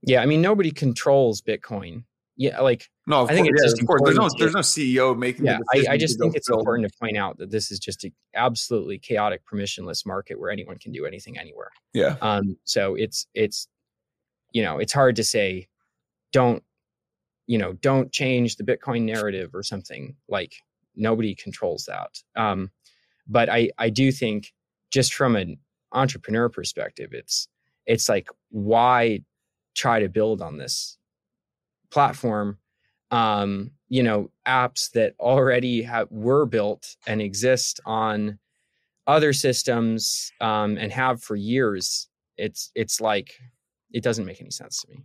Yeah, 0.03 0.23
I 0.23 0.27
mean 0.27 0.43
nobody 0.43 0.73
controls 0.73 1.41
Bitcoin. 1.41 2.05
Yeah, 2.37 2.61
like 2.61 2.91
no, 3.07 3.23
of 3.23 3.31
I 3.31 3.35
think 3.35 3.47
course, 3.47 3.63
it's 3.63 3.81
yeah, 3.81 3.87
just 3.87 4.05
There's 4.05 4.17
no, 4.17 4.29
there's 4.39 4.55
no 4.55 4.61
CEO 4.61 5.17
making. 5.17 5.47
Yeah, 5.47 5.59
I, 5.73 5.85
I, 5.91 5.97
just 5.97 6.19
think 6.19 6.35
it's 6.35 6.51
important 6.51 6.91
to 6.91 6.99
point 6.99 7.17
out 7.17 7.39
that 7.39 7.51
this 7.51 7.71
is 7.71 7.79
just 7.79 8.03
an 8.03 8.13
absolutely 8.35 8.99
chaotic, 8.99 9.43
permissionless 9.47 10.05
market 10.05 10.41
where 10.41 10.51
anyone 10.51 10.79
can 10.79 10.91
do 10.91 11.07
anything 11.07 11.39
anywhere. 11.39 11.71
Yeah. 11.93 12.17
Um. 12.21 12.57
So 12.65 12.97
it's 12.97 13.29
it's, 13.35 13.69
you 14.53 14.65
know, 14.65 14.79
it's 14.79 14.93
hard 14.93 15.17
to 15.17 15.25
say, 15.25 15.69
don't 16.33 16.65
you 17.47 17.59
know, 17.59 17.75
don't 17.75 18.11
change 18.11 18.57
the 18.57 18.65
Bitcoin 18.65 19.03
narrative 19.03 19.55
or 19.55 19.63
something. 19.63 20.17
Like 20.29 20.55
nobody 20.97 21.35
controls 21.35 21.85
that. 21.87 22.19
Um, 22.37 22.71
but 23.29 23.49
I 23.49 23.71
I 23.79 23.91
do 23.91 24.11
think 24.13 24.53
just 24.91 25.15
from 25.15 25.37
an 25.37 25.59
entrepreneur 25.93 26.49
perspective, 26.49 27.11
it's 27.13 27.49
it's 27.87 28.09
like 28.09 28.29
why 28.51 29.21
try 29.75 30.01
to 30.01 30.09
build 30.09 30.41
on 30.41 30.57
this 30.57 30.99
platform 31.95 32.59
um, 33.13 33.71
you 33.89 34.03
know 34.03 34.31
apps 34.47 34.91
that 34.91 35.15
already 35.21 35.81
have 35.83 36.09
were 36.11 36.45
built 36.45 36.97
and 37.07 37.23
exist 37.23 37.81
on 37.87 38.39
other 39.07 39.33
systems 39.33 40.33
um, 40.41 40.77
and 40.77 40.91
have 40.93 41.23
for 41.23 41.37
years 41.37 42.09
it's 42.37 42.73
it's 42.75 43.01
like 43.01 43.35
it 43.93 44.03
doesn't 44.03 44.27
make 44.27 44.41
any 44.41 44.51
sense 44.51 44.83
to 44.83 44.91
me 44.91 45.05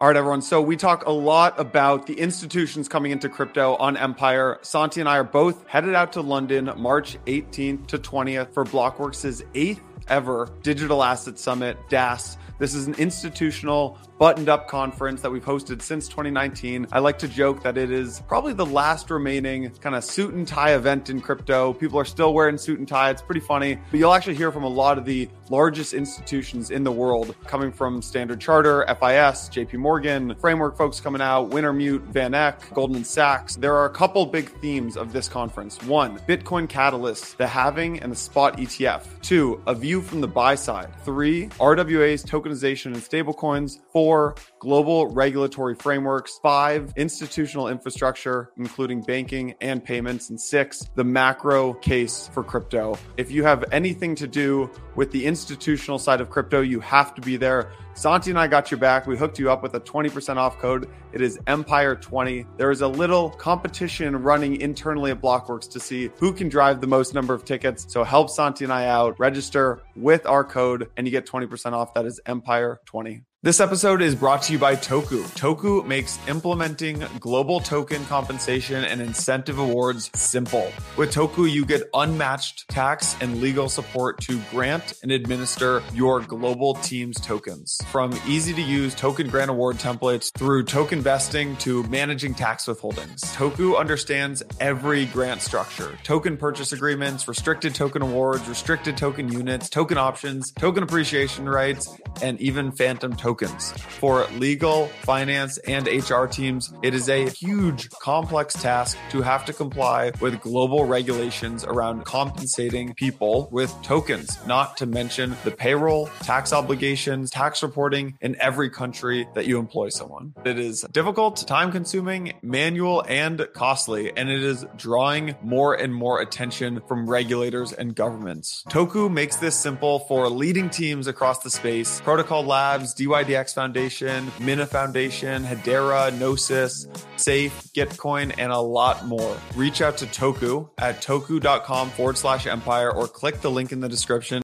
all 0.00 0.08
right, 0.08 0.16
everyone. 0.16 0.42
So 0.42 0.60
we 0.60 0.76
talk 0.76 1.06
a 1.06 1.12
lot 1.12 1.58
about 1.58 2.06
the 2.06 2.14
institutions 2.14 2.88
coming 2.88 3.12
into 3.12 3.28
crypto 3.28 3.76
on 3.76 3.96
Empire. 3.96 4.58
Santi 4.60 5.00
and 5.00 5.08
I 5.08 5.18
are 5.18 5.24
both 5.24 5.66
headed 5.68 5.94
out 5.94 6.12
to 6.14 6.20
London 6.20 6.70
March 6.76 7.16
18th 7.26 7.86
to 7.86 7.98
20th 7.98 8.52
for 8.52 8.64
Blockworks' 8.64 9.42
eighth 9.54 9.80
ever 10.08 10.48
Digital 10.62 11.02
Asset 11.02 11.38
Summit, 11.38 11.76
DAS. 11.88 12.36
This 12.58 12.74
is 12.74 12.86
an 12.86 12.94
institutional 12.94 13.98
buttoned 14.18 14.48
up 14.48 14.68
conference 14.68 15.22
that 15.22 15.30
we've 15.30 15.44
hosted 15.44 15.82
since 15.82 16.06
2019. 16.08 16.86
I 16.92 17.00
like 17.00 17.18
to 17.18 17.28
joke 17.28 17.64
that 17.64 17.76
it 17.76 17.90
is 17.90 18.22
probably 18.28 18.52
the 18.52 18.64
last 18.64 19.10
remaining 19.10 19.70
kind 19.80 19.96
of 19.96 20.04
suit 20.04 20.34
and 20.34 20.46
tie 20.46 20.74
event 20.74 21.10
in 21.10 21.20
crypto. 21.20 21.72
People 21.72 21.98
are 21.98 22.04
still 22.04 22.32
wearing 22.32 22.56
suit 22.56 22.78
and 22.78 22.86
tie. 22.86 23.10
It's 23.10 23.22
pretty 23.22 23.40
funny, 23.40 23.78
but 23.90 23.98
you'll 23.98 24.14
actually 24.14 24.36
hear 24.36 24.52
from 24.52 24.62
a 24.62 24.68
lot 24.68 24.98
of 24.98 25.04
the 25.04 25.28
largest 25.50 25.94
institutions 25.94 26.70
in 26.70 26.84
the 26.84 26.92
world 26.92 27.34
coming 27.46 27.72
from 27.72 28.02
Standard 28.02 28.40
Charter, 28.40 28.84
FIS, 28.88 29.48
JP 29.50 29.74
Morgan, 29.74 30.34
framework 30.36 30.76
folks 30.76 31.00
coming 31.00 31.20
out, 31.20 31.50
Wintermute, 31.50 32.02
Van 32.02 32.34
Eck, 32.34 32.72
Goldman 32.74 33.04
Sachs. 33.04 33.56
There 33.56 33.74
are 33.74 33.86
a 33.86 33.90
couple 33.90 34.26
big 34.26 34.48
themes 34.60 34.96
of 34.96 35.12
this 35.12 35.28
conference. 35.28 35.82
One, 35.84 36.18
Bitcoin 36.20 36.68
Catalyst, 36.68 37.38
the 37.38 37.46
halving 37.46 38.00
and 38.00 38.10
the 38.10 38.16
spot 38.16 38.56
ETF. 38.58 39.06
Two, 39.22 39.62
a 39.66 39.74
view 39.74 40.00
from 40.00 40.20
the 40.20 40.28
buy 40.28 40.54
side. 40.54 40.88
Three, 41.04 41.48
RWA's 41.60 42.24
tokenization 42.24 42.86
and 42.86 42.96
stablecoins. 42.96 43.80
Four, 43.92 44.36
global 44.64 45.08
regulatory 45.08 45.74
frameworks, 45.74 46.38
five, 46.42 46.90
institutional 46.96 47.68
infrastructure, 47.68 48.50
including 48.56 49.02
banking 49.02 49.54
and 49.60 49.84
payments, 49.84 50.30
and 50.30 50.40
six, 50.40 50.88
the 50.94 51.04
macro 51.04 51.74
case 51.74 52.30
for 52.32 52.42
crypto. 52.42 52.98
If 53.18 53.30
you 53.30 53.44
have 53.44 53.62
anything 53.72 54.14
to 54.14 54.26
do 54.26 54.70
with 54.94 55.12
the 55.12 55.26
institutional 55.26 55.98
side 55.98 56.22
of 56.22 56.30
crypto, 56.30 56.62
you 56.62 56.80
have 56.80 57.14
to 57.14 57.20
be 57.20 57.36
there. 57.36 57.72
Santi 57.92 58.30
and 58.30 58.38
I 58.38 58.46
got 58.46 58.70
your 58.70 58.80
back. 58.80 59.06
We 59.06 59.18
hooked 59.18 59.38
you 59.38 59.50
up 59.50 59.62
with 59.62 59.74
a 59.74 59.80
20% 59.80 60.36
off 60.36 60.58
code. 60.58 60.88
It 61.12 61.20
is 61.20 61.36
Empire20. 61.46 62.46
There 62.56 62.70
is 62.70 62.80
a 62.80 62.88
little 62.88 63.28
competition 63.30 64.16
running 64.16 64.62
internally 64.62 65.10
at 65.10 65.20
Blockworks 65.20 65.70
to 65.72 65.78
see 65.78 66.10
who 66.18 66.32
can 66.32 66.48
drive 66.48 66.80
the 66.80 66.86
most 66.86 67.12
number 67.12 67.34
of 67.34 67.44
tickets. 67.44 67.84
So 67.92 68.02
help 68.02 68.30
Santi 68.30 68.64
and 68.64 68.72
I 68.72 68.86
out. 68.86 69.20
Register 69.20 69.82
with 69.94 70.24
our 70.24 70.42
code 70.42 70.88
and 70.96 71.06
you 71.06 71.10
get 71.10 71.26
20% 71.26 71.72
off. 71.72 71.92
That 71.92 72.06
is 72.06 72.18
Empire20. 72.26 73.24
This 73.44 73.60
episode 73.60 74.00
is 74.00 74.14
brought 74.14 74.40
to 74.44 74.54
you 74.54 74.58
by 74.58 74.74
Toku. 74.74 75.22
Toku 75.36 75.86
makes 75.86 76.18
implementing 76.28 77.04
global 77.20 77.60
token 77.60 78.02
compensation 78.06 78.82
and 78.84 79.02
incentive 79.02 79.58
awards 79.58 80.10
simple. 80.14 80.72
With 80.96 81.12
Toku, 81.12 81.52
you 81.52 81.66
get 81.66 81.82
unmatched 81.92 82.66
tax 82.70 83.14
and 83.20 83.42
legal 83.42 83.68
support 83.68 84.18
to 84.22 84.40
grant 84.50 84.94
and 85.02 85.12
administer 85.12 85.82
your 85.92 86.20
global 86.20 86.76
team's 86.76 87.20
tokens. 87.20 87.78
From 87.88 88.18
easy 88.26 88.54
to 88.54 88.62
use 88.62 88.94
token 88.94 89.28
grant 89.28 89.50
award 89.50 89.76
templates 89.76 90.32
through 90.32 90.62
token 90.64 91.02
vesting 91.02 91.54
to 91.58 91.82
managing 91.82 92.32
tax 92.32 92.64
withholdings, 92.64 93.20
Toku 93.34 93.78
understands 93.78 94.42
every 94.58 95.04
grant 95.04 95.42
structure 95.42 95.98
token 96.02 96.38
purchase 96.38 96.72
agreements, 96.72 97.28
restricted 97.28 97.74
token 97.74 98.00
awards, 98.00 98.48
restricted 98.48 98.96
token 98.96 99.30
units, 99.30 99.68
token 99.68 99.98
options, 99.98 100.50
token 100.52 100.82
appreciation 100.82 101.46
rights, 101.46 101.94
and 102.22 102.40
even 102.40 102.72
phantom 102.72 103.14
tokens 103.14 103.33
tokens. 103.34 103.72
For 103.72 104.26
legal, 104.38 104.86
finance, 105.02 105.58
and 105.58 105.88
HR 105.88 106.26
teams, 106.26 106.72
it 106.82 106.94
is 106.94 107.08
a 107.08 107.28
huge, 107.30 107.90
complex 107.90 108.54
task 108.54 108.96
to 109.10 109.22
have 109.22 109.44
to 109.46 109.52
comply 109.52 110.12
with 110.20 110.40
global 110.40 110.84
regulations 110.84 111.64
around 111.64 112.04
compensating 112.04 112.94
people 112.94 113.48
with 113.50 113.74
tokens, 113.82 114.38
not 114.46 114.76
to 114.76 114.86
mention 114.86 115.36
the 115.42 115.50
payroll, 115.50 116.08
tax 116.22 116.52
obligations, 116.52 117.30
tax 117.30 117.60
reporting 117.62 118.16
in 118.20 118.36
every 118.40 118.70
country 118.70 119.26
that 119.34 119.46
you 119.46 119.58
employ 119.58 119.88
someone. 119.88 120.32
It 120.44 120.58
is 120.58 120.82
difficult, 120.92 121.44
time 121.48 121.72
consuming, 121.72 122.34
manual, 122.40 123.04
and 123.08 123.48
costly, 123.52 124.16
and 124.16 124.30
it 124.30 124.44
is 124.44 124.64
drawing 124.76 125.34
more 125.42 125.74
and 125.74 125.92
more 125.92 126.20
attention 126.20 126.82
from 126.86 127.10
regulators 127.10 127.72
and 127.72 127.96
governments. 127.96 128.62
Toku 128.68 129.10
makes 129.10 129.36
this 129.36 129.56
simple 129.58 130.00
for 130.00 130.28
leading 130.28 130.70
teams 130.70 131.08
across 131.08 131.40
the 131.40 131.50
space. 131.50 132.00
Protocol 132.02 132.44
Labs, 132.44 132.94
DY 132.94 133.23
YDX 133.24 133.54
Foundation, 133.54 134.30
Mina 134.38 134.66
Foundation, 134.66 135.44
Hedera, 135.44 136.12
Gnosis, 136.18 136.86
Safe, 137.16 137.52
Gitcoin, 137.74 138.34
and 138.36 138.52
a 138.52 138.58
lot 138.58 139.06
more. 139.06 139.38
Reach 139.56 139.80
out 139.80 139.96
to 139.98 140.06
Toku 140.06 140.68
at 140.78 141.00
toku.com 141.00 141.90
forward 141.90 142.18
slash 142.18 142.46
empire 142.46 142.92
or 142.92 143.08
click 143.08 143.40
the 143.40 143.50
link 143.50 143.72
in 143.72 143.80
the 143.80 143.88
description. 143.88 144.42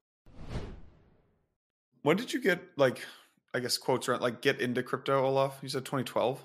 When 2.01 2.17
did 2.17 2.33
you 2.33 2.41
get, 2.41 2.59
like, 2.75 3.05
I 3.53 3.59
guess 3.59 3.77
quotes 3.77 4.09
around, 4.09 4.21
like, 4.21 4.41
get 4.41 4.59
into 4.59 4.81
crypto, 4.81 5.23
Olaf? 5.23 5.59
You 5.61 5.69
said 5.69 5.85
2012? 5.85 6.43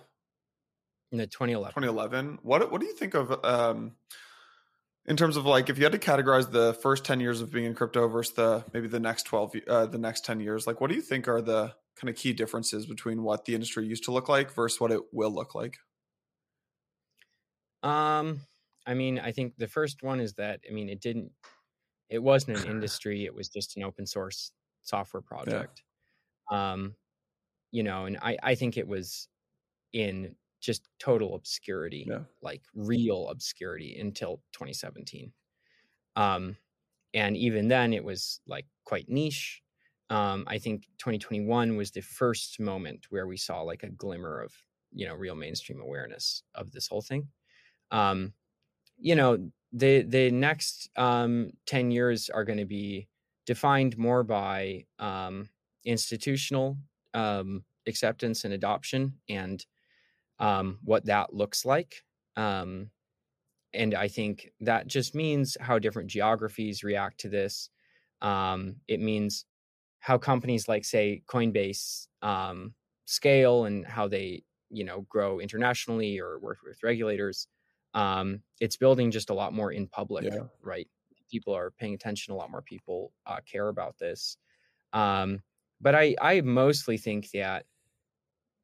No, 1.13 1.25
2011. 1.25 1.73
2011. 1.73 2.39
What, 2.43 2.71
what 2.71 2.83
do 2.83 2.87
you 2.87 2.95
think 2.95 3.15
of, 3.15 3.43
um, 3.45 3.93
in 5.07 5.17
terms 5.17 5.37
of 5.37 5.47
like 5.47 5.71
if 5.71 5.79
you 5.79 5.85
had 5.85 5.93
to 5.93 5.99
categorize 5.99 6.51
the 6.51 6.75
first 6.75 7.05
10 7.05 7.21
years 7.21 7.41
of 7.41 7.53
being 7.53 7.65
in 7.65 7.75
crypto 7.75 8.09
versus 8.09 8.35
the 8.35 8.65
maybe 8.73 8.89
the 8.89 8.99
next 8.99 9.23
12 9.23 9.55
uh, 9.69 9.87
the 9.87 9.99
next 9.99 10.25
10 10.25 10.41
years 10.41 10.67
like 10.67 10.81
what 10.81 10.91
do 10.91 10.97
you 10.97 11.01
think 11.01 11.29
are 11.29 11.41
the 11.41 11.73
kind 11.97 12.11
of 12.11 12.17
key 12.17 12.33
differences 12.33 12.87
between 12.87 13.23
what 13.23 13.45
the 13.45 13.55
industry 13.55 13.87
used 13.87 14.05
to 14.05 14.13
look 14.13 14.29
like 14.29 14.53
versus 14.53 14.81
what 14.81 14.93
it 14.93 15.01
will 15.13 15.31
look 15.31 15.55
like? 15.55 15.79
Um, 17.83 18.41
I 18.87 18.95
mean, 18.95 19.19
I 19.19 19.33
think 19.33 19.55
the 19.57 19.69
first 19.69 20.03
one 20.03 20.21
is 20.21 20.35
that 20.35 20.61
I 20.69 20.73
mean, 20.73 20.89
it 20.89 21.01
didn't, 21.01 21.33
it 22.11 22.23
wasn't 22.23 22.59
an 22.59 22.67
industry; 22.71 23.25
it 23.25 23.35
was 23.35 23.49
just 23.49 23.77
an 23.77 23.83
open 23.83 24.07
source 24.07 24.53
software 24.83 25.23
project. 25.23 25.83
Yeah. 26.51 26.73
Um, 26.73 26.95
you 27.73 27.83
know, 27.83 28.07
and 28.07 28.19
I 28.23 28.37
I 28.43 28.55
think 28.55 28.77
it 28.77 28.87
was 28.87 29.29
in 29.93 30.35
just 30.61 30.89
total 30.99 31.35
obscurity, 31.35 32.07
yeah. 32.09 32.21
like 32.43 32.63
real 32.75 33.29
obscurity 33.29 33.99
until 34.01 34.43
2017. 34.53 35.33
Um, 36.17 36.57
and 37.15 37.37
even 37.37 37.69
then, 37.69 37.93
it 37.93 38.05
was 38.05 38.41
like 38.47 38.67
quite 38.85 39.09
niche 39.09 39.63
um, 40.11 40.45
I 40.47 40.59
think 40.59 40.85
2021 40.99 41.77
was 41.77 41.91
the 41.91 42.01
first 42.01 42.61
moment 42.61 43.07
where 43.11 43.27
we 43.27 43.37
saw 43.37 43.63
like 43.63 43.83
a 43.83 43.91
glimmer 43.91 44.41
of 44.41 44.53
you 44.93 45.07
know 45.07 45.15
real 45.15 45.35
mainstream 45.35 45.81
awareness 45.81 46.43
of 46.55 46.73
this 46.73 46.89
whole 46.89 47.03
thing. 47.03 47.29
Um, 47.91 48.33
you 48.99 49.15
know, 49.15 49.51
the 49.73 50.03
the 50.03 50.31
next 50.31 50.91
um, 50.97 51.51
10 51.67 51.91
years 51.91 52.31
are 52.31 52.45
going 52.45 52.59
to 52.59 52.65
be 52.67 53.09
defined 53.47 53.99
more 53.99 54.23
by 54.23 54.85
um, 54.99 55.49
institutional 55.85 56.79
um, 57.15 57.65
acceptance 57.87 58.45
and 58.45 58.55
adoption 58.55 59.15
and 59.29 59.65
um, 60.39 60.79
what 60.83 61.05
that 61.07 61.35
looks 61.35 61.65
like. 61.65 62.05
And 63.77 63.95
I 63.95 64.09
think 64.09 64.53
that 64.61 64.87
just 64.87 65.15
means 65.15 65.57
how 65.61 65.79
different 65.79 66.09
geographies 66.11 66.83
react 66.83 67.21
to 67.21 67.29
this. 67.29 67.69
Um, 68.23 68.77
it 68.89 69.01
means 69.01 69.45
how 70.07 70.17
companies 70.17 70.69
like 70.69 70.85
say 70.85 71.21
Coinbase 71.27 72.07
um, 72.23 72.75
scale 73.07 73.65
and 73.65 73.85
how 73.85 74.07
they 74.07 74.45
you 74.71 74.85
know 74.85 75.05
grow 75.09 75.41
internationally 75.41 76.21
or 76.21 76.39
work 76.39 76.59
with 76.65 76.81
regulators. 76.85 77.49
Um, 77.93 78.43
it's 78.61 78.77
building 78.77 79.11
just 79.11 79.31
a 79.31 79.35
lot 79.35 79.53
more 79.53 79.73
in 79.73 79.89
public, 79.89 80.23
yeah. 80.23 80.45
right? 80.63 80.87
People 81.29 81.57
are 81.57 81.73
paying 81.73 81.93
attention. 81.93 82.33
A 82.33 82.37
lot 82.37 82.53
more 82.53 82.63
people 82.63 83.13
uh, 83.27 83.39
care 83.51 83.67
about 83.67 83.99
this. 83.99 84.37
Um, 84.93 85.41
but 85.81 85.97
I 85.97 86.15
I 86.21 86.41
mostly 86.41 86.99
think 86.99 87.33
that 87.33 87.65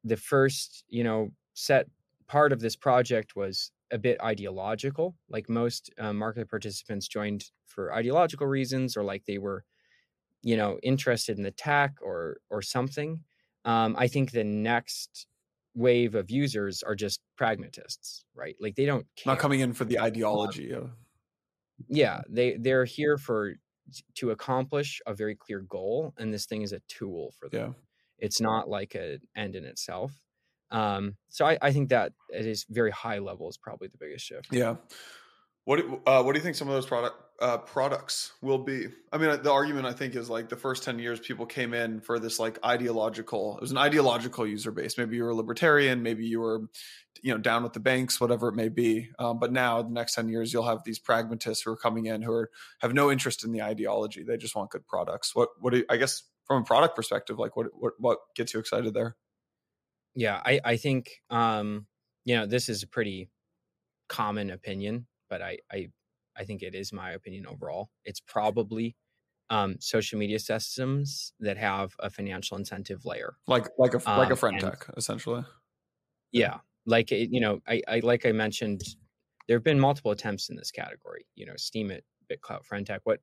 the 0.04 0.16
first 0.16 0.84
you 0.88 1.02
know 1.02 1.32
set 1.54 1.88
part 2.28 2.52
of 2.52 2.60
this 2.60 2.76
project 2.76 3.34
was 3.34 3.72
a 3.90 3.98
bit 3.98 4.22
ideological. 4.22 5.16
Like 5.28 5.48
most 5.48 5.90
uh, 5.98 6.12
market 6.12 6.48
participants 6.48 7.08
joined 7.08 7.46
for 7.66 7.92
ideological 7.92 8.46
reasons, 8.46 8.96
or 8.96 9.02
like 9.02 9.24
they 9.24 9.38
were 9.38 9.64
you 10.42 10.56
know 10.56 10.78
interested 10.82 11.36
in 11.36 11.44
the 11.44 11.50
tech 11.50 11.94
or 12.02 12.38
or 12.50 12.62
something 12.62 13.20
um, 13.64 13.94
i 13.98 14.06
think 14.06 14.32
the 14.32 14.44
next 14.44 15.26
wave 15.74 16.14
of 16.14 16.30
users 16.30 16.82
are 16.82 16.94
just 16.94 17.20
pragmatists 17.36 18.24
right 18.34 18.56
like 18.60 18.74
they 18.74 18.84
don't 18.84 19.06
care. 19.16 19.32
not 19.32 19.38
coming 19.38 19.60
in 19.60 19.72
for 19.72 19.84
the 19.84 19.98
ideology 19.98 20.74
um, 20.74 20.92
yeah 21.88 22.20
they 22.28 22.56
they're 22.56 22.84
here 22.84 23.16
for 23.16 23.54
to 24.14 24.30
accomplish 24.30 25.00
a 25.06 25.14
very 25.14 25.34
clear 25.34 25.60
goal 25.60 26.12
and 26.18 26.32
this 26.32 26.46
thing 26.46 26.62
is 26.62 26.72
a 26.72 26.80
tool 26.88 27.32
for 27.38 27.48
them 27.48 27.74
yeah. 27.74 27.82
it's 28.18 28.40
not 28.40 28.68
like 28.68 28.94
an 28.94 29.18
end 29.36 29.56
in 29.56 29.64
itself 29.64 30.12
um, 30.70 31.16
so 31.28 31.44
I, 31.44 31.58
I 31.60 31.70
think 31.70 31.90
that 31.90 32.14
its 32.30 32.64
very 32.70 32.90
high 32.90 33.18
level 33.18 33.50
is 33.50 33.58
probably 33.58 33.88
the 33.88 33.98
biggest 33.98 34.24
shift 34.24 34.48
yeah 34.50 34.76
what 35.64 35.80
uh, 36.06 36.22
what 36.22 36.32
do 36.32 36.38
you 36.38 36.42
think 36.42 36.56
some 36.56 36.68
of 36.68 36.74
those 36.74 36.86
product 36.86 37.14
uh, 37.42 37.58
products 37.58 38.32
will 38.40 38.58
be? 38.58 38.86
I 39.12 39.18
mean, 39.18 39.42
the 39.42 39.50
argument 39.50 39.84
I 39.84 39.92
think 39.92 40.14
is 40.14 40.30
like 40.30 40.48
the 40.48 40.56
first 40.56 40.84
ten 40.84 40.98
years 40.98 41.18
people 41.18 41.44
came 41.44 41.74
in 41.74 42.00
for 42.00 42.18
this 42.20 42.38
like 42.38 42.58
ideological. 42.64 43.56
It 43.56 43.62
was 43.62 43.72
an 43.72 43.78
ideological 43.78 44.46
user 44.46 44.70
base. 44.70 44.96
Maybe 44.96 45.16
you 45.16 45.24
were 45.24 45.30
a 45.30 45.34
libertarian, 45.34 46.02
maybe 46.02 46.24
you 46.24 46.40
were, 46.40 46.62
you 47.20 47.34
know, 47.34 47.38
down 47.38 47.64
with 47.64 47.72
the 47.72 47.80
banks, 47.80 48.20
whatever 48.20 48.48
it 48.48 48.54
may 48.54 48.68
be. 48.68 49.10
Um, 49.18 49.40
but 49.40 49.52
now, 49.52 49.82
the 49.82 49.90
next 49.90 50.14
ten 50.14 50.28
years, 50.28 50.52
you'll 50.52 50.68
have 50.68 50.84
these 50.84 51.00
pragmatists 51.00 51.64
who 51.64 51.72
are 51.72 51.76
coming 51.76 52.06
in 52.06 52.22
who 52.22 52.32
are 52.32 52.50
have 52.80 52.94
no 52.94 53.10
interest 53.10 53.44
in 53.44 53.50
the 53.50 53.62
ideology. 53.62 54.22
They 54.22 54.36
just 54.36 54.54
want 54.54 54.70
good 54.70 54.86
products. 54.86 55.34
What 55.34 55.48
what 55.58 55.72
do 55.72 55.78
you, 55.80 55.84
I 55.90 55.96
guess 55.96 56.22
from 56.46 56.62
a 56.62 56.64
product 56.64 56.94
perspective, 56.94 57.38
like 57.38 57.56
what 57.56 57.66
what 57.74 57.94
what 57.98 58.18
gets 58.36 58.54
you 58.54 58.60
excited 58.60 58.94
there? 58.94 59.16
Yeah, 60.14 60.40
I 60.44 60.60
I 60.64 60.76
think 60.76 61.10
um, 61.28 61.86
you 62.24 62.36
know 62.36 62.46
this 62.46 62.68
is 62.68 62.84
a 62.84 62.88
pretty 62.88 63.30
common 64.08 64.50
opinion 64.50 65.06
but 65.32 65.40
I, 65.40 65.56
I, 65.72 65.88
I 66.36 66.44
think 66.44 66.62
it 66.62 66.74
is 66.74 66.92
my 66.92 67.12
opinion 67.12 67.46
overall. 67.46 67.90
It's 68.04 68.20
probably 68.20 68.96
um, 69.50 69.76
social 69.80 70.18
media 70.18 70.38
systems 70.38 71.32
that 71.40 71.56
have 71.58 71.92
a 71.98 72.08
financial 72.08 72.56
incentive 72.56 73.04
layer, 73.04 73.34
like 73.46 73.66
like 73.78 73.94
a 73.94 74.10
um, 74.10 74.18
like 74.18 74.30
a 74.30 74.36
friend 74.36 74.58
tech, 74.58 74.86
essentially. 74.96 75.44
Yeah, 76.32 76.58
like 76.86 77.10
you 77.10 77.40
know, 77.40 77.60
I, 77.68 77.82
I 77.86 78.00
like 78.00 78.24
I 78.24 78.32
mentioned, 78.32 78.82
there 79.46 79.56
have 79.56 79.64
been 79.64 79.78
multiple 79.78 80.10
attempts 80.10 80.48
in 80.48 80.56
this 80.56 80.70
category. 80.70 81.26
You 81.34 81.46
know, 81.46 81.54
Steemit, 81.54 82.00
BitClout, 82.30 82.64
friend 82.64 82.86
tech. 82.86 83.02
What 83.04 83.20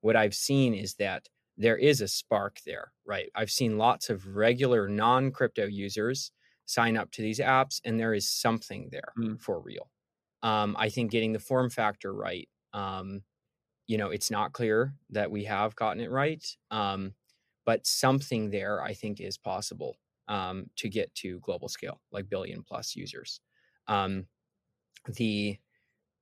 what 0.00 0.16
I've 0.16 0.34
seen 0.34 0.74
is 0.74 0.94
that 0.94 1.28
there 1.56 1.76
is 1.76 2.00
a 2.00 2.08
spark 2.08 2.58
there, 2.66 2.92
right? 3.06 3.30
I've 3.34 3.50
seen 3.50 3.78
lots 3.78 4.10
of 4.10 4.36
regular 4.36 4.88
non 4.88 5.30
crypto 5.30 5.66
users 5.66 6.32
sign 6.66 6.96
up 6.96 7.10
to 7.12 7.22
these 7.22 7.38
apps, 7.38 7.80
and 7.84 7.98
there 7.98 8.14
is 8.14 8.28
something 8.28 8.88
there 8.90 9.12
mm. 9.18 9.40
for 9.40 9.60
real. 9.60 9.90
Um, 10.42 10.76
I 10.78 10.88
think 10.88 11.10
getting 11.10 11.32
the 11.32 11.38
form 11.40 11.70
factor 11.70 12.12
right. 12.12 12.48
Um, 12.72 13.22
you 13.86 13.98
know, 13.98 14.10
it's 14.10 14.30
not 14.30 14.52
clear 14.52 14.94
that 15.10 15.30
we 15.30 15.44
have 15.44 15.74
gotten 15.76 16.00
it 16.02 16.10
right, 16.10 16.44
um, 16.70 17.14
but 17.64 17.86
something 17.86 18.50
there 18.50 18.82
I 18.82 18.94
think 18.94 19.20
is 19.20 19.38
possible. 19.38 19.96
um, 20.28 20.66
to 20.76 20.88
get 20.88 21.14
to 21.16 21.40
global 21.40 21.68
scale, 21.68 22.00
like 22.12 22.28
billion 22.28 22.62
plus 22.62 22.94
users. 22.96 23.40
Um, 23.86 24.26
the 25.06 25.58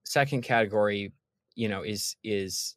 second 0.05 0.43
category, 0.43 1.13
you 1.55 1.69
know, 1.69 1.83
is 1.83 2.17
is 2.25 2.77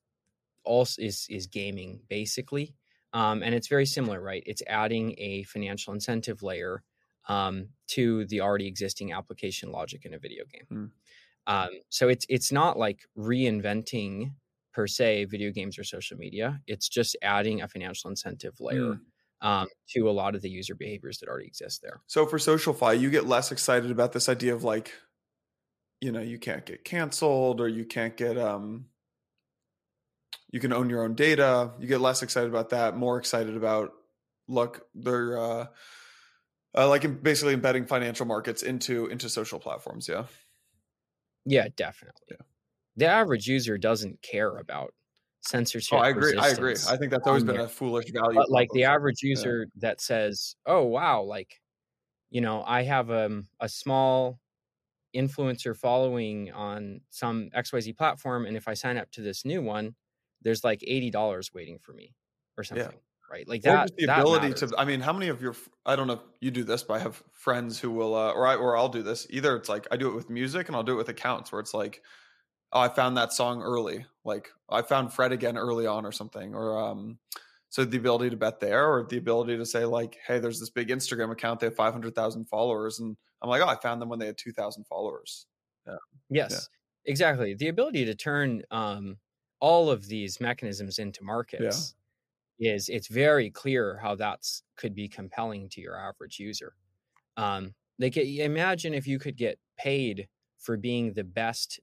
also 0.64 1.02
is 1.02 1.28
is 1.30 1.48
gaming 1.48 2.02
basically, 2.10 2.76
um, 3.14 3.44
and 3.44 3.54
it's 3.56 3.68
very 3.68 3.86
similar, 3.86 4.22
right? 4.22 4.44
It's 4.46 4.64
adding 4.68 5.16
a 5.18 5.44
financial 5.44 5.94
incentive 5.94 6.42
layer 6.44 6.84
um, 7.28 7.70
to 7.90 8.26
the 8.26 8.42
already 8.42 8.68
existing 8.68 9.14
application 9.14 9.72
logic 9.72 10.06
in 10.06 10.14
a 10.14 10.20
video 10.20 10.46
game. 10.52 10.68
Um, 11.48 11.70
so 11.90 12.10
it's 12.10 12.26
it's 12.30 12.52
not 12.52 12.78
like 12.78 13.02
reinventing 13.18 14.34
per 14.74 14.88
se 14.88 15.26
video 15.26 15.52
games 15.52 15.78
or 15.78 15.84
social 15.84 16.18
media. 16.18 16.62
It's 16.68 16.88
just 16.88 17.18
adding 17.22 17.62
a 17.62 17.68
financial 17.68 18.10
incentive 18.10 18.56
layer. 18.60 18.96
Mm. 18.96 19.00
Um, 19.42 19.68
to 19.92 20.10
a 20.10 20.12
lot 20.12 20.36
of 20.36 20.42
the 20.42 20.50
user 20.50 20.76
behaviors 20.76 21.20
that 21.20 21.30
already 21.30 21.48
exist 21.48 21.82
there. 21.82 22.02
So 22.08 22.26
for 22.26 22.40
SocialFi, 22.40 23.00
you 23.00 23.10
get 23.10 23.26
less 23.26 23.54
excited 23.54 23.90
about 23.90 24.12
this 24.12 24.28
idea 24.28 24.54
of 24.54 24.66
like, 24.66 24.92
you 26.02 26.12
know, 26.12 26.20
you 26.20 26.38
can't 26.38 26.66
get 26.66 26.84
canceled 26.84 27.62
or 27.62 27.70
you 27.70 27.86
can't 27.86 28.18
get 28.18 28.38
um, 28.38 28.88
you 30.52 30.60
can 30.60 30.74
own 30.74 30.90
your 30.90 31.04
own 31.04 31.16
data. 31.16 31.72
You 31.80 31.88
get 31.88 32.02
less 32.02 32.22
excited 32.22 32.50
about 32.50 32.72
that, 32.72 32.98
more 32.98 33.18
excited 33.18 33.56
about 33.56 33.94
look, 34.50 34.88
they're 34.96 35.38
uh, 35.38 35.68
uh, 36.76 36.90
like 36.90 37.24
basically 37.24 37.54
embedding 37.54 37.86
financial 37.86 38.26
markets 38.26 38.64
into 38.64 39.08
into 39.08 39.30
social 39.30 39.60
platforms. 39.60 40.08
Yeah. 40.08 40.26
Yeah, 41.50 41.68
definitely. 41.76 42.22
Yeah. 42.30 42.38
The 42.98 43.06
average 43.08 43.48
user 43.48 43.78
doesn't 43.78 44.22
care 44.22 44.58
about 44.58 44.94
censorship. 45.42 45.98
Oh, 45.98 46.02
I 46.02 46.10
agree. 46.10 46.38
I 46.38 46.50
agree. 46.50 46.76
I 46.88 46.98
think 46.98 47.12
that's 47.12 47.26
always 47.26 47.44
been 47.44 47.56
there. 47.56 47.66
a 47.66 47.70
foolish 47.70 48.12
value. 48.12 48.40
But 48.40 48.52
like 48.52 48.70
the 48.74 48.84
average 48.84 49.24
user 49.24 49.62
yeah. 49.62 49.80
that 49.82 50.02
says, 50.02 50.56
"Oh, 50.66 50.84
wow, 50.84 51.24
like 51.24 51.60
you 52.30 52.42
know, 52.42 52.64
I 52.68 52.84
have 52.84 53.10
um, 53.10 53.48
a 53.60 53.68
small 53.68 54.40
influencer 55.16 55.76
following 55.76 56.52
on 56.52 57.02
some 57.10 57.50
XYZ 57.56 57.98
platform 57.98 58.46
and 58.46 58.56
if 58.56 58.68
I 58.68 58.76
sign 58.76 58.98
up 58.98 59.10
to 59.12 59.22
this 59.22 59.44
new 59.44 59.64
one, 59.64 59.96
there's 60.44 60.64
like 60.64 60.82
$80 60.82 61.54
waiting 61.54 61.80
for 61.80 61.94
me 61.94 62.14
or 62.58 62.64
something." 62.64 62.92
Yeah 62.92 63.09
right? 63.30 63.48
Like 63.48 63.62
that. 63.64 63.96
the 63.98 64.06
that 64.08 64.20
ability 64.20 64.50
matters. 64.50 64.72
to. 64.72 64.80
I 64.80 64.86
mean, 64.86 65.00
how 65.00 65.14
many 65.14 65.28
of 65.28 65.42
your? 65.42 65.56
I 65.86 65.96
don't 65.96 66.08
know 66.08 66.14
if 66.14 66.22
you 66.40 66.52
do 66.52 66.64
this, 66.64 66.84
but 66.84 66.96
I 66.96 67.00
have 67.00 67.22
friends 67.34 67.80
who 67.80 67.92
will, 67.92 68.16
uh, 68.16 68.32
or 68.32 68.48
I, 68.48 68.56
or 68.56 68.78
I'll 68.78 68.90
do 68.90 69.04
this. 69.04 69.28
Either 69.30 69.56
it's 69.56 69.70
like 69.70 69.88
I 69.92 69.98
do 69.98 70.10
it 70.10 70.16
with 70.16 70.30
music, 70.30 70.68
and 70.68 70.76
I'll 70.76 70.84
do 70.84 70.94
it 70.94 70.98
with 70.98 71.10
accounts 71.10 71.52
where 71.52 71.62
it's 71.62 71.74
like, 71.74 72.02
oh, 72.74 72.80
I 72.82 72.90
found 72.90 73.18
that 73.18 73.34
song 73.34 73.62
early. 73.62 74.06
Like 74.24 74.50
I 74.70 74.82
found 74.82 75.14
Fred 75.14 75.32
again 75.32 75.58
early 75.58 75.88
on, 75.88 76.06
or 76.06 76.12
something, 76.12 76.54
or 76.54 76.78
um. 76.78 77.20
So 77.72 77.86
the 77.86 77.98
ability 77.98 78.32
to 78.32 78.36
bet 78.36 78.60
there, 78.60 78.92
or 78.92 79.06
the 79.08 79.18
ability 79.18 79.56
to 79.58 79.66
say 79.66 79.86
like, 79.86 80.18
"Hey, 80.26 80.40
there's 80.40 80.60
this 80.60 80.72
big 80.72 80.88
Instagram 80.88 81.32
account. 81.32 81.60
They 81.60 81.68
have 81.68 81.76
five 81.76 81.94
hundred 81.94 82.16
thousand 82.16 82.46
followers," 82.46 83.00
and 83.00 83.16
I'm 83.44 83.50
like, 83.50 83.62
"Oh, 83.62 83.68
I 83.68 83.76
found 83.76 84.02
them 84.02 84.10
when 84.10 84.18
they 84.18 84.26
had 84.26 84.40
two 84.40 84.52
thousand 84.52 84.86
followers." 84.88 85.46
Yeah. 85.86 85.96
Yes, 86.32 86.52
yeah. 86.52 87.12
exactly. 87.12 87.54
The 87.54 87.68
ability 87.68 88.06
to 88.06 88.16
turn 88.16 88.64
um, 88.72 89.18
all 89.60 89.92
of 89.92 90.08
these 90.08 90.40
mechanisms 90.40 90.98
into 90.98 91.24
markets 91.24 91.94
is 92.60 92.90
it's 92.90 93.08
very 93.08 93.50
clear 93.50 93.98
how 94.02 94.16
that's 94.16 94.64
could 94.76 94.94
be 94.94 95.08
compelling 95.08 95.70
to 95.70 95.82
your 95.82 95.98
average 95.98 96.40
user. 96.40 96.74
Um, 97.38 97.74
like 98.00 98.18
imagine 98.18 98.94
if 98.94 99.08
you 99.08 99.20
could 99.20 99.38
get 99.38 99.60
paid 99.78 100.28
for 100.58 100.78
being 100.78 101.14
the 101.14 101.24
best 101.24 101.80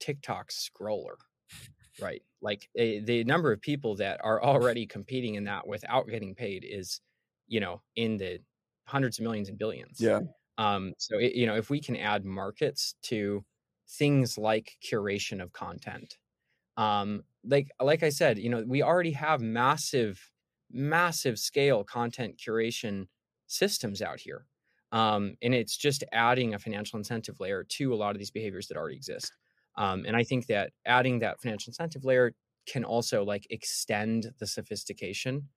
TikTok 0.00 0.50
scroller, 0.50 1.16
right? 2.00 2.22
Like 2.40 2.68
a, 2.76 3.00
the 3.00 3.24
number 3.24 3.52
of 3.52 3.60
people 3.60 3.96
that 3.96 4.20
are 4.22 4.42
already 4.42 4.86
competing 4.86 5.34
in 5.34 5.44
that 5.44 5.66
without 5.66 6.08
getting 6.08 6.34
paid 6.34 6.64
is, 6.68 7.00
you 7.46 7.60
know, 7.60 7.82
in 7.96 8.16
the 8.16 8.38
hundreds 8.86 9.18
of 9.18 9.24
millions 9.24 9.48
and 9.48 9.58
billions. 9.58 10.00
Yeah. 10.00 10.20
Um, 10.56 10.94
so 10.98 11.18
it, 11.18 11.34
you 11.34 11.46
know, 11.46 11.56
if 11.56 11.70
we 11.70 11.80
can 11.80 11.96
add 11.96 12.24
markets 12.24 12.94
to 13.02 13.44
things 13.90 14.38
like 14.38 14.76
curation 14.82 15.42
of 15.42 15.52
content, 15.52 16.16
um, 16.76 17.22
like 17.48 17.70
like 17.80 18.02
I 18.02 18.10
said, 18.10 18.38
you 18.38 18.50
know, 18.50 18.64
we 18.66 18.82
already 18.82 19.12
have 19.12 19.40
massive, 19.40 20.30
massive 20.70 21.38
scale 21.38 21.84
content 21.84 22.36
curation 22.38 23.06
systems 23.46 24.02
out 24.02 24.20
here. 24.20 24.46
Um, 24.92 25.34
and 25.42 25.54
it's 25.54 25.76
just 25.76 26.04
adding 26.12 26.54
a 26.54 26.58
financial 26.58 26.98
incentive 26.98 27.40
layer 27.40 27.64
to 27.76 27.92
a 27.92 27.96
lot 27.96 28.14
of 28.14 28.18
these 28.18 28.30
behaviors 28.30 28.68
that 28.68 28.76
already 28.76 28.96
exist. 28.96 29.32
Um, 29.76 30.04
and 30.06 30.16
I 30.16 30.24
think 30.24 30.46
that 30.46 30.72
adding 30.86 31.18
that 31.20 31.40
financial 31.40 31.70
incentive 31.70 32.04
layer 32.04 32.32
can 32.66 32.84
also 32.84 33.24
like 33.24 33.46
extend 33.50 34.32
the 34.38 34.46
sophistication 34.46 35.48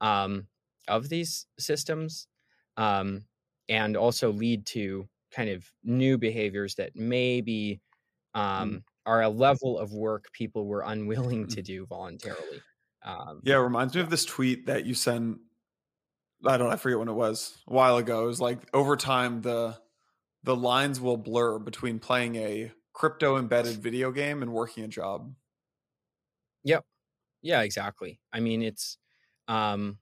um, 0.00 0.46
of 0.86 1.08
these 1.08 1.46
systems 1.58 2.26
um, 2.76 3.24
and 3.68 3.96
also 3.96 4.30
lead 4.30 4.66
to 4.66 5.08
kind 5.34 5.50
of 5.50 5.64
new 5.82 6.18
behaviors 6.18 6.74
that 6.76 6.94
maybe 6.94 7.80
um, 8.34 8.70
mm 8.70 8.82
are 9.06 9.22
a 9.22 9.28
level 9.28 9.78
of 9.78 9.92
work 9.92 10.26
people 10.32 10.66
were 10.66 10.82
unwilling 10.82 11.46
to 11.48 11.60
mm. 11.60 11.64
do 11.64 11.86
voluntarily. 11.86 12.62
Um, 13.04 13.40
yeah, 13.44 13.56
it 13.56 13.60
reminds 13.60 13.94
me 13.94 14.00
of 14.00 14.10
this 14.10 14.24
tweet 14.24 14.66
that 14.66 14.86
you 14.86 14.94
sent. 14.94 15.38
I 16.46 16.56
don't. 16.56 16.70
I 16.70 16.76
forget 16.76 16.98
when 16.98 17.08
it 17.08 17.14
was. 17.14 17.58
A 17.68 17.72
while 17.72 17.96
ago. 17.96 18.24
It 18.24 18.26
was 18.26 18.40
like 18.40 18.58
over 18.74 18.96
time 18.96 19.42
the 19.42 19.76
the 20.42 20.56
lines 20.56 21.00
will 21.00 21.16
blur 21.16 21.58
between 21.58 21.98
playing 21.98 22.36
a 22.36 22.72
crypto 22.92 23.36
embedded 23.36 23.76
video 23.76 24.10
game 24.10 24.42
and 24.42 24.52
working 24.52 24.84
a 24.84 24.88
job. 24.88 25.34
Yep. 26.64 26.84
Yeah. 27.42 27.62
Exactly. 27.62 28.20
I 28.32 28.40
mean, 28.40 28.62
it's 28.62 28.98
um, 29.48 29.98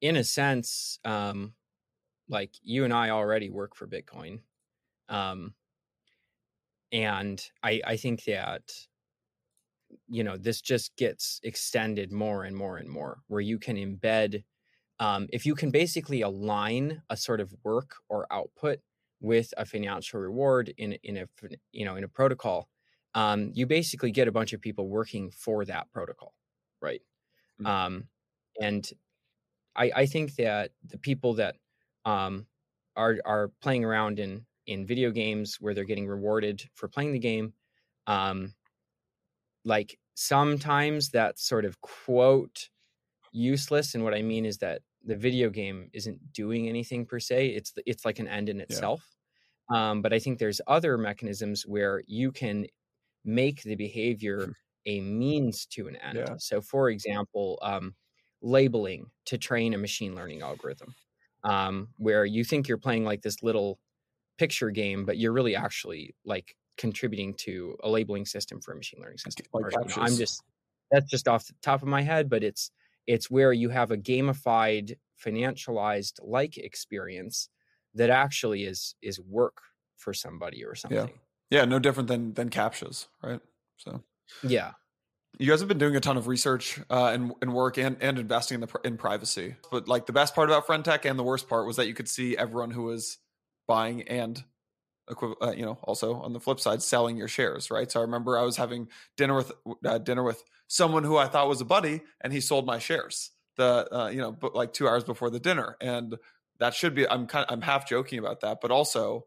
in 0.00 0.16
a 0.16 0.24
sense 0.24 0.98
um, 1.04 1.54
like 2.28 2.52
you 2.62 2.84
and 2.84 2.92
I 2.92 3.10
already 3.10 3.50
work 3.50 3.74
for 3.74 3.86
Bitcoin. 3.86 4.40
Um, 5.08 5.54
and 6.92 7.42
I, 7.62 7.80
I 7.86 7.96
think 7.96 8.24
that 8.24 8.62
you 10.08 10.22
know 10.22 10.36
this 10.36 10.60
just 10.60 10.96
gets 10.96 11.40
extended 11.42 12.12
more 12.12 12.44
and 12.44 12.56
more 12.56 12.76
and 12.76 12.88
more 12.88 13.18
where 13.28 13.40
you 13.40 13.58
can 13.58 13.76
embed 13.76 14.44
um, 14.98 15.28
if 15.32 15.46
you 15.46 15.54
can 15.54 15.70
basically 15.70 16.20
align 16.20 17.02
a 17.08 17.16
sort 17.16 17.40
of 17.40 17.54
work 17.64 17.96
or 18.08 18.26
output 18.30 18.80
with 19.20 19.52
a 19.56 19.64
financial 19.64 20.20
reward 20.20 20.72
in 20.78 20.92
in 21.02 21.16
a 21.16 21.26
you 21.72 21.84
know 21.84 21.96
in 21.96 22.04
a 22.04 22.08
protocol 22.08 22.68
um, 23.14 23.50
you 23.54 23.66
basically 23.66 24.12
get 24.12 24.28
a 24.28 24.32
bunch 24.32 24.52
of 24.52 24.60
people 24.60 24.88
working 24.88 25.30
for 25.30 25.64
that 25.64 25.90
protocol 25.92 26.34
right 26.80 27.02
mm-hmm. 27.60 27.66
um, 27.66 28.04
and 28.60 28.90
I, 29.76 29.90
I 29.94 30.06
think 30.06 30.34
that 30.36 30.72
the 30.86 30.98
people 30.98 31.34
that 31.34 31.56
um, 32.04 32.46
are 32.96 33.18
are 33.24 33.50
playing 33.60 33.84
around 33.84 34.18
in 34.18 34.44
in 34.70 34.86
video 34.86 35.10
games 35.10 35.56
where 35.60 35.74
they're 35.74 35.84
getting 35.84 36.06
rewarded 36.06 36.62
for 36.74 36.88
playing 36.88 37.12
the 37.12 37.18
game. 37.18 37.52
Um, 38.06 38.54
like 39.64 39.98
sometimes 40.14 41.10
that's 41.10 41.46
sort 41.46 41.64
of 41.64 41.80
quote 41.80 42.68
useless, 43.32 43.94
and 43.94 44.04
what 44.04 44.14
I 44.14 44.22
mean 44.22 44.46
is 44.46 44.58
that 44.58 44.82
the 45.04 45.16
video 45.16 45.50
game 45.50 45.90
isn't 45.92 46.32
doing 46.32 46.68
anything 46.68 47.04
per 47.04 47.18
se. 47.18 47.48
It's 47.48 47.72
it's 47.84 48.04
like 48.04 48.20
an 48.20 48.28
end 48.28 48.48
in 48.48 48.60
itself. 48.60 49.02
Yeah. 49.70 49.90
Um, 49.90 50.02
but 50.02 50.12
I 50.12 50.20
think 50.20 50.38
there's 50.38 50.60
other 50.66 50.96
mechanisms 50.96 51.64
where 51.66 52.02
you 52.06 52.30
can 52.30 52.66
make 53.24 53.62
the 53.62 53.76
behavior 53.76 54.46
hmm. 54.46 54.52
a 54.86 55.00
means 55.00 55.66
to 55.66 55.88
an 55.88 55.96
end. 55.96 56.18
Yeah. 56.18 56.34
So, 56.38 56.60
for 56.60 56.90
example, 56.90 57.58
um, 57.62 57.94
labeling 58.40 59.10
to 59.26 59.36
train 59.36 59.74
a 59.74 59.78
machine 59.78 60.14
learning 60.14 60.42
algorithm, 60.42 60.94
um, 61.42 61.88
where 61.96 62.24
you 62.24 62.44
think 62.44 62.68
you're 62.68 62.78
playing 62.78 63.04
like 63.04 63.22
this 63.22 63.42
little 63.42 63.80
picture 64.40 64.70
game, 64.70 65.04
but 65.04 65.18
you're 65.18 65.32
really 65.32 65.54
actually 65.54 66.14
like 66.24 66.56
contributing 66.78 67.34
to 67.34 67.76
a 67.84 67.90
labeling 67.90 68.24
system 68.24 68.58
for 68.58 68.72
a 68.72 68.76
machine 68.76 68.98
learning 69.02 69.18
system. 69.18 69.44
Like 69.52 69.66
or, 69.66 69.70
you 69.70 69.88
know, 69.88 70.02
I'm 70.02 70.16
just 70.16 70.42
that's 70.90 71.10
just 71.10 71.28
off 71.28 71.46
the 71.46 71.52
top 71.60 71.82
of 71.82 71.88
my 71.88 72.00
head, 72.00 72.30
but 72.30 72.42
it's 72.42 72.70
it's 73.06 73.30
where 73.30 73.52
you 73.52 73.68
have 73.68 73.90
a 73.90 73.98
gamified, 73.98 74.96
financialized 75.22 76.20
like 76.22 76.56
experience 76.56 77.50
that 77.94 78.08
actually 78.08 78.64
is 78.64 78.94
is 79.02 79.20
work 79.20 79.58
for 79.98 80.14
somebody 80.14 80.64
or 80.64 80.74
something. 80.74 81.10
Yeah, 81.50 81.58
yeah 81.58 81.64
no 81.66 81.78
different 81.78 82.08
than 82.08 82.32
than 82.32 82.48
captchas, 82.48 83.08
right? 83.22 83.40
So 83.76 84.02
yeah. 84.42 84.72
You 85.38 85.48
guys 85.48 85.60
have 85.60 85.68
been 85.68 85.78
doing 85.78 85.94
a 85.96 86.00
ton 86.00 86.16
of 86.16 86.26
research 86.26 86.80
uh, 86.90 87.10
and, 87.14 87.32
and 87.40 87.54
work 87.54 87.78
and, 87.78 87.96
and 88.00 88.18
investing 88.18 88.56
in 88.56 88.60
the 88.62 88.80
in 88.84 88.96
privacy. 88.96 89.56
But 89.70 89.86
like 89.86 90.06
the 90.06 90.12
best 90.12 90.34
part 90.34 90.48
about 90.48 90.66
Friend.tech 90.66 91.04
and 91.04 91.18
the 91.18 91.22
worst 91.22 91.46
part 91.46 91.66
was 91.66 91.76
that 91.76 91.86
you 91.86 91.94
could 91.94 92.08
see 92.08 92.36
everyone 92.36 92.70
who 92.70 92.82
was 92.82 93.18
buying 93.70 94.02
and 94.08 94.42
uh, 95.08 95.52
you 95.52 95.64
know 95.64 95.78
also 95.84 96.14
on 96.14 96.32
the 96.32 96.40
flip 96.40 96.58
side 96.58 96.82
selling 96.82 97.16
your 97.16 97.28
shares 97.28 97.70
right? 97.70 97.90
So 97.90 98.00
i 98.00 98.02
remember 98.02 98.36
i 98.36 98.42
was 98.42 98.56
having 98.56 98.88
dinner 99.16 99.36
with 99.36 99.52
uh, 99.84 99.98
dinner 99.98 100.24
with 100.24 100.42
someone 100.66 101.04
who 101.04 101.16
i 101.16 101.28
thought 101.28 101.48
was 101.48 101.60
a 101.60 101.64
buddy 101.76 102.02
and 102.20 102.32
he 102.32 102.40
sold 102.40 102.66
my 102.66 102.78
shares 102.78 103.30
the 103.56 103.88
uh, 103.96 104.08
you 104.08 104.18
know 104.18 104.32
but 104.32 104.56
like 104.56 104.72
two 104.72 104.88
hours 104.88 105.04
before 105.04 105.30
the 105.30 105.38
dinner 105.38 105.76
and 105.80 106.16
that 106.58 106.74
should 106.74 106.94
be 106.94 107.08
i'm 107.08 107.26
kind 107.26 107.44
of, 107.46 107.52
i'm 107.52 107.62
half 107.62 107.88
joking 107.88 108.18
about 108.18 108.40
that 108.40 108.58
but 108.60 108.72
also 108.72 109.24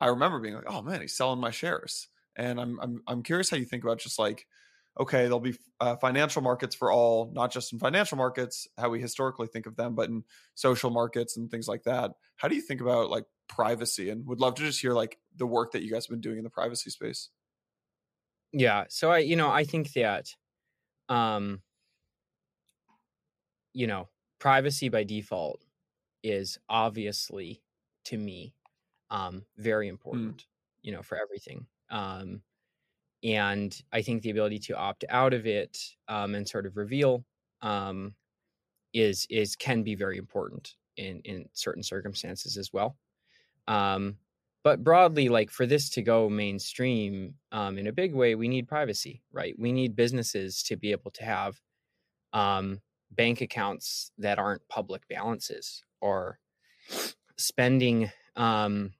i 0.00 0.06
remember 0.06 0.38
being 0.38 0.54
like 0.54 0.70
oh 0.70 0.82
man 0.82 1.00
he's 1.00 1.16
selling 1.16 1.40
my 1.40 1.50
shares. 1.50 2.08
And 2.36 2.60
i'm 2.60 2.78
i'm, 2.80 3.02
I'm 3.08 3.22
curious 3.22 3.50
how 3.50 3.56
you 3.56 3.64
think 3.64 3.82
about 3.84 3.98
just 3.98 4.18
like 4.18 4.46
okay, 4.98 5.22
there'll 5.22 5.40
be 5.40 5.56
uh, 5.80 5.96
financial 5.96 6.42
markets 6.42 6.74
for 6.74 6.92
all, 6.92 7.30
not 7.32 7.50
just 7.50 7.72
in 7.72 7.78
financial 7.78 8.18
markets, 8.18 8.66
how 8.76 8.90
we 8.90 9.00
historically 9.00 9.46
think 9.46 9.66
of 9.66 9.76
them, 9.76 9.94
but 9.94 10.08
in 10.08 10.22
social 10.54 10.90
markets 10.90 11.36
and 11.36 11.50
things 11.50 11.66
like 11.66 11.84
that. 11.84 12.12
How 12.36 12.48
do 12.48 12.54
you 12.54 12.60
think 12.60 12.80
about 12.80 13.10
like 13.10 13.24
privacy? 13.48 14.10
And 14.10 14.26
would 14.26 14.40
love 14.40 14.54
to 14.56 14.62
just 14.62 14.80
hear 14.80 14.92
like 14.92 15.18
the 15.36 15.46
work 15.46 15.72
that 15.72 15.82
you 15.82 15.90
guys 15.90 16.06
have 16.06 16.10
been 16.10 16.20
doing 16.20 16.38
in 16.38 16.44
the 16.44 16.50
privacy 16.50 16.90
space. 16.90 17.30
Yeah. 18.52 18.84
So 18.88 19.10
I, 19.10 19.18
you 19.18 19.36
know, 19.36 19.50
I 19.50 19.64
think 19.64 19.92
that, 19.94 20.34
um, 21.08 21.62
you 23.72 23.86
know, 23.86 24.08
privacy 24.38 24.90
by 24.90 25.04
default 25.04 25.64
is 26.22 26.58
obviously 26.68 27.62
to 28.04 28.18
me 28.18 28.54
um, 29.10 29.44
very 29.56 29.88
hmm. 29.88 29.92
important, 29.92 30.36
mm. 30.38 30.44
you 30.82 30.92
know, 30.92 31.02
for 31.02 31.18
everything. 31.18 31.66
Um, 31.90 32.42
and 33.22 33.80
I 33.92 34.02
think 34.02 34.22
the 34.22 34.30
ability 34.30 34.58
to 34.60 34.76
opt 34.76 35.04
out 35.08 35.32
of 35.32 35.46
it 35.46 35.78
um, 36.08 36.34
and 36.34 36.48
sort 36.48 36.66
of 36.66 36.76
reveal 36.76 37.24
um, 37.60 38.14
is 38.92 39.26
is 39.30 39.56
can 39.56 39.82
be 39.82 39.94
very 39.94 40.18
important 40.18 40.74
in 40.96 41.20
in 41.24 41.48
certain 41.52 41.82
circumstances 41.82 42.56
as 42.56 42.72
well. 42.72 42.96
Um, 43.68 44.16
but 44.64 44.84
broadly, 44.84 45.28
like 45.28 45.50
for 45.50 45.66
this 45.66 45.90
to 45.90 46.02
go 46.02 46.28
mainstream 46.28 47.34
um, 47.50 47.78
in 47.78 47.88
a 47.88 47.92
big 47.92 48.14
way, 48.14 48.34
we 48.34 48.48
need 48.48 48.68
privacy, 48.68 49.22
right? 49.32 49.54
We 49.58 49.72
need 49.72 49.96
businesses 49.96 50.62
to 50.64 50.76
be 50.76 50.92
able 50.92 51.10
to 51.12 51.24
have 51.24 51.60
um, 52.32 52.80
bank 53.10 53.40
accounts 53.40 54.12
that 54.18 54.38
aren't 54.38 54.66
public 54.68 55.06
balances 55.08 55.84
or 56.00 56.38
spending 57.36 58.10
um, 58.36 58.92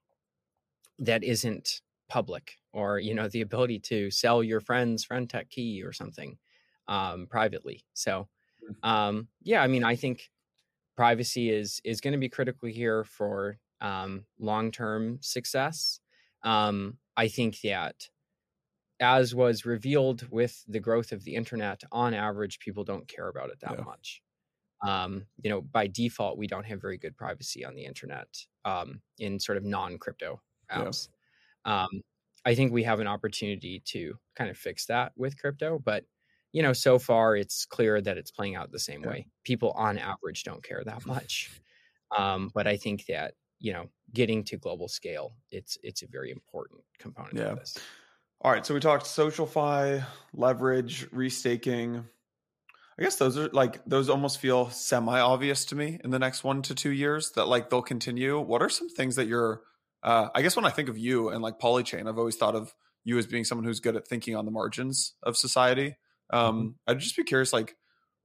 that 0.98 1.22
isn't 1.22 1.80
public 2.12 2.58
or 2.74 2.98
you 2.98 3.14
know 3.14 3.26
the 3.26 3.40
ability 3.40 3.78
to 3.78 4.10
sell 4.10 4.42
your 4.42 4.60
friend's 4.60 5.02
friend 5.02 5.30
tech 5.30 5.48
key 5.48 5.82
or 5.82 5.94
something 5.94 6.36
um, 6.86 7.26
privately 7.26 7.86
so 7.94 8.28
mm. 8.62 8.86
um, 8.86 9.28
yeah 9.42 9.62
i 9.62 9.66
mean 9.66 9.82
i 9.82 9.96
think 9.96 10.30
privacy 10.94 11.48
is 11.48 11.80
is 11.84 12.02
going 12.02 12.12
to 12.12 12.18
be 12.18 12.28
critical 12.28 12.68
here 12.68 13.02
for 13.02 13.56
um, 13.80 14.26
long-term 14.38 15.16
success 15.22 16.00
um, 16.44 16.98
i 17.16 17.28
think 17.28 17.58
that 17.62 18.10
as 19.00 19.34
was 19.34 19.64
revealed 19.64 20.28
with 20.30 20.62
the 20.68 20.80
growth 20.80 21.12
of 21.12 21.24
the 21.24 21.34
internet 21.34 21.80
on 21.90 22.12
average 22.12 22.58
people 22.58 22.84
don't 22.84 23.08
care 23.08 23.28
about 23.28 23.48
it 23.48 23.58
that 23.60 23.78
yeah. 23.78 23.84
much 23.84 24.20
um, 24.86 25.24
you 25.42 25.48
know 25.48 25.62
by 25.62 25.86
default 25.86 26.36
we 26.36 26.46
don't 26.46 26.66
have 26.66 26.78
very 26.78 26.98
good 26.98 27.16
privacy 27.16 27.64
on 27.64 27.74
the 27.74 27.86
internet 27.86 28.28
um, 28.66 29.00
in 29.18 29.40
sort 29.40 29.56
of 29.56 29.64
non-crypto 29.64 30.38
apps 30.70 31.08
yeah. 31.08 31.16
Um, 31.64 31.88
i 32.44 32.54
think 32.54 32.72
we 32.72 32.82
have 32.82 33.00
an 33.00 33.06
opportunity 33.06 33.82
to 33.84 34.14
kind 34.36 34.50
of 34.50 34.56
fix 34.56 34.86
that 34.86 35.12
with 35.16 35.38
crypto 35.38 35.78
but 35.78 36.04
you 36.52 36.62
know 36.62 36.72
so 36.72 36.98
far 36.98 37.36
it's 37.36 37.64
clear 37.64 38.00
that 38.00 38.18
it's 38.18 38.30
playing 38.30 38.56
out 38.56 38.70
the 38.70 38.78
same 38.78 39.02
yeah. 39.02 39.08
way 39.08 39.26
people 39.44 39.72
on 39.72 39.98
average 39.98 40.44
don't 40.44 40.62
care 40.62 40.82
that 40.84 41.04
much 41.06 41.50
um, 42.16 42.50
but 42.54 42.66
i 42.66 42.76
think 42.76 43.06
that 43.06 43.34
you 43.58 43.72
know 43.72 43.86
getting 44.12 44.44
to 44.44 44.56
global 44.56 44.88
scale 44.88 45.32
it's 45.50 45.78
it's 45.82 46.02
a 46.02 46.06
very 46.06 46.30
important 46.30 46.80
component 46.98 47.36
yeah. 47.36 47.52
of 47.52 47.58
this 47.58 47.76
all 48.40 48.50
right 48.50 48.66
so 48.66 48.74
we 48.74 48.80
talked 48.80 49.06
socialfi 49.06 50.04
leverage 50.34 51.08
restaking 51.10 52.04
I 52.98 53.02
guess 53.02 53.16
those 53.16 53.38
are 53.38 53.48
like 53.48 53.84
those 53.86 54.08
almost 54.10 54.38
feel 54.38 54.70
semi 54.70 55.18
obvious 55.18 55.64
to 55.66 55.74
me 55.74 55.98
in 56.04 56.10
the 56.10 56.18
next 56.18 56.44
one 56.44 56.62
to 56.62 56.74
two 56.74 56.90
years 56.90 57.32
that 57.32 57.48
like 57.48 57.70
they'll 57.70 57.82
continue. 57.82 58.38
What 58.38 58.62
are 58.62 58.68
some 58.68 58.88
things 58.88 59.16
that 59.16 59.26
you're? 59.26 59.62
Uh, 60.02 60.28
I 60.34 60.42
guess 60.42 60.56
when 60.56 60.64
I 60.64 60.70
think 60.70 60.88
of 60.88 60.98
you 60.98 61.28
and 61.28 61.42
like 61.42 61.58
Polychain, 61.58 62.08
I've 62.08 62.18
always 62.18 62.36
thought 62.36 62.56
of 62.56 62.74
you 63.04 63.18
as 63.18 63.26
being 63.26 63.44
someone 63.44 63.64
who's 63.64 63.80
good 63.80 63.96
at 63.96 64.06
thinking 64.06 64.36
on 64.36 64.44
the 64.44 64.50
margins 64.50 65.14
of 65.22 65.36
society. 65.36 65.96
Um, 66.30 66.58
mm-hmm. 66.58 66.68
I'd 66.86 67.00
just 67.00 67.16
be 67.16 67.24
curious, 67.24 67.52
like 67.52 67.76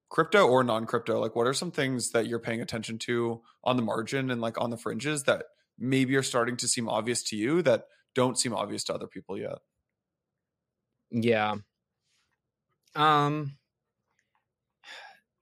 crypto 0.09 0.47
or 0.47 0.63
non-crypto, 0.63 1.19
like 1.19 1.35
what 1.35 1.47
are 1.47 1.53
some 1.53 1.71
things 1.71 2.11
that 2.11 2.27
you're 2.27 2.39
paying 2.39 2.61
attention 2.61 2.97
to 2.99 3.41
on 3.63 3.75
the 3.75 3.83
margin 3.83 4.31
and 4.31 4.41
like 4.41 4.59
on 4.59 4.69
the 4.69 4.77
fringes 4.77 5.23
that 5.23 5.45
maybe 5.77 6.15
are 6.15 6.23
starting 6.23 6.57
to 6.57 6.67
seem 6.67 6.87
obvious 6.87 7.23
to 7.23 7.35
you 7.35 7.61
that 7.61 7.85
don't 8.15 8.39
seem 8.39 8.53
obvious 8.53 8.83
to 8.85 8.93
other 8.93 9.07
people 9.07 9.37
yet? 9.37 9.59
Yeah. 11.11 11.55
Um 12.95 13.57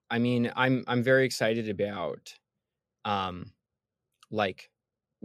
I 0.10 0.20
mean, 0.20 0.52
I'm 0.56 0.84
I'm 0.88 1.04
very 1.04 1.26
excited 1.26 1.70
about 1.70 2.34
um 3.06 3.52
like 4.32 4.70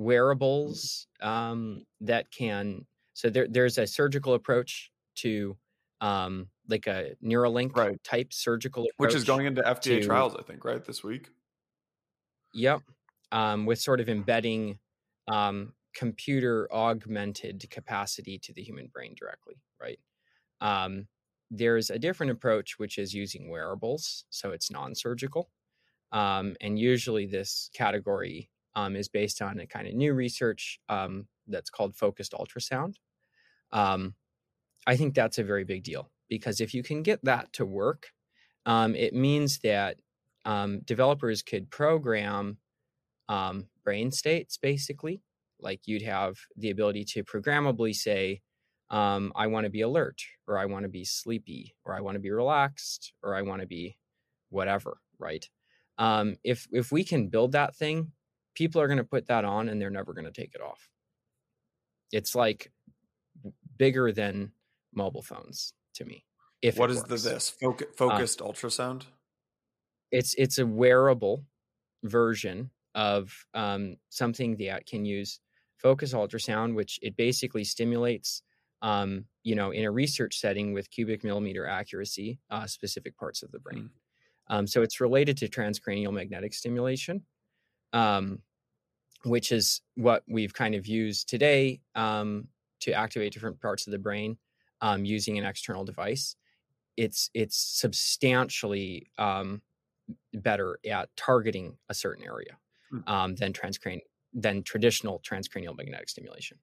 wearables 0.00 1.06
um 1.20 1.84
that 2.00 2.30
can 2.30 2.86
so 3.12 3.28
there 3.28 3.46
there's 3.48 3.76
a 3.76 3.86
surgical 3.86 4.32
approach 4.32 4.90
to 5.14 5.54
um 6.00 6.48
like 6.68 6.86
a 6.86 7.10
Neuralink 7.22 7.76
right. 7.76 8.02
type 8.02 8.32
surgical 8.32 8.84
approach 8.84 8.94
which 8.96 9.14
is 9.14 9.24
going 9.24 9.44
into 9.44 9.60
FDA 9.60 10.00
to, 10.00 10.02
trials 10.02 10.34
I 10.38 10.42
think 10.42 10.64
right 10.64 10.82
this 10.82 11.04
week. 11.04 11.28
Yep. 12.54 12.80
Um 13.30 13.66
with 13.66 13.78
sort 13.78 14.00
of 14.00 14.08
embedding 14.08 14.78
um 15.28 15.74
computer 15.94 16.66
augmented 16.72 17.68
capacity 17.68 18.38
to 18.38 18.54
the 18.54 18.62
human 18.62 18.86
brain 18.86 19.14
directly, 19.18 19.56
right? 19.78 19.98
Um 20.62 21.08
there's 21.50 21.90
a 21.90 21.98
different 21.98 22.32
approach, 22.32 22.78
which 22.78 22.96
is 22.96 23.12
using 23.12 23.50
wearables, 23.50 24.24
so 24.30 24.52
it's 24.52 24.70
non-surgical. 24.70 25.50
Um, 26.12 26.54
and 26.60 26.78
usually, 26.78 27.26
this 27.26 27.70
category 27.74 28.50
um, 28.74 28.96
is 28.96 29.08
based 29.08 29.42
on 29.42 29.58
a 29.58 29.66
kind 29.66 29.86
of 29.86 29.94
new 29.94 30.12
research 30.12 30.80
um, 30.88 31.26
that's 31.46 31.70
called 31.70 31.96
focused 31.96 32.32
ultrasound. 32.32 32.94
Um, 33.72 34.14
I 34.86 34.96
think 34.96 35.14
that's 35.14 35.38
a 35.38 35.44
very 35.44 35.64
big 35.64 35.84
deal 35.84 36.10
because 36.28 36.60
if 36.60 36.74
you 36.74 36.82
can 36.82 37.02
get 37.02 37.24
that 37.24 37.52
to 37.54 37.66
work, 37.66 38.08
um, 38.66 38.94
it 38.94 39.14
means 39.14 39.58
that 39.60 39.96
um, 40.44 40.80
developers 40.80 41.42
could 41.42 41.70
program 41.70 42.58
brain 43.84 44.10
states 44.10 44.56
basically. 44.56 45.22
Like 45.60 45.80
you'd 45.86 46.02
have 46.02 46.36
the 46.56 46.70
ability 46.70 47.04
to 47.12 47.24
programmably 47.24 47.94
say, 47.94 48.40
um, 48.90 49.32
I 49.36 49.46
want 49.46 49.64
to 49.64 49.70
be 49.70 49.82
alert, 49.82 50.20
or 50.48 50.58
I 50.58 50.66
want 50.66 50.84
to 50.84 50.88
be 50.88 51.04
sleepy, 51.04 51.74
or 51.84 51.94
I 51.94 52.00
want 52.00 52.16
to 52.16 52.20
be 52.20 52.30
relaxed, 52.30 53.12
or 53.22 53.36
I 53.36 53.42
want 53.42 53.60
to 53.60 53.66
be 53.66 53.96
whatever, 54.48 54.98
right? 55.18 55.48
Um, 55.98 56.36
if 56.42 56.66
if 56.72 56.90
we 56.90 57.04
can 57.04 57.28
build 57.28 57.52
that 57.52 57.76
thing, 57.76 58.12
people 58.60 58.78
are 58.78 58.88
going 58.88 58.98
to 58.98 59.04
put 59.04 59.28
that 59.28 59.46
on 59.46 59.70
and 59.70 59.80
they're 59.80 59.88
never 59.88 60.12
going 60.12 60.26
to 60.26 60.30
take 60.30 60.54
it 60.54 60.60
off. 60.60 60.90
It's 62.12 62.34
like 62.34 62.70
bigger 63.78 64.12
than 64.12 64.52
mobile 64.92 65.22
phones 65.22 65.72
to 65.94 66.04
me. 66.04 66.26
If 66.60 66.76
what 66.76 66.90
is 66.90 67.02
the 67.02 67.16
this 67.16 67.54
Foc- 67.62 67.80
uh 67.80 67.86
focused 67.96 68.42
uh, 68.42 68.44
ultrasound? 68.44 69.04
It's 70.12 70.34
it's 70.34 70.58
a 70.58 70.66
wearable 70.66 71.46
version 72.02 72.70
of 72.94 73.32
um, 73.54 73.96
something 74.10 74.58
that 74.58 74.84
can 74.84 75.06
use 75.06 75.40
focus 75.78 76.12
ultrasound, 76.12 76.74
which 76.74 76.98
it 77.00 77.16
basically 77.16 77.64
stimulates 77.64 78.42
um, 78.82 79.24
you 79.42 79.54
know, 79.54 79.70
in 79.70 79.84
a 79.84 79.90
research 79.90 80.38
setting 80.38 80.74
with 80.74 80.90
cubic 80.90 81.24
millimeter 81.24 81.66
accuracy, 81.66 82.40
uh, 82.50 82.66
specific 82.66 83.16
parts 83.16 83.42
of 83.42 83.52
the 83.52 83.58
brain. 83.58 83.88
Mm. 84.50 84.54
Um, 84.54 84.66
so 84.66 84.82
it's 84.82 85.00
related 85.00 85.38
to 85.38 85.48
transcranial 85.48 86.12
magnetic 86.12 86.52
stimulation, 86.52 87.22
um, 87.92 88.40
which 89.24 89.52
is 89.52 89.80
what 89.96 90.22
we've 90.28 90.54
kind 90.54 90.74
of 90.74 90.86
used 90.86 91.28
today 91.28 91.80
um, 91.94 92.48
to 92.80 92.92
activate 92.92 93.32
different 93.32 93.60
parts 93.60 93.86
of 93.86 93.90
the 93.90 93.98
brain 93.98 94.36
um, 94.80 95.04
using 95.04 95.38
an 95.38 95.44
external 95.44 95.84
device. 95.84 96.36
It's 96.96 97.30
it's 97.34 97.56
substantially 97.56 99.10
um, 99.18 99.62
better 100.34 100.78
at 100.90 101.08
targeting 101.16 101.76
a 101.88 101.94
certain 101.94 102.24
area 102.24 102.56
mm. 102.92 103.36
than 103.36 103.52
transcranial 103.52 104.00
than 104.32 104.62
traditional 104.62 105.20
transcranial 105.28 105.76
magnetic 105.76 106.08
stimulation. 106.08 106.58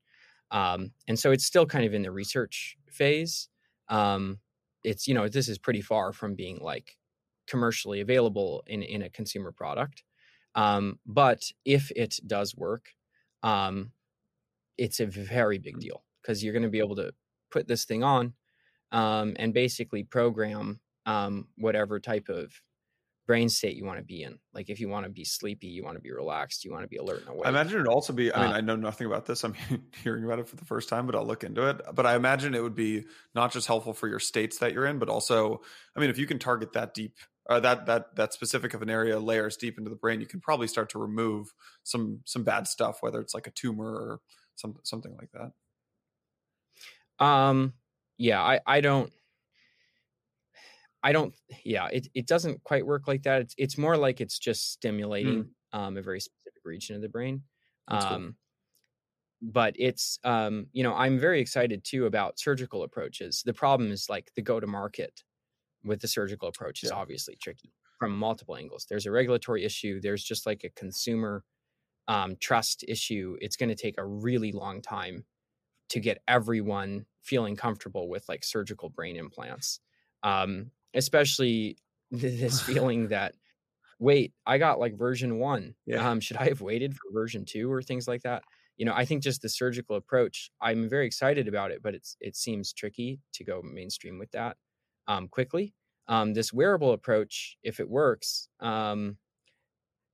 Um, 0.51 0.91
and 1.07 1.19
so 1.19 1.31
it's 1.31 1.43
still 1.43 1.65
kind 1.65 1.85
of 1.85 1.93
in 1.93 2.01
the 2.01 2.11
research 2.11 2.77
phase. 2.89 3.49
Um, 3.89 4.39
it's 4.83 5.07
you 5.07 5.13
know 5.13 5.27
this 5.27 5.49
is 5.49 5.57
pretty 5.57 5.81
far 5.81 6.13
from 6.13 6.35
being 6.35 6.59
like 6.61 6.97
commercially 7.47 8.01
available 8.01 8.63
in 8.67 8.81
in 8.83 9.01
a 9.01 9.09
consumer 9.09 9.51
product. 9.51 10.03
Um, 10.57 10.99
but 11.05 11.51
if 11.63 11.91
it 11.95 12.19
does 12.25 12.55
work, 12.55 12.89
um, 13.43 13.91
it's 14.77 14.99
a 14.99 15.05
very 15.05 15.59
big 15.59 15.79
deal 15.79 16.03
because 16.21 16.43
you're 16.43 16.53
going 16.53 16.63
to 16.63 16.69
be 16.69 16.79
able 16.79 16.95
to 16.97 17.13
put 17.51 17.67
this 17.67 17.85
thing 17.85 18.03
on 18.03 18.33
um, 18.91 19.35
and 19.37 19.53
basically 19.53 20.03
program 20.03 20.79
um, 21.05 21.47
whatever 21.57 21.99
type 21.99 22.27
of 22.27 22.51
brain 23.27 23.49
state 23.49 23.75
you 23.75 23.85
want 23.85 23.99
to 23.99 24.03
be 24.03 24.23
in. 24.23 24.39
Like 24.53 24.69
if 24.69 24.79
you 24.79 24.89
want 24.89 25.05
to 25.05 25.11
be 25.11 25.25
sleepy, 25.25 25.67
you 25.67 25.83
want 25.83 25.95
to 25.97 26.01
be 26.01 26.11
relaxed, 26.11 26.65
you 26.65 26.71
want 26.71 26.83
to 26.83 26.87
be 26.87 26.97
alert 26.97 27.21
and 27.21 27.29
awake. 27.29 27.45
I 27.45 27.49
imagine 27.49 27.73
it'd 27.73 27.87
also 27.87 28.13
be. 28.13 28.33
I 28.33 28.41
mean, 28.41 28.51
uh, 28.51 28.57
I 28.57 28.61
know 28.61 28.75
nothing 28.75 29.05
about 29.05 29.25
this. 29.25 29.43
I'm 29.43 29.53
hearing 30.03 30.23
about 30.23 30.39
it 30.39 30.47
for 30.47 30.55
the 30.55 30.65
first 30.65 30.89
time, 30.89 31.05
but 31.05 31.15
I'll 31.15 31.27
look 31.27 31.43
into 31.43 31.69
it. 31.69 31.81
But 31.93 32.05
I 32.05 32.15
imagine 32.15 32.55
it 32.55 32.63
would 32.63 32.75
be 32.75 33.05
not 33.35 33.51
just 33.51 33.67
helpful 33.67 33.93
for 33.93 34.07
your 34.07 34.19
states 34.19 34.57
that 34.59 34.73
you're 34.73 34.85
in, 34.85 34.97
but 34.97 35.09
also, 35.09 35.61
I 35.95 35.99
mean, 35.99 36.09
if 36.09 36.17
you 36.17 36.25
can 36.25 36.39
target 36.39 36.73
that 36.73 36.93
deep, 36.93 37.13
uh, 37.49 37.59
that 37.59 37.85
that 37.85 38.15
that 38.15 38.33
specific 38.33 38.73
of 38.73 38.81
an 38.81 38.89
area 38.89 39.19
layers 39.19 39.57
deep 39.57 39.77
into 39.77 39.89
the 39.89 39.95
brain, 39.95 40.19
you 40.21 40.27
can 40.27 40.41
probably 40.41 40.67
start 40.67 40.89
to 40.91 40.99
remove 40.99 41.53
some 41.83 42.21
some 42.25 42.43
bad 42.43 42.67
stuff, 42.67 43.01
whether 43.01 43.21
it's 43.21 43.33
like 43.33 43.47
a 43.47 43.51
tumor 43.51 43.89
or 43.93 44.21
some 44.55 44.79
something 44.83 45.15
like 45.17 45.31
that. 45.33 45.51
Um. 47.19 47.73
Yeah, 48.19 48.41
I 48.41 48.59
I 48.65 48.81
don't 48.81 49.13
I 51.03 51.11
don't. 51.11 51.35
Yeah, 51.63 51.87
it 51.91 52.07
it 52.13 52.27
doesn't 52.27 52.63
quite 52.63 52.85
work 52.85 53.07
like 53.07 53.23
that. 53.23 53.41
It's 53.41 53.55
it's 53.57 53.77
more 53.77 53.97
like 53.97 54.19
it's 54.21 54.39
just 54.39 54.71
stimulating 54.71 55.45
Mm. 55.45 55.53
um, 55.73 55.97
a 55.97 56.01
very 56.01 56.19
specific 56.19 56.61
region 56.65 56.95
of 56.95 57.01
the 57.01 57.09
brain. 57.09 57.43
That's 57.89 58.05
cool. 58.05 58.23
Um, 58.23 58.37
but 59.41 59.75
it's 59.77 60.19
um, 60.23 60.67
you 60.73 60.83
know 60.83 60.93
I'm 60.93 61.19
very 61.19 61.39
excited 61.39 61.83
too 61.83 62.05
about 62.05 62.39
surgical 62.39 62.83
approaches. 62.83 63.43
The 63.45 63.53
problem 63.53 63.91
is 63.91 64.09
like 64.09 64.31
the 64.35 64.41
go 64.41 64.59
to 64.59 64.67
market 64.67 65.23
with 65.83 66.01
the 66.01 66.07
surgical 66.07 66.47
approach 66.47 66.83
is 66.83 66.89
Yeah. 66.89 66.91
obviously 66.91 67.35
tricky 67.35 67.73
from 67.99 68.17
multiple 68.17 68.55
angles. 68.55 68.85
There's 68.89 69.05
a 69.05 69.11
regulatory 69.11 69.63
issue. 69.63 69.99
There's 70.01 70.23
just 70.23 70.45
like 70.45 70.63
a 70.63 70.69
consumer 70.71 71.43
um, 72.07 72.37
trust 72.37 72.83
issue. 72.87 73.37
It's 73.41 73.57
going 73.57 73.69
to 73.69 73.75
take 73.75 73.97
a 73.97 74.05
really 74.05 74.51
long 74.51 74.81
time 74.81 75.25
to 75.89 75.99
get 75.99 76.23
everyone 76.27 77.05
feeling 77.23 77.55
comfortable 77.55 78.09
with 78.09 78.27
like 78.29 78.43
surgical 78.43 78.89
brain 78.89 79.17
implants, 79.17 79.79
um, 80.23 80.71
especially 80.93 81.77
this 82.11 82.61
feeling 82.61 83.07
that 83.09 83.35
wait, 83.99 84.33
I 84.45 84.57
got 84.57 84.79
like 84.79 84.97
version 84.97 85.39
one. 85.39 85.75
Yeah. 85.85 86.05
Um, 86.11 86.19
should 86.19 86.37
I 86.37 86.45
have 86.49 86.61
waited 86.61 86.93
for 86.95 87.11
version 87.13 87.45
two 87.45 87.71
or 87.71 87.81
things 87.81 88.07
like 88.07 88.21
that? 88.23 88.43
You 88.77 88.85
know, 88.85 88.93
I 88.93 89.05
think 89.05 89.23
just 89.23 89.41
the 89.41 89.49
surgical 89.49 89.95
approach. 89.95 90.51
I'm 90.61 90.87
very 90.89 91.07
excited 91.07 91.47
about 91.47 91.71
it, 91.71 91.81
but 91.81 91.95
it's 91.95 92.15
it 92.21 92.35
seems 92.35 92.73
tricky 92.73 93.21
to 93.33 93.43
go 93.43 93.61
mainstream 93.63 94.19
with 94.19 94.31
that 94.31 94.57
um, 95.07 95.27
quickly. 95.27 95.75
Um, 96.07 96.33
this 96.33 96.53
wearable 96.53 96.93
approach, 96.93 97.57
if 97.63 97.79
it 97.79 97.89
works, 97.89 98.49
um, 98.59 99.17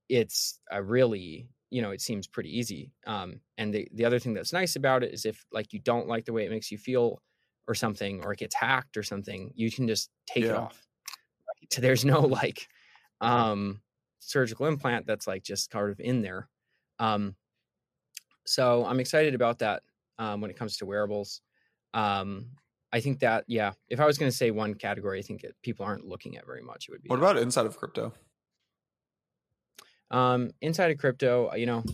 it's 0.08 0.60
a 0.70 0.82
really 0.82 1.48
you 1.70 1.82
know 1.82 1.90
it 1.90 2.00
seems 2.00 2.26
pretty 2.26 2.56
easy. 2.56 2.92
Um, 3.06 3.40
and 3.58 3.72
the 3.74 3.88
the 3.92 4.04
other 4.04 4.18
thing 4.18 4.34
that's 4.34 4.52
nice 4.52 4.76
about 4.76 5.02
it 5.02 5.12
is 5.12 5.24
if 5.24 5.44
like 5.52 5.72
you 5.72 5.80
don't 5.80 6.08
like 6.08 6.24
the 6.24 6.32
way 6.32 6.44
it 6.46 6.50
makes 6.50 6.70
you 6.70 6.78
feel 6.78 7.22
or 7.66 7.74
something, 7.74 8.24
or 8.24 8.32
it 8.32 8.38
gets 8.38 8.54
hacked 8.54 8.96
or 8.96 9.02
something, 9.02 9.52
you 9.54 9.70
can 9.70 9.88
just 9.88 10.10
take 10.26 10.50
it 10.50 10.54
Yeah. 10.54 10.56
off. 10.56 10.86
So 11.72 11.80
there's 11.80 12.04
no 12.04 12.20
like 12.22 12.68
um, 13.20 13.82
surgical 14.20 14.66
implant 14.66 15.06
that's 15.06 15.26
like 15.26 15.44
just 15.44 15.70
kind 15.70 15.90
of 15.90 16.00
in 16.00 16.22
there. 16.22 16.50
Um, 16.98 17.36
so 18.46 18.84
I'm 18.84 19.00
excited 19.00 19.34
about 19.34 19.58
that 19.60 19.82
um, 20.18 20.40
when 20.40 20.50
it 20.50 20.56
comes 20.56 20.76
to 20.78 20.86
wearables. 20.86 21.40
Um, 21.92 22.52
I 22.94 23.00
think 23.00 23.20
that 23.20 23.44
yeah, 23.48 23.74
if 23.90 24.00
I 24.00 24.06
was 24.06 24.18
going 24.18 24.30
to 24.32 24.36
say 24.36 24.52
one 24.52 24.74
category, 24.76 25.20
I 25.20 25.22
think 25.22 25.42
that 25.42 25.60
people 25.62 25.86
aren't 25.86 26.06
looking 26.06 26.38
at 26.38 26.46
very 26.46 26.62
much. 26.62 26.88
It 26.88 26.92
would 26.92 27.02
be 27.02 27.10
What 27.10 27.18
about 27.18 27.38
inside 27.38 27.64
of 27.66 27.78
crypto? 27.78 28.12
um, 30.10 30.50
inside 30.60 30.90
of 30.90 30.98
crypto. 30.98 31.54
You 31.54 31.66
know, 31.66 31.84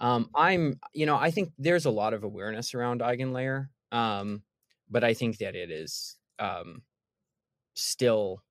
um, 0.00 0.30
I'm 0.34 0.80
you 0.94 1.06
know 1.06 1.16
I 1.16 1.30
think 1.30 1.52
there's 1.58 1.86
a 1.86 1.90
lot 1.90 2.14
of 2.14 2.24
awareness 2.24 2.74
around 2.74 3.00
EigenLayer, 3.00 3.68
um, 3.92 4.44
but 4.90 5.04
I 5.04 5.14
think 5.14 5.38
that 5.38 5.56
it 5.56 5.70
is 5.70 6.18
um, 6.38 6.82
still 7.74 8.42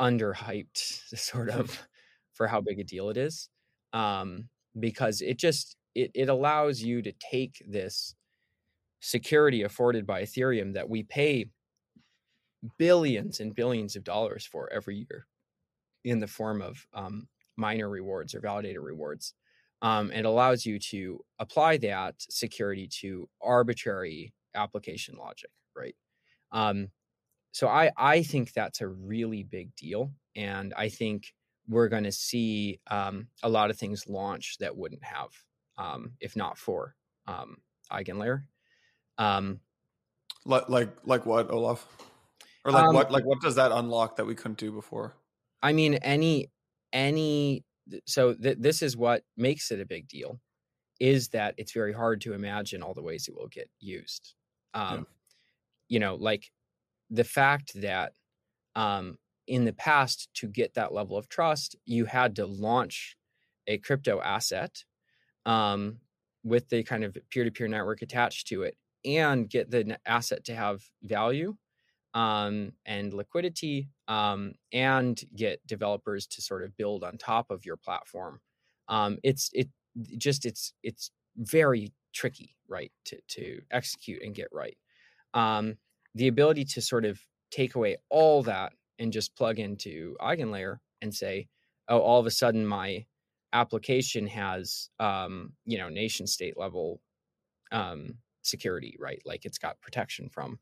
underhyped, 0.00 0.76
sort 1.18 1.50
of, 1.50 1.88
for 2.32 2.46
how 2.46 2.60
big 2.60 2.78
a 2.78 2.84
deal 2.84 3.10
it 3.10 3.16
is, 3.16 3.48
um, 3.92 4.48
because 4.78 5.20
it 5.20 5.38
just 5.38 5.76
it 5.94 6.10
it 6.14 6.28
allows 6.28 6.82
you 6.82 7.02
to 7.02 7.12
take 7.12 7.62
this 7.66 8.14
security 9.00 9.62
afforded 9.62 10.06
by 10.06 10.22
Ethereum 10.22 10.74
that 10.74 10.88
we 10.88 11.02
pay 11.02 11.50
billions 12.78 13.40
and 13.40 13.54
billions 13.54 13.96
of 13.96 14.04
dollars 14.04 14.44
for 14.44 14.70
every 14.72 15.06
year 15.08 15.26
in 16.04 16.20
the 16.20 16.26
form 16.26 16.62
of 16.62 16.86
um, 16.92 17.28
miner 17.56 17.88
rewards 17.88 18.34
or 18.34 18.40
validator 18.40 18.82
rewards. 18.82 19.34
Um, 19.82 20.10
it 20.10 20.24
allows 20.24 20.66
you 20.66 20.78
to 20.90 21.24
apply 21.38 21.76
that 21.78 22.16
security 22.18 22.88
to 23.00 23.28
arbitrary 23.40 24.32
application 24.54 25.16
logic, 25.16 25.50
right? 25.76 25.94
Um, 26.50 26.88
so 27.52 27.68
I 27.68 27.90
I 27.96 28.22
think 28.22 28.52
that's 28.52 28.80
a 28.80 28.88
really 28.88 29.44
big 29.44 29.74
deal, 29.76 30.12
and 30.36 30.74
I 30.76 30.88
think 30.88 31.34
we're 31.68 31.88
going 31.88 32.04
to 32.04 32.12
see 32.12 32.80
um, 32.88 33.28
a 33.42 33.48
lot 33.48 33.70
of 33.70 33.78
things 33.78 34.08
launch 34.08 34.56
that 34.58 34.76
wouldn't 34.76 35.04
have 35.04 35.30
um, 35.78 36.12
if 36.20 36.36
not 36.36 36.58
for 36.58 36.94
um, 37.26 37.58
EigenLayer. 37.92 38.42
Um, 39.18 39.60
Like 40.44 40.68
like 40.68 41.06
like 41.06 41.26
what, 41.26 41.50
Olaf? 41.50 41.86
Or 42.64 42.72
like 42.72 42.84
Um, 42.86 42.94
what 42.94 43.10
like 43.10 43.24
what 43.24 43.40
does 43.40 43.56
that 43.56 43.72
unlock 43.72 44.16
that 44.16 44.26
we 44.26 44.34
couldn't 44.34 44.58
do 44.58 44.72
before? 44.72 45.14
I 45.62 45.72
mean, 45.72 45.94
any 45.94 46.50
any 46.92 47.64
so 48.06 48.34
th- 48.34 48.58
this 48.58 48.82
is 48.82 48.96
what 48.96 49.24
makes 49.36 49.70
it 49.70 49.80
a 49.80 49.86
big 49.86 50.08
deal 50.08 50.40
is 51.00 51.28
that 51.30 51.54
it's 51.58 51.72
very 51.72 51.92
hard 51.92 52.20
to 52.22 52.34
imagine 52.34 52.82
all 52.82 52.94
the 52.94 53.02
ways 53.02 53.28
it 53.28 53.34
will 53.36 53.48
get 53.48 53.70
used. 53.80 54.34
Um, 54.74 55.06
You 55.88 56.00
know, 56.00 56.16
like 56.16 56.50
the 57.10 57.24
fact 57.24 57.80
that 57.80 58.14
um, 58.76 59.18
in 59.46 59.64
the 59.64 59.72
past 59.72 60.30
to 60.34 60.48
get 60.48 60.74
that 60.74 60.92
level 60.92 61.16
of 61.16 61.28
trust, 61.28 61.76
you 61.86 62.06
had 62.06 62.36
to 62.36 62.46
launch 62.46 63.16
a 63.66 63.78
crypto 63.78 64.20
asset 64.20 64.84
um, 65.46 66.00
with 66.44 66.68
the 66.68 66.82
kind 66.84 67.04
of 67.04 67.16
peer-to-peer 67.30 67.68
network 67.68 68.02
attached 68.02 68.48
to 68.48 68.62
it 68.62 68.76
and 69.04 69.48
get 69.48 69.70
the 69.70 69.98
asset 70.06 70.44
to 70.44 70.54
have 70.54 70.82
value 71.02 71.56
um, 72.14 72.72
and 72.86 73.12
liquidity 73.12 73.88
um, 74.08 74.52
and 74.72 75.20
get 75.36 75.64
developers 75.66 76.26
to 76.26 76.42
sort 76.42 76.64
of 76.64 76.76
build 76.76 77.04
on 77.04 77.18
top 77.18 77.50
of 77.50 77.64
your 77.64 77.76
platform. 77.76 78.40
Um, 78.88 79.18
it's 79.22 79.50
it 79.52 79.68
just 80.16 80.44
it's 80.46 80.72
it's 80.82 81.10
very 81.36 81.92
tricky, 82.14 82.56
right, 82.68 82.92
to 83.06 83.18
to 83.28 83.60
execute 83.70 84.22
and 84.22 84.34
get 84.34 84.48
right. 84.52 84.76
Um, 85.34 85.76
the 86.14 86.28
ability 86.28 86.64
to 86.64 86.80
sort 86.80 87.04
of 87.04 87.20
take 87.50 87.74
away 87.74 87.96
all 88.10 88.42
that 88.42 88.72
and 88.98 89.12
just 89.12 89.36
plug 89.36 89.58
into 89.58 90.16
EigenLayer 90.20 90.78
and 91.02 91.14
say, 91.14 91.48
oh, 91.88 92.00
all 92.00 92.18
of 92.18 92.26
a 92.26 92.30
sudden 92.30 92.66
my 92.66 93.04
application 93.52 94.26
has 94.26 94.90
um, 94.98 95.52
you 95.64 95.78
know 95.78 95.88
nation 95.88 96.26
state 96.26 96.58
level 96.58 97.00
um, 97.72 98.14
security, 98.42 98.96
right? 98.98 99.20
Like 99.24 99.44
it's 99.44 99.58
got 99.58 99.80
protection 99.80 100.28
from 100.28 100.58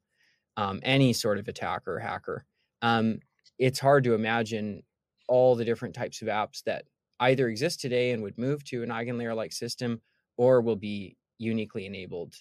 um, 0.56 0.80
any 0.82 1.12
sort 1.12 1.38
of 1.38 1.48
attacker 1.48 1.96
or 1.96 2.00
hacker. 2.00 2.44
Um, 2.82 3.20
it's 3.58 3.78
hard 3.78 4.04
to 4.04 4.14
imagine 4.14 4.82
all 5.28 5.54
the 5.54 5.64
different 5.64 5.94
types 5.94 6.22
of 6.22 6.28
apps 6.28 6.62
that 6.64 6.84
either 7.20 7.48
exist 7.48 7.80
today 7.80 8.12
and 8.12 8.22
would 8.22 8.38
move 8.38 8.64
to 8.64 8.82
an 8.82 8.90
eigenlayer 8.90 9.34
like 9.34 9.52
system 9.52 10.00
or 10.36 10.60
will 10.60 10.76
be 10.76 11.16
uniquely 11.38 11.86
enabled 11.86 12.34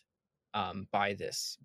um, 0.54 0.88
by 0.92 1.14
this 1.14 1.58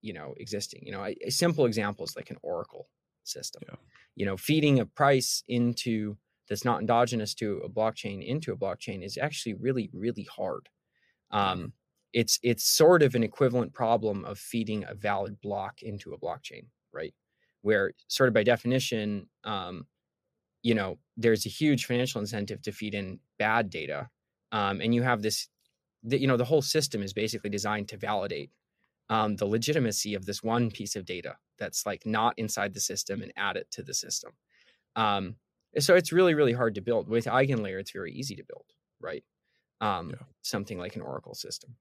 you 0.00 0.12
know 0.12 0.34
existing 0.36 0.82
you 0.84 0.92
know 0.92 1.04
a, 1.04 1.16
a 1.24 1.30
simple 1.30 1.64
example 1.64 2.04
is 2.04 2.16
like 2.16 2.30
an 2.30 2.36
oracle 2.42 2.88
system 3.22 3.62
Yeah. 3.68 3.76
you 4.16 4.26
know 4.26 4.36
feeding 4.36 4.80
a 4.80 4.86
price 4.86 5.44
into 5.48 6.16
that's 6.48 6.64
not 6.64 6.80
endogenous 6.80 7.34
to 7.34 7.58
a 7.64 7.68
blockchain 7.68 8.24
into 8.26 8.52
a 8.52 8.56
blockchain 8.56 9.04
is 9.04 9.16
actually 9.16 9.54
really 9.54 9.90
really 9.92 10.24
hard 10.24 10.68
um, 11.30 11.72
it's 12.12 12.38
it's 12.42 12.64
sort 12.64 13.02
of 13.02 13.14
an 13.14 13.22
equivalent 13.22 13.72
problem 13.72 14.24
of 14.24 14.38
feeding 14.38 14.84
a 14.88 14.94
valid 14.94 15.40
block 15.40 15.82
into 15.82 16.12
a 16.12 16.18
blockchain 16.18 16.66
right? 16.92 17.14
Where 17.62 17.92
sort 18.08 18.28
of 18.28 18.34
by 18.34 18.42
definition 18.42 19.28
um, 19.44 19.86
you 20.62 20.74
know 20.74 20.98
there's 21.16 21.46
a 21.46 21.50
huge 21.50 21.86
financial 21.86 22.20
incentive 22.20 22.62
to 22.62 22.72
feed 22.72 22.94
in 22.94 23.20
bad 23.38 23.70
data 23.70 24.08
um, 24.52 24.80
and 24.80 24.94
you 24.94 25.02
have 25.02 25.22
this 25.22 25.48
the, 26.02 26.20
you 26.20 26.26
know 26.26 26.36
the 26.36 26.44
whole 26.44 26.62
system 26.62 27.02
is 27.02 27.12
basically 27.12 27.50
designed 27.50 27.88
to 27.88 27.96
validate 27.96 28.50
um, 29.10 29.36
the 29.36 29.46
legitimacy 29.46 30.14
of 30.14 30.26
this 30.26 30.42
one 30.42 30.70
piece 30.70 30.96
of 30.96 31.04
data 31.04 31.36
that's 31.58 31.86
like 31.86 32.06
not 32.06 32.34
inside 32.38 32.74
the 32.74 32.80
system 32.80 33.22
and 33.22 33.32
add 33.36 33.56
it 33.56 33.70
to 33.70 33.82
the 33.82 33.94
system. 33.94 34.32
Um, 34.96 35.36
so 35.78 35.94
it's 35.94 36.12
really 36.12 36.34
really 36.34 36.52
hard 36.52 36.74
to 36.76 36.80
build. 36.80 37.08
With 37.08 37.26
eigenlayer 37.26 37.80
it's 37.80 37.92
very 37.92 38.12
easy 38.12 38.36
to 38.36 38.44
build 38.44 38.66
right? 39.00 39.24
Um, 39.80 40.10
Yeah. 40.10 40.26
something 40.42 40.78
like 40.78 40.96
an 40.96 41.02
oracle 41.02 41.34
system 41.34 41.76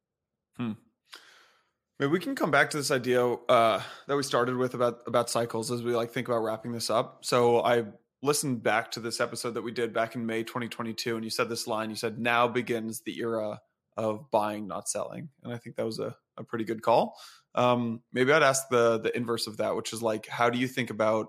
Maybe 0.58 2.12
we 2.12 2.20
can 2.20 2.36
come 2.36 2.50
back 2.50 2.72
to 2.72 2.78
this 2.78 2.90
idea 2.90 3.24
uh, 3.26 3.82
that 4.08 4.16
we 4.16 4.24
started 4.24 4.58
with 4.58 4.74
about 4.74 5.02
about 5.06 5.30
cycles 5.30 5.70
as 5.72 5.84
we 5.84 5.96
like 5.96 6.12
think 6.12 6.28
about 6.28 6.40
wrapping 6.40 6.72
this 6.72 6.90
up. 6.90 7.20
So 7.24 7.62
I 7.64 7.86
listened 8.24 8.64
back 8.64 8.92
to 8.92 9.00
this 9.00 9.20
episode 9.20 9.52
that 9.56 9.62
we 9.62 9.72
did 9.72 9.94
back 9.94 10.16
in 10.16 10.26
May 10.26 10.44
2022, 10.44 11.16
and 11.16 11.24
you 11.24 11.30
said 11.30 11.50
this 11.50 11.68
line. 11.68 11.90
You 11.90 11.96
said, 11.96 12.18
"Now 12.20 12.48
begins 12.48 13.02
the 13.02 13.20
era 13.20 13.62
of 13.98 14.32
buying, 14.32 14.68
not 14.68 14.90
selling," 14.90 15.30
and 15.44 15.54
I 15.54 15.58
think 15.58 15.76
that 15.76 15.86
was 15.86 16.00
a, 16.00 16.16
a 16.38 16.44
pretty 16.44 16.66
good 16.66 16.82
call. 16.82 17.20
Um, 17.54 18.02
maybe 18.14 18.32
I'd 18.32 18.42
ask 18.44 18.68
the 18.70 18.98
the 18.98 19.16
inverse 19.16 19.46
of 19.46 19.58
that, 19.58 19.76
which 19.76 19.94
is 19.94 20.02
like, 20.02 20.26
how 20.28 20.50
do 20.50 20.58
you 20.58 20.68
think 20.68 20.90
about 20.90 21.28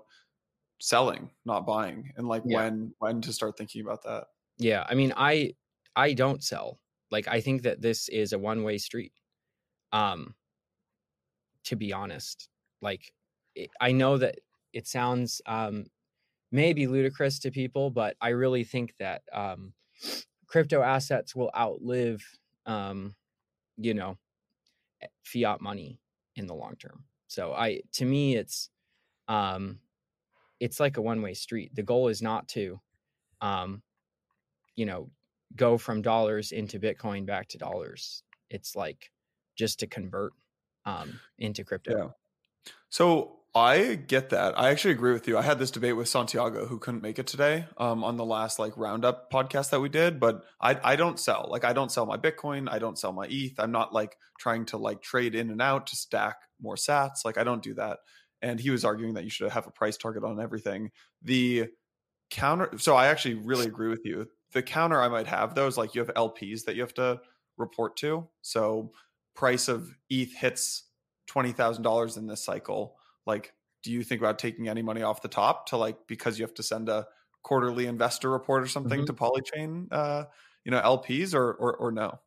selling, 0.79 1.29
not 1.45 1.67
buying, 1.67 2.11
and 2.17 2.27
like 2.27 2.43
Yeah. 2.45 2.63
when 2.63 2.93
when 2.97 3.21
to 3.21 3.33
start 3.33 3.57
thinking 3.57 3.81
about 3.81 4.03
that? 4.03 4.25
Yeah, 4.57 4.83
I 4.87 4.95
mean, 4.95 5.13
I 5.15 5.53
I 5.95 6.13
don't 6.13 6.43
sell. 6.43 6.79
Like 7.13 7.27
I 7.27 7.39
think 7.41 7.61
that 7.61 7.81
this 7.81 8.09
is 8.09 8.33
a 8.33 8.39
one-way 8.39 8.79
street. 8.79 9.13
Um 9.93 10.33
to 11.65 11.75
be 11.75 11.93
honest. 11.93 12.49
Like 12.81 13.13
it, 13.55 13.69
I 13.79 13.91
know 13.93 14.17
that 14.17 14.39
it 14.73 14.87
sounds 14.87 15.41
um 15.45 15.85
maybe 16.51 16.87
ludicrous 16.87 17.39
to 17.39 17.51
people, 17.51 17.91
but 17.91 18.17
I 18.19 18.29
really 18.29 18.63
think 18.63 18.95
that 18.99 19.21
um 19.31 19.73
crypto 20.47 20.81
assets 20.81 21.35
will 21.35 21.51
outlive 21.55 22.21
um 22.65 23.15
you 23.77 23.93
know 23.93 24.17
fiat 25.23 25.61
money 25.61 25.99
in 26.35 26.47
the 26.47 26.55
long 26.55 26.75
term. 26.77 27.03
So 27.27 27.53
I 27.53 27.81
to 27.93 28.05
me 28.05 28.35
it's 28.35 28.71
um 29.27 29.79
it's 30.59 30.79
like 30.79 30.97
a 30.97 31.01
one 31.01 31.21
way 31.21 31.35
street. 31.35 31.75
The 31.75 31.83
goal 31.83 32.07
is 32.07 32.21
not 32.21 32.47
to, 32.49 32.79
um, 33.41 33.83
you 34.75 34.85
know, 34.85 35.11
go 35.55 35.77
from 35.77 36.01
dollars 36.01 36.51
into 36.51 36.79
Bitcoin 36.79 37.25
back 37.25 37.47
to 37.49 37.57
dollars. 37.57 38.23
It's 38.49 38.75
like 38.75 39.11
just 39.57 39.79
to 39.79 39.87
convert 39.87 40.33
um, 40.85 41.19
into 41.37 41.63
crypto. 41.63 41.97
Yeah. 41.97 42.71
So 42.89 43.39
I 43.55 43.95
get 43.95 44.31
that. 44.31 44.57
I 44.57 44.71
actually 44.71 44.91
agree 44.91 45.13
with 45.13 45.27
you. 45.27 45.37
I 45.37 45.43
had 45.43 45.59
this 45.59 45.69
debate 45.69 45.95
with 45.95 46.09
Santiago, 46.09 46.65
who 46.65 46.79
couldn't 46.79 47.03
make 47.03 47.19
it 47.19 47.27
today, 47.27 47.67
um, 47.77 48.03
on 48.03 48.17
the 48.17 48.25
last 48.25 48.57
like 48.57 48.75
roundup 48.77 49.31
podcast 49.31 49.69
that 49.69 49.79
we 49.79 49.89
did. 49.89 50.19
But 50.19 50.43
I, 50.59 50.79
I 50.83 50.95
don't 50.95 51.19
sell. 51.19 51.47
Like, 51.51 51.63
I 51.63 51.73
don't 51.73 51.91
sell 51.91 52.07
my 52.07 52.17
Bitcoin. 52.17 52.67
I 52.71 52.79
don't 52.79 52.97
sell 52.97 53.13
my 53.13 53.27
ETH. 53.29 53.59
I'm 53.59 53.71
not 53.71 53.93
like 53.93 54.17
trying 54.39 54.65
to 54.67 54.77
like 54.77 55.01
trade 55.01 55.35
in 55.35 55.51
and 55.51 55.61
out 55.61 55.87
to 55.87 55.95
stack 55.95 56.37
more 56.59 56.75
Sats. 56.75 57.23
Like, 57.23 57.37
I 57.37 57.43
don't 57.43 57.61
do 57.61 57.75
that. 57.75 57.99
And 58.41 58.59
he 58.59 58.71
was 58.71 58.83
arguing 58.83 59.13
that 59.13 59.23
you 59.23 59.29
should 59.29 59.51
have 59.51 59.67
a 59.67 59.71
price 59.71 59.97
target 59.97 60.23
on 60.23 60.41
everything. 60.41 60.89
The 61.21 61.67
counter. 62.31 62.71
So 62.79 62.95
I 62.95 63.07
actually 63.07 63.35
really 63.35 63.67
agree 63.67 63.89
with 63.89 64.03
you. 64.03 64.27
The 64.53 64.61
counter 64.61 65.01
I 65.01 65.07
might 65.07 65.27
have 65.27 65.55
though 65.55 65.67
is 65.67 65.77
like 65.77 65.95
you 65.95 66.01
have 66.01 66.13
LPs 66.13 66.65
that 66.65 66.75
you 66.75 66.81
have 66.81 66.93
to 66.95 67.19
report 67.57 67.97
to. 67.97 68.27
So 68.41 68.91
price 69.35 69.67
of 69.67 69.95
ETH 70.09 70.33
hits 70.33 70.83
twenty 71.27 71.51
thousand 71.51 71.83
dollars 71.83 72.17
in 72.17 72.27
this 72.27 72.43
cycle. 72.43 72.97
Like 73.25 73.53
do 73.83 73.91
you 73.91 74.03
think 74.03 74.21
about 74.21 74.39
taking 74.39 74.69
any 74.69 74.81
money 74.81 75.01
off 75.01 75.21
the 75.21 75.27
top 75.27 75.67
to 75.67 75.77
like 75.77 75.97
because 76.07 76.39
you 76.39 76.45
have 76.45 76.53
to 76.55 76.63
send 76.63 76.87
a 76.89 77.05
quarterly 77.43 77.87
investor 77.87 78.29
report 78.29 78.63
or 78.63 78.67
something 78.67 79.01
mm-hmm. 79.01 79.05
to 79.05 79.13
polychain 79.13 79.87
uh 79.91 80.23
you 80.63 80.71
know 80.71 80.79
lps 80.79 81.33
or, 81.33 81.53
or 81.53 81.75
or 81.75 81.91
no? 81.91 82.19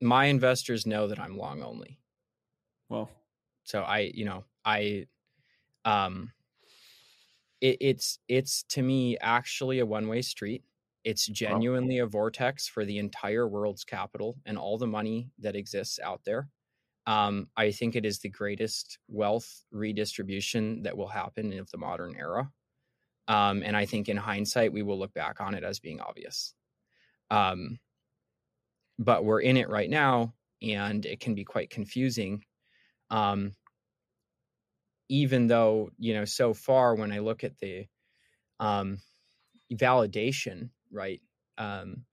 My 0.00 0.26
investors 0.26 0.86
know 0.86 1.08
that 1.08 1.20
i'm 1.20 1.36
long 1.36 1.62
only. 1.62 1.98
Well. 2.88 3.10
So 3.64 3.82
i 3.82 4.10
you 4.14 4.24
know 4.24 4.44
i 4.64 5.06
um 5.84 6.32
it, 7.60 7.78
it's 7.80 8.18
it's 8.28 8.64
to 8.64 8.82
me 8.82 9.16
actually 9.18 9.78
a 9.78 9.86
one-way 9.86 10.22
street 10.22 10.64
it's 11.04 11.26
genuinely 11.26 11.98
a 11.98 12.06
vortex 12.06 12.68
for 12.68 12.84
the 12.84 12.98
entire 12.98 13.48
world's 13.48 13.84
capital 13.84 14.38
and 14.46 14.56
all 14.56 14.78
the 14.78 14.86
money 14.86 15.30
that 15.38 15.56
exists 15.56 15.98
out 16.02 16.20
there 16.24 16.48
um, 17.06 17.48
I 17.56 17.72
think 17.72 17.96
it 17.96 18.04
is 18.04 18.20
the 18.20 18.28
greatest 18.28 18.98
wealth 19.08 19.64
redistribution 19.72 20.82
that 20.84 20.96
will 20.96 21.08
happen 21.08 21.58
of 21.58 21.70
the 21.70 21.78
modern 21.78 22.14
era. 22.16 22.50
Um, 23.28 23.62
and 23.64 23.76
I 23.76 23.86
think 23.86 24.08
in 24.08 24.16
hindsight, 24.16 24.72
we 24.72 24.82
will 24.82 24.98
look 24.98 25.12
back 25.12 25.40
on 25.40 25.54
it 25.54 25.64
as 25.64 25.80
being 25.80 26.00
obvious. 26.00 26.54
Um, 27.30 27.78
but 28.98 29.24
we're 29.24 29.40
in 29.40 29.56
it 29.56 29.68
right 29.68 29.90
now, 29.90 30.34
and 30.60 31.04
it 31.04 31.18
can 31.18 31.34
be 31.34 31.44
quite 31.44 31.70
confusing. 31.70 32.44
Um, 33.10 33.52
even 35.08 35.46
though, 35.46 35.90
you 35.98 36.14
know, 36.14 36.24
so 36.24 36.54
far 36.54 36.94
when 36.94 37.12
I 37.12 37.18
look 37.18 37.42
at 37.42 37.58
the 37.58 37.86
um, 38.60 39.00
validation, 39.72 40.70
right, 40.92 41.20
um, 41.58 42.04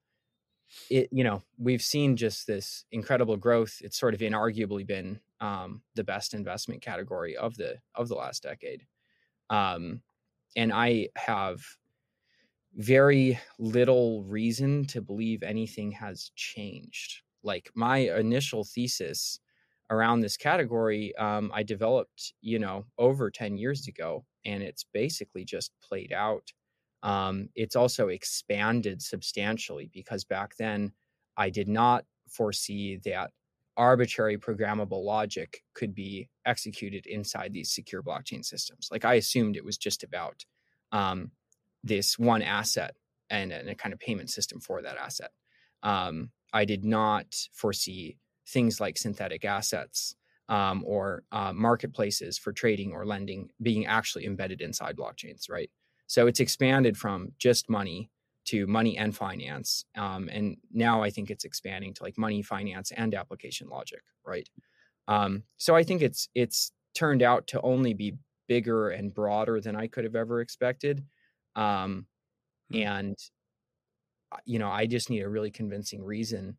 it 0.89 1.09
you 1.11 1.23
know 1.23 1.43
we've 1.57 1.81
seen 1.81 2.15
just 2.17 2.47
this 2.47 2.85
incredible 2.91 3.37
growth. 3.37 3.77
It's 3.81 3.99
sort 3.99 4.13
of 4.13 4.21
inarguably 4.21 4.85
been 4.85 5.19
um, 5.41 5.81
the 5.95 6.03
best 6.03 6.33
investment 6.33 6.81
category 6.81 7.35
of 7.35 7.55
the 7.57 7.77
of 7.95 8.07
the 8.07 8.15
last 8.15 8.43
decade. 8.43 8.85
Um, 9.49 10.01
and 10.55 10.71
i 10.73 11.07
have 11.15 11.61
very 12.75 13.39
little 13.57 14.23
reason 14.23 14.85
to 14.85 15.01
believe 15.01 15.43
anything 15.43 15.91
has 15.91 16.31
changed. 16.35 17.21
Like 17.43 17.71
my 17.75 17.97
initial 17.97 18.63
thesis 18.63 19.39
around 19.89 20.19
this 20.19 20.37
category 20.37 21.15
um, 21.15 21.51
i 21.53 21.63
developed 21.63 22.33
you 22.41 22.59
know 22.59 22.85
over 22.97 23.31
10 23.31 23.57
years 23.57 23.87
ago 23.87 24.23
and 24.45 24.61
it's 24.61 24.85
basically 24.93 25.43
just 25.43 25.71
played 25.81 26.13
out 26.13 26.51
um, 27.03 27.49
it's 27.55 27.75
also 27.75 28.09
expanded 28.09 29.01
substantially 29.01 29.89
because 29.93 30.23
back 30.23 30.55
then 30.57 30.91
I 31.37 31.49
did 31.49 31.67
not 31.67 32.05
foresee 32.29 32.97
that 33.05 33.31
arbitrary 33.77 34.37
programmable 34.37 35.03
logic 35.03 35.63
could 35.73 35.95
be 35.95 36.29
executed 36.45 37.05
inside 37.05 37.53
these 37.53 37.71
secure 37.71 38.03
blockchain 38.03 38.43
systems. 38.43 38.89
Like 38.91 39.05
I 39.05 39.13
assumed 39.13 39.55
it 39.55 39.63
was 39.63 39.77
just 39.77 40.03
about 40.03 40.43
um, 40.91 41.31
this 41.83 42.19
one 42.19 42.41
asset 42.41 42.95
and, 43.29 43.53
and, 43.53 43.69
a 43.69 43.75
kind 43.75 43.93
of 43.93 43.99
payment 43.99 44.29
system 44.29 44.59
for 44.59 44.81
that 44.81 44.97
asset. 44.97 45.31
Um, 45.81 46.31
I 46.51 46.65
did 46.65 46.83
not 46.83 47.27
foresee 47.53 48.17
things 48.47 48.81
like 48.81 48.97
synthetic 48.97 49.45
assets 49.45 50.15
um, 50.49 50.83
or 50.85 51.23
uh, 51.31 51.53
marketplaces 51.53 52.37
for 52.37 52.51
trading 52.51 52.91
or 52.91 53.05
lending 53.05 53.49
being 53.61 53.85
actually 53.85 54.25
embedded 54.25 54.61
inside 54.61 54.97
blockchains, 54.97 55.49
right? 55.49 55.69
So 56.09 56.25
it's 56.25 56.39
expanded 56.39 56.97
from 56.97 57.33
just 57.37 57.69
money 57.69 58.09
to 58.45 58.65
money 58.65 58.97
and 58.97 59.15
finance. 59.15 59.85
Um, 59.95 60.27
and 60.31 60.57
now 60.73 61.03
I 61.03 61.11
think 61.11 61.29
it's 61.29 61.45
expanding 61.45 61.93
to 61.93 62.03
like 62.03 62.17
money, 62.17 62.41
finance, 62.41 62.91
and 62.91 63.13
application 63.13 63.69
logic, 63.69 64.01
right? 64.25 64.49
Um, 65.07 65.43
so 65.57 65.75
I 65.75 65.83
think 65.83 66.01
it's 66.01 66.27
it's 66.33 66.71
turned 66.95 67.21
out 67.21 67.45
to 67.47 67.61
only 67.61 67.93
be 67.93 68.15
bigger 68.47 68.89
and 68.89 69.13
broader 69.13 69.61
than 69.61 69.75
I 69.75 69.85
could 69.85 70.03
have 70.03 70.15
ever 70.15 70.41
expected. 70.41 71.05
Um, 71.55 72.07
hmm. 72.71 72.77
and 72.77 73.15
uh, 74.31 74.37
you 74.45 74.57
know, 74.57 74.69
I 74.69 74.87
just 74.87 75.11
need 75.11 75.21
a 75.21 75.29
really 75.29 75.51
convincing 75.51 76.03
reason 76.03 76.57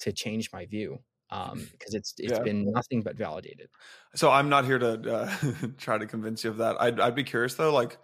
to 0.00 0.12
change 0.12 0.50
my 0.52 0.66
view 0.66 0.98
um, 1.30 1.66
because 1.72 1.94
it's 1.94 2.12
it's 2.18 2.32
yeah. 2.32 2.42
been 2.42 2.70
nothing 2.70 3.00
but 3.00 3.16
validated. 3.16 3.70
So 4.14 4.30
I'm 4.30 4.50
not 4.50 4.66
here 4.66 4.78
to 4.78 5.14
uh, 5.14 5.34
try 5.78 5.96
to 5.96 6.06
convince 6.06 6.44
you 6.44 6.50
of 6.50 6.58
that. 6.58 6.78
I'd 6.78 7.00
I'd 7.00 7.14
be 7.14 7.24
curious 7.24 7.54
though, 7.54 7.72
like 7.72 7.96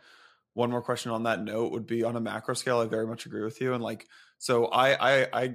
one 0.60 0.70
more 0.70 0.82
question 0.82 1.10
on 1.10 1.22
that 1.22 1.42
note 1.42 1.72
would 1.72 1.86
be 1.86 2.04
on 2.04 2.16
a 2.16 2.20
macro 2.20 2.54
scale. 2.54 2.80
I 2.80 2.86
very 2.86 3.06
much 3.06 3.24
agree 3.24 3.42
with 3.42 3.60
you. 3.60 3.72
And 3.72 3.82
like, 3.82 4.06
so 4.38 4.66
I, 4.66 5.22
I, 5.22 5.28
I, 5.32 5.54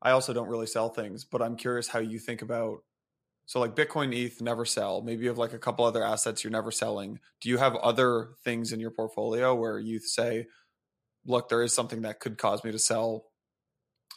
I 0.00 0.10
also 0.12 0.32
don't 0.32 0.48
really 0.48 0.66
sell 0.66 0.88
things, 0.88 1.24
but 1.24 1.42
I'm 1.42 1.56
curious 1.56 1.88
how 1.88 1.98
you 1.98 2.18
think 2.18 2.40
about. 2.42 2.78
So 3.46 3.60
like 3.60 3.76
Bitcoin, 3.76 4.16
ETH 4.16 4.40
never 4.40 4.64
sell. 4.64 5.02
Maybe 5.02 5.24
you 5.24 5.28
have 5.28 5.38
like 5.38 5.52
a 5.52 5.58
couple 5.58 5.84
other 5.84 6.02
assets 6.02 6.42
you're 6.42 6.50
never 6.50 6.70
selling. 6.70 7.20
Do 7.42 7.50
you 7.50 7.58
have 7.58 7.76
other 7.76 8.30
things 8.42 8.72
in 8.72 8.80
your 8.80 8.90
portfolio 8.90 9.54
where 9.54 9.78
you 9.78 10.00
say, 10.00 10.46
look, 11.26 11.50
there 11.50 11.62
is 11.62 11.74
something 11.74 12.02
that 12.02 12.20
could 12.20 12.38
cause 12.38 12.64
me 12.64 12.72
to 12.72 12.78
sell 12.78 13.26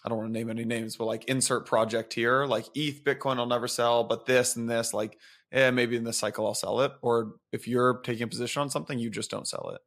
I 0.06 0.10
don't 0.10 0.20
want 0.20 0.30
to 0.30 0.40
name 0.40 0.50
any 0.50 0.64
names, 0.64 0.96
but 0.96 1.06
like 1.06 1.26
insert 1.26 1.66
project 1.66 2.14
here, 2.14 2.46
like 2.46 2.66
ETH, 2.76 3.04
Bitcoin, 3.04 3.38
I'll 3.38 3.46
never 3.46 3.68
sell, 3.68 4.04
but 4.04 4.26
this 4.26 4.56
and 4.56 4.70
this, 4.70 4.94
like, 4.94 5.18
yeah, 5.52 5.72
maybe 5.72 5.96
in 5.96 6.04
this 6.04 6.18
cycle 6.18 6.46
I'll 6.46 6.54
sell 6.54 6.82
it. 6.82 6.92
Or 7.02 7.34
if 7.52 7.68
you're 7.68 8.00
taking 8.04 8.24
a 8.24 8.28
position 8.28 8.62
on 8.62 8.70
something, 8.70 9.00
you 9.00 9.10
just 9.10 9.32
don't 9.32 9.48
sell 9.48 9.72
it. 9.76 9.82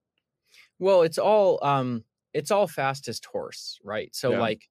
Well, 0.80 1.02
it's 1.02 1.18
all 1.18 1.62
um 1.62 2.04
it's 2.34 2.50
all 2.50 2.66
fastest 2.66 3.24
horse, 3.26 3.78
right? 3.84 4.14
So 4.14 4.32
yeah. 4.32 4.40
like 4.40 4.68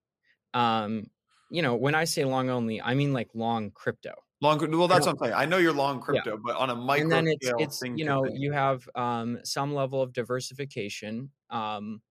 um 0.53 1.07
you 1.51 1.61
know, 1.61 1.75
when 1.75 1.95
I 1.95 2.03
say 2.03 2.25
long 2.25 2.49
only, 2.49 2.81
I 2.81 2.93
mean 2.93 3.13
like 3.13 3.29
long 3.33 3.71
crypto. 3.71 4.13
Long 4.41 4.59
well, 4.77 4.87
that's 4.87 5.05
what 5.05 5.13
I'm 5.13 5.17
saying. 5.19 5.33
I 5.33 5.45
know 5.45 5.57
you're 5.57 5.73
long 5.73 5.99
crypto, 5.99 6.31
yeah. 6.31 6.41
but 6.43 6.55
on 6.55 6.69
a 6.69 6.75
micro 6.75 7.03
and 7.03 7.11
then 7.11 7.27
it's, 7.27 7.45
scale, 7.45 7.57
it's 7.59 7.81
you 7.81 8.05
know, 8.05 8.25
you 8.25 8.51
have 8.51 8.87
um 8.95 9.39
some 9.43 9.73
level 9.73 10.01
of 10.01 10.11
diversification. 10.11 11.31
Um 11.49 12.01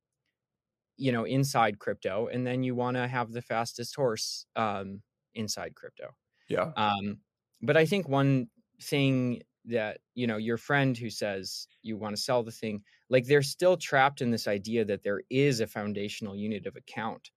you 0.99 1.13
know 1.13 1.25
inside 1.25 1.79
crypto 1.79 2.29
and 2.31 2.47
then 2.47 2.63
you 2.63 2.75
want 2.75 2.97
to 2.97 3.09
have 3.09 3.33
the 3.33 3.41
fastest 3.41 3.95
horse 3.97 4.45
um, 4.57 5.01
inside 5.35 5.75
crypto 5.75 6.11
yeah 6.49 6.73
um, 6.77 7.19
but 7.63 7.77
i 7.77 7.87
think 7.87 8.09
one 8.09 8.49
thing 8.83 9.41
that 9.69 9.99
you 10.15 10.27
know 10.27 10.37
your 10.37 10.57
friend 10.57 10.97
who 10.97 11.11
says 11.11 11.67
you 11.83 11.97
want 11.97 12.15
to 12.17 12.23
sell 12.23 12.43
the 12.43 12.51
thing 12.51 12.83
like 13.11 13.27
they're 13.27 13.43
still 13.43 13.77
trapped 13.77 14.21
in 14.21 14.31
this 14.31 14.49
idea 14.49 14.85
that 14.85 15.03
there 15.03 15.23
is 15.31 15.61
a 15.61 15.67
foundational 15.67 16.37
unit 16.37 16.67
of 16.67 16.77
account 16.77 17.31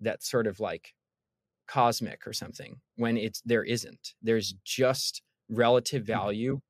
that's 0.00 0.30
sort 0.30 0.46
of 0.46 0.60
like 0.60 0.94
cosmic 1.66 2.26
or 2.26 2.32
something 2.32 2.80
when 2.96 3.16
it's 3.16 3.42
there 3.44 3.64
isn't 3.64 4.14
there's 4.22 4.54
just 4.64 5.22
relative 5.50 6.02
hmm. 6.02 6.12
value 6.12 6.60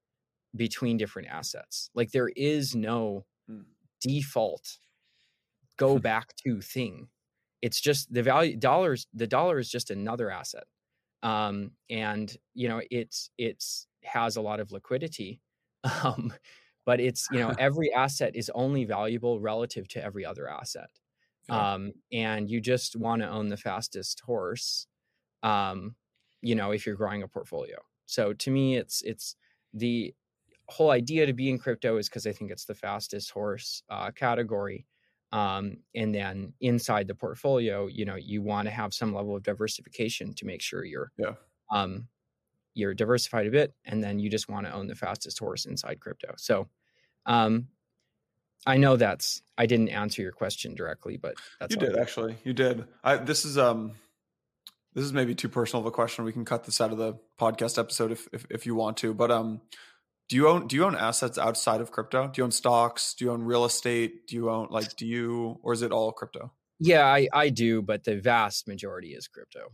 between 0.57 0.97
different 0.97 1.29
assets 1.29 1.91
like 1.95 2.11
there 2.11 2.31
is 2.35 2.75
no 2.75 3.25
mm. 3.51 3.63
default 4.01 4.79
go 5.79 5.99
back 6.11 6.37
to 6.45 6.61
thing. 6.61 7.09
It's 7.63 7.81
just 7.81 8.13
the 8.13 8.23
value 8.23 8.57
dollars. 8.57 9.07
The 9.15 9.27
dollar 9.27 9.59
is 9.59 9.71
just 9.71 9.91
another 9.91 10.31
asset, 10.31 10.65
um, 11.23 11.73
and 11.89 12.35
you 12.55 12.69
know 12.69 12.83
it's 12.91 13.31
it's 13.39 13.88
has 14.05 14.37
a 14.37 14.43
lot 14.43 14.61
of 14.61 14.73
liquidity, 14.73 15.41
um, 16.05 16.33
but 16.87 17.01
it's 17.01 17.29
you 17.31 17.39
know 17.39 17.51
every 17.59 17.93
asset 17.93 18.37
is 18.37 18.51
only 18.55 18.85
valuable 18.85 19.41
relative 19.41 19.89
to 19.89 20.05
every 20.05 20.25
other 20.25 20.49
asset, 20.49 20.91
um, 21.49 21.93
and 22.13 22.51
you 22.51 22.61
just 22.61 22.97
want 22.97 23.23
to 23.23 23.29
own 23.29 23.49
the 23.49 23.57
fastest 23.57 24.21
horse, 24.21 24.87
um, 25.43 25.97
you 26.43 26.55
know, 26.55 26.73
if 26.73 26.87
you're 26.87 26.97
growing 26.97 27.23
a 27.23 27.29
portfolio. 27.29 27.79
So 28.07 28.33
to 28.35 28.51
me, 28.51 28.77
it's 28.77 29.03
it's 29.03 29.37
the 29.75 30.15
whole 30.69 30.91
idea 30.91 31.27
to 31.27 31.33
be 31.33 31.49
in 31.51 31.59
crypto 31.59 31.97
is 31.97 32.09
because 32.09 32.27
I 32.27 32.33
think 32.33 32.51
it's 32.51 32.67
the 32.67 32.75
fastest 32.75 33.31
horse 33.31 33.83
uh, 33.89 34.11
category 34.11 34.87
um, 35.33 35.79
and 35.95 36.15
then 36.15 36.55
inside 36.61 37.09
the 37.09 37.15
portfolio 37.15 37.87
you 37.87 38.05
know 38.05 38.17
you 38.17 38.43
want 38.43 38.67
to 38.67 38.71
have 38.71 38.95
some 38.95 39.15
level 39.15 39.37
of 39.37 39.43
diversification 39.43 40.35
to 40.35 40.47
make 40.47 40.63
sure 40.63 40.85
you're 40.85 41.13
yeah 41.17 41.35
um, 41.71 42.09
you're 42.79 42.95
diversified 42.95 43.47
a 43.47 43.51
bit 43.51 43.75
and 43.85 44.03
then 44.03 44.19
you 44.19 44.31
just 44.31 44.49
want 44.49 44.67
to 44.67 44.73
own 44.73 44.87
the 44.87 44.95
fastest 44.95 45.39
horse 45.39 45.67
inside 45.67 46.01
crypto 46.01 46.33
so 46.37 46.69
um, 47.27 47.69
I 48.67 48.77
know 48.77 48.97
that's 48.97 49.43
I 49.57 49.67
didn't 49.67 49.91
answer 49.91 50.23
your 50.23 50.33
question 50.33 50.75
directly, 50.75 51.17
but 51.17 51.35
that's 51.61 51.75
you 51.75 51.81
did 51.81 51.93
right. 51.93 52.01
actually. 52.01 52.37
You 52.45 52.53
did. 52.53 52.87
I, 53.05 53.17
this 53.17 53.45
is 53.45 53.57
um 53.57 53.93
this 54.95 55.05
is 55.05 55.13
maybe 55.13 55.35
too 55.35 55.49
personal 55.49 55.83
of 55.83 55.87
a 55.87 55.91
question. 55.91 56.25
We 56.25 56.33
can 56.33 56.45
cut 56.45 56.65
this 56.65 56.81
out 56.81 56.91
of 56.91 56.99
the 56.99 57.15
podcast 57.41 57.79
episode 57.79 58.13
if 58.13 58.29
if, 58.33 58.47
if 58.51 58.67
you 58.67 58.75
want 58.75 58.97
to. 58.99 59.15
But 59.15 59.31
um, 59.31 59.61
do 60.29 60.37
you 60.37 60.49
own 60.49 60.67
do 60.67 60.77
you 60.77 60.85
own 60.85 60.97
assets 60.97 61.39
outside 61.39 61.81
of 61.81 61.93
crypto? 61.93 62.29
Do 62.29 62.41
you 62.41 62.45
own 62.45 62.51
stocks? 62.51 63.15
Do 63.15 63.25
you 63.25 63.31
own 63.31 63.43
real 63.43 63.65
estate? 63.65 64.27
Do 64.27 64.37
you 64.37 64.51
own 64.51 64.69
like 64.71 64.97
do 64.97 65.07
you 65.07 65.59
or 65.63 65.73
is 65.73 65.83
it 65.83 65.93
all 65.93 66.13
crypto? 66.13 66.53
Yeah, 66.81 67.05
I, 67.05 67.29
I 67.33 67.49
do, 67.49 67.83
but 67.83 68.05
the 68.05 68.17
vast 68.21 68.69
majority 68.69 69.09
is 69.09 69.27
crypto. 69.27 69.73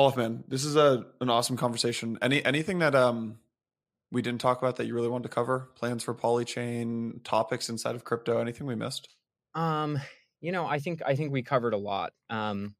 Olaf, 0.00 0.16
man, 0.16 0.44
this 0.48 0.64
is 0.64 0.76
a 0.76 1.06
an 1.20 1.28
awesome 1.30 1.56
conversation. 1.56 2.18
Any 2.22 2.44
anything 2.44 2.78
that 2.80 2.94
um 2.94 3.38
we 4.10 4.22
didn't 4.22 4.40
talk 4.40 4.58
about 4.58 4.76
that 4.76 4.86
you 4.86 4.94
really 4.94 5.08
wanted 5.08 5.24
to 5.24 5.28
cover? 5.34 5.70
Plans 5.76 6.04
for 6.04 6.14
Polychain, 6.14 7.22
topics 7.24 7.68
inside 7.68 7.94
of 7.96 8.04
crypto, 8.04 8.38
anything 8.40 8.66
we 8.66 8.74
missed? 8.76 9.08
Um, 9.54 9.98
you 10.40 10.52
know, 10.52 10.66
I 10.66 10.78
think 10.78 11.02
I 11.04 11.14
think 11.16 11.32
we 11.32 11.42
covered 11.42 11.74
a 11.74 11.78
lot. 11.78 12.12
Um, 12.30 12.74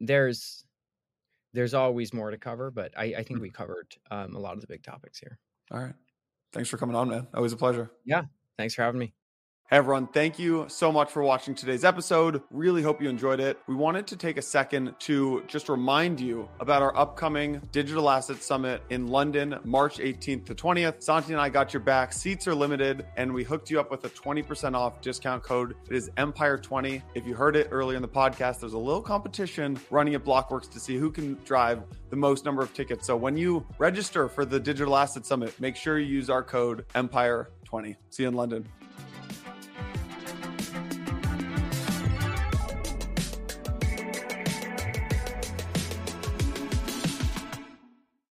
there's 0.00 0.64
there's 1.54 1.74
always 1.74 2.12
more 2.14 2.30
to 2.30 2.38
cover, 2.38 2.70
but 2.70 2.92
I, 2.96 3.14
I 3.18 3.22
think 3.24 3.38
Hmm. 3.38 3.42
we 3.42 3.50
covered 3.50 3.96
um, 4.10 4.36
a 4.36 4.38
lot 4.38 4.54
of 4.54 4.60
the 4.60 4.66
big 4.68 4.82
topics 4.82 5.18
here. 5.18 5.38
All 5.70 5.80
right. 5.82 5.94
Thanks 6.52 6.68
for 6.68 6.78
coming 6.78 6.96
on, 6.96 7.08
man. 7.08 7.28
Always 7.34 7.52
a 7.52 7.56
pleasure. 7.56 7.90
Yeah. 8.04 8.24
Thanks 8.58 8.74
for 8.74 8.82
having 8.82 9.00
me. 9.00 9.14
Hey 9.70 9.76
everyone, 9.76 10.06
thank 10.06 10.38
you 10.38 10.64
so 10.68 10.90
much 10.90 11.10
for 11.10 11.22
watching 11.22 11.54
today's 11.54 11.84
episode. 11.84 12.40
Really 12.50 12.80
hope 12.80 13.02
you 13.02 13.10
enjoyed 13.10 13.38
it. 13.38 13.58
We 13.66 13.74
wanted 13.74 14.06
to 14.06 14.16
take 14.16 14.38
a 14.38 14.42
second 14.42 14.94
to 15.00 15.44
just 15.46 15.68
remind 15.68 16.20
you 16.20 16.48
about 16.58 16.80
our 16.80 16.96
upcoming 16.96 17.60
Digital 17.70 18.08
Asset 18.08 18.42
Summit 18.42 18.82
in 18.88 19.08
London, 19.08 19.58
March 19.64 19.98
18th 19.98 20.46
to 20.46 20.54
20th. 20.54 21.02
Santi 21.02 21.34
and 21.34 21.42
I 21.42 21.50
got 21.50 21.74
your 21.74 21.82
back. 21.82 22.14
Seats 22.14 22.48
are 22.48 22.54
limited, 22.54 23.04
and 23.18 23.30
we 23.30 23.44
hooked 23.44 23.68
you 23.68 23.78
up 23.78 23.90
with 23.90 24.02
a 24.06 24.08
20% 24.08 24.74
off 24.74 25.02
discount 25.02 25.42
code. 25.42 25.76
It 25.90 25.96
is 25.96 26.08
Empire20. 26.16 27.02
If 27.14 27.26
you 27.26 27.34
heard 27.34 27.54
it 27.54 27.68
earlier 27.70 27.96
in 27.96 28.02
the 28.02 28.08
podcast, 28.08 28.60
there's 28.60 28.72
a 28.72 28.78
little 28.78 29.02
competition 29.02 29.78
running 29.90 30.14
at 30.14 30.24
Blockworks 30.24 30.70
to 30.70 30.80
see 30.80 30.96
who 30.96 31.10
can 31.10 31.34
drive 31.44 31.82
the 32.08 32.16
most 32.16 32.46
number 32.46 32.62
of 32.62 32.72
tickets. 32.72 33.06
So 33.06 33.18
when 33.18 33.36
you 33.36 33.66
register 33.76 34.30
for 34.30 34.46
the 34.46 34.58
Digital 34.58 34.96
Asset 34.96 35.26
Summit, 35.26 35.60
make 35.60 35.76
sure 35.76 35.98
you 35.98 36.06
use 36.06 36.30
our 36.30 36.42
code 36.42 36.86
Empire20. 36.94 37.96
See 38.08 38.22
you 38.22 38.30
in 38.30 38.34
London. 38.34 38.66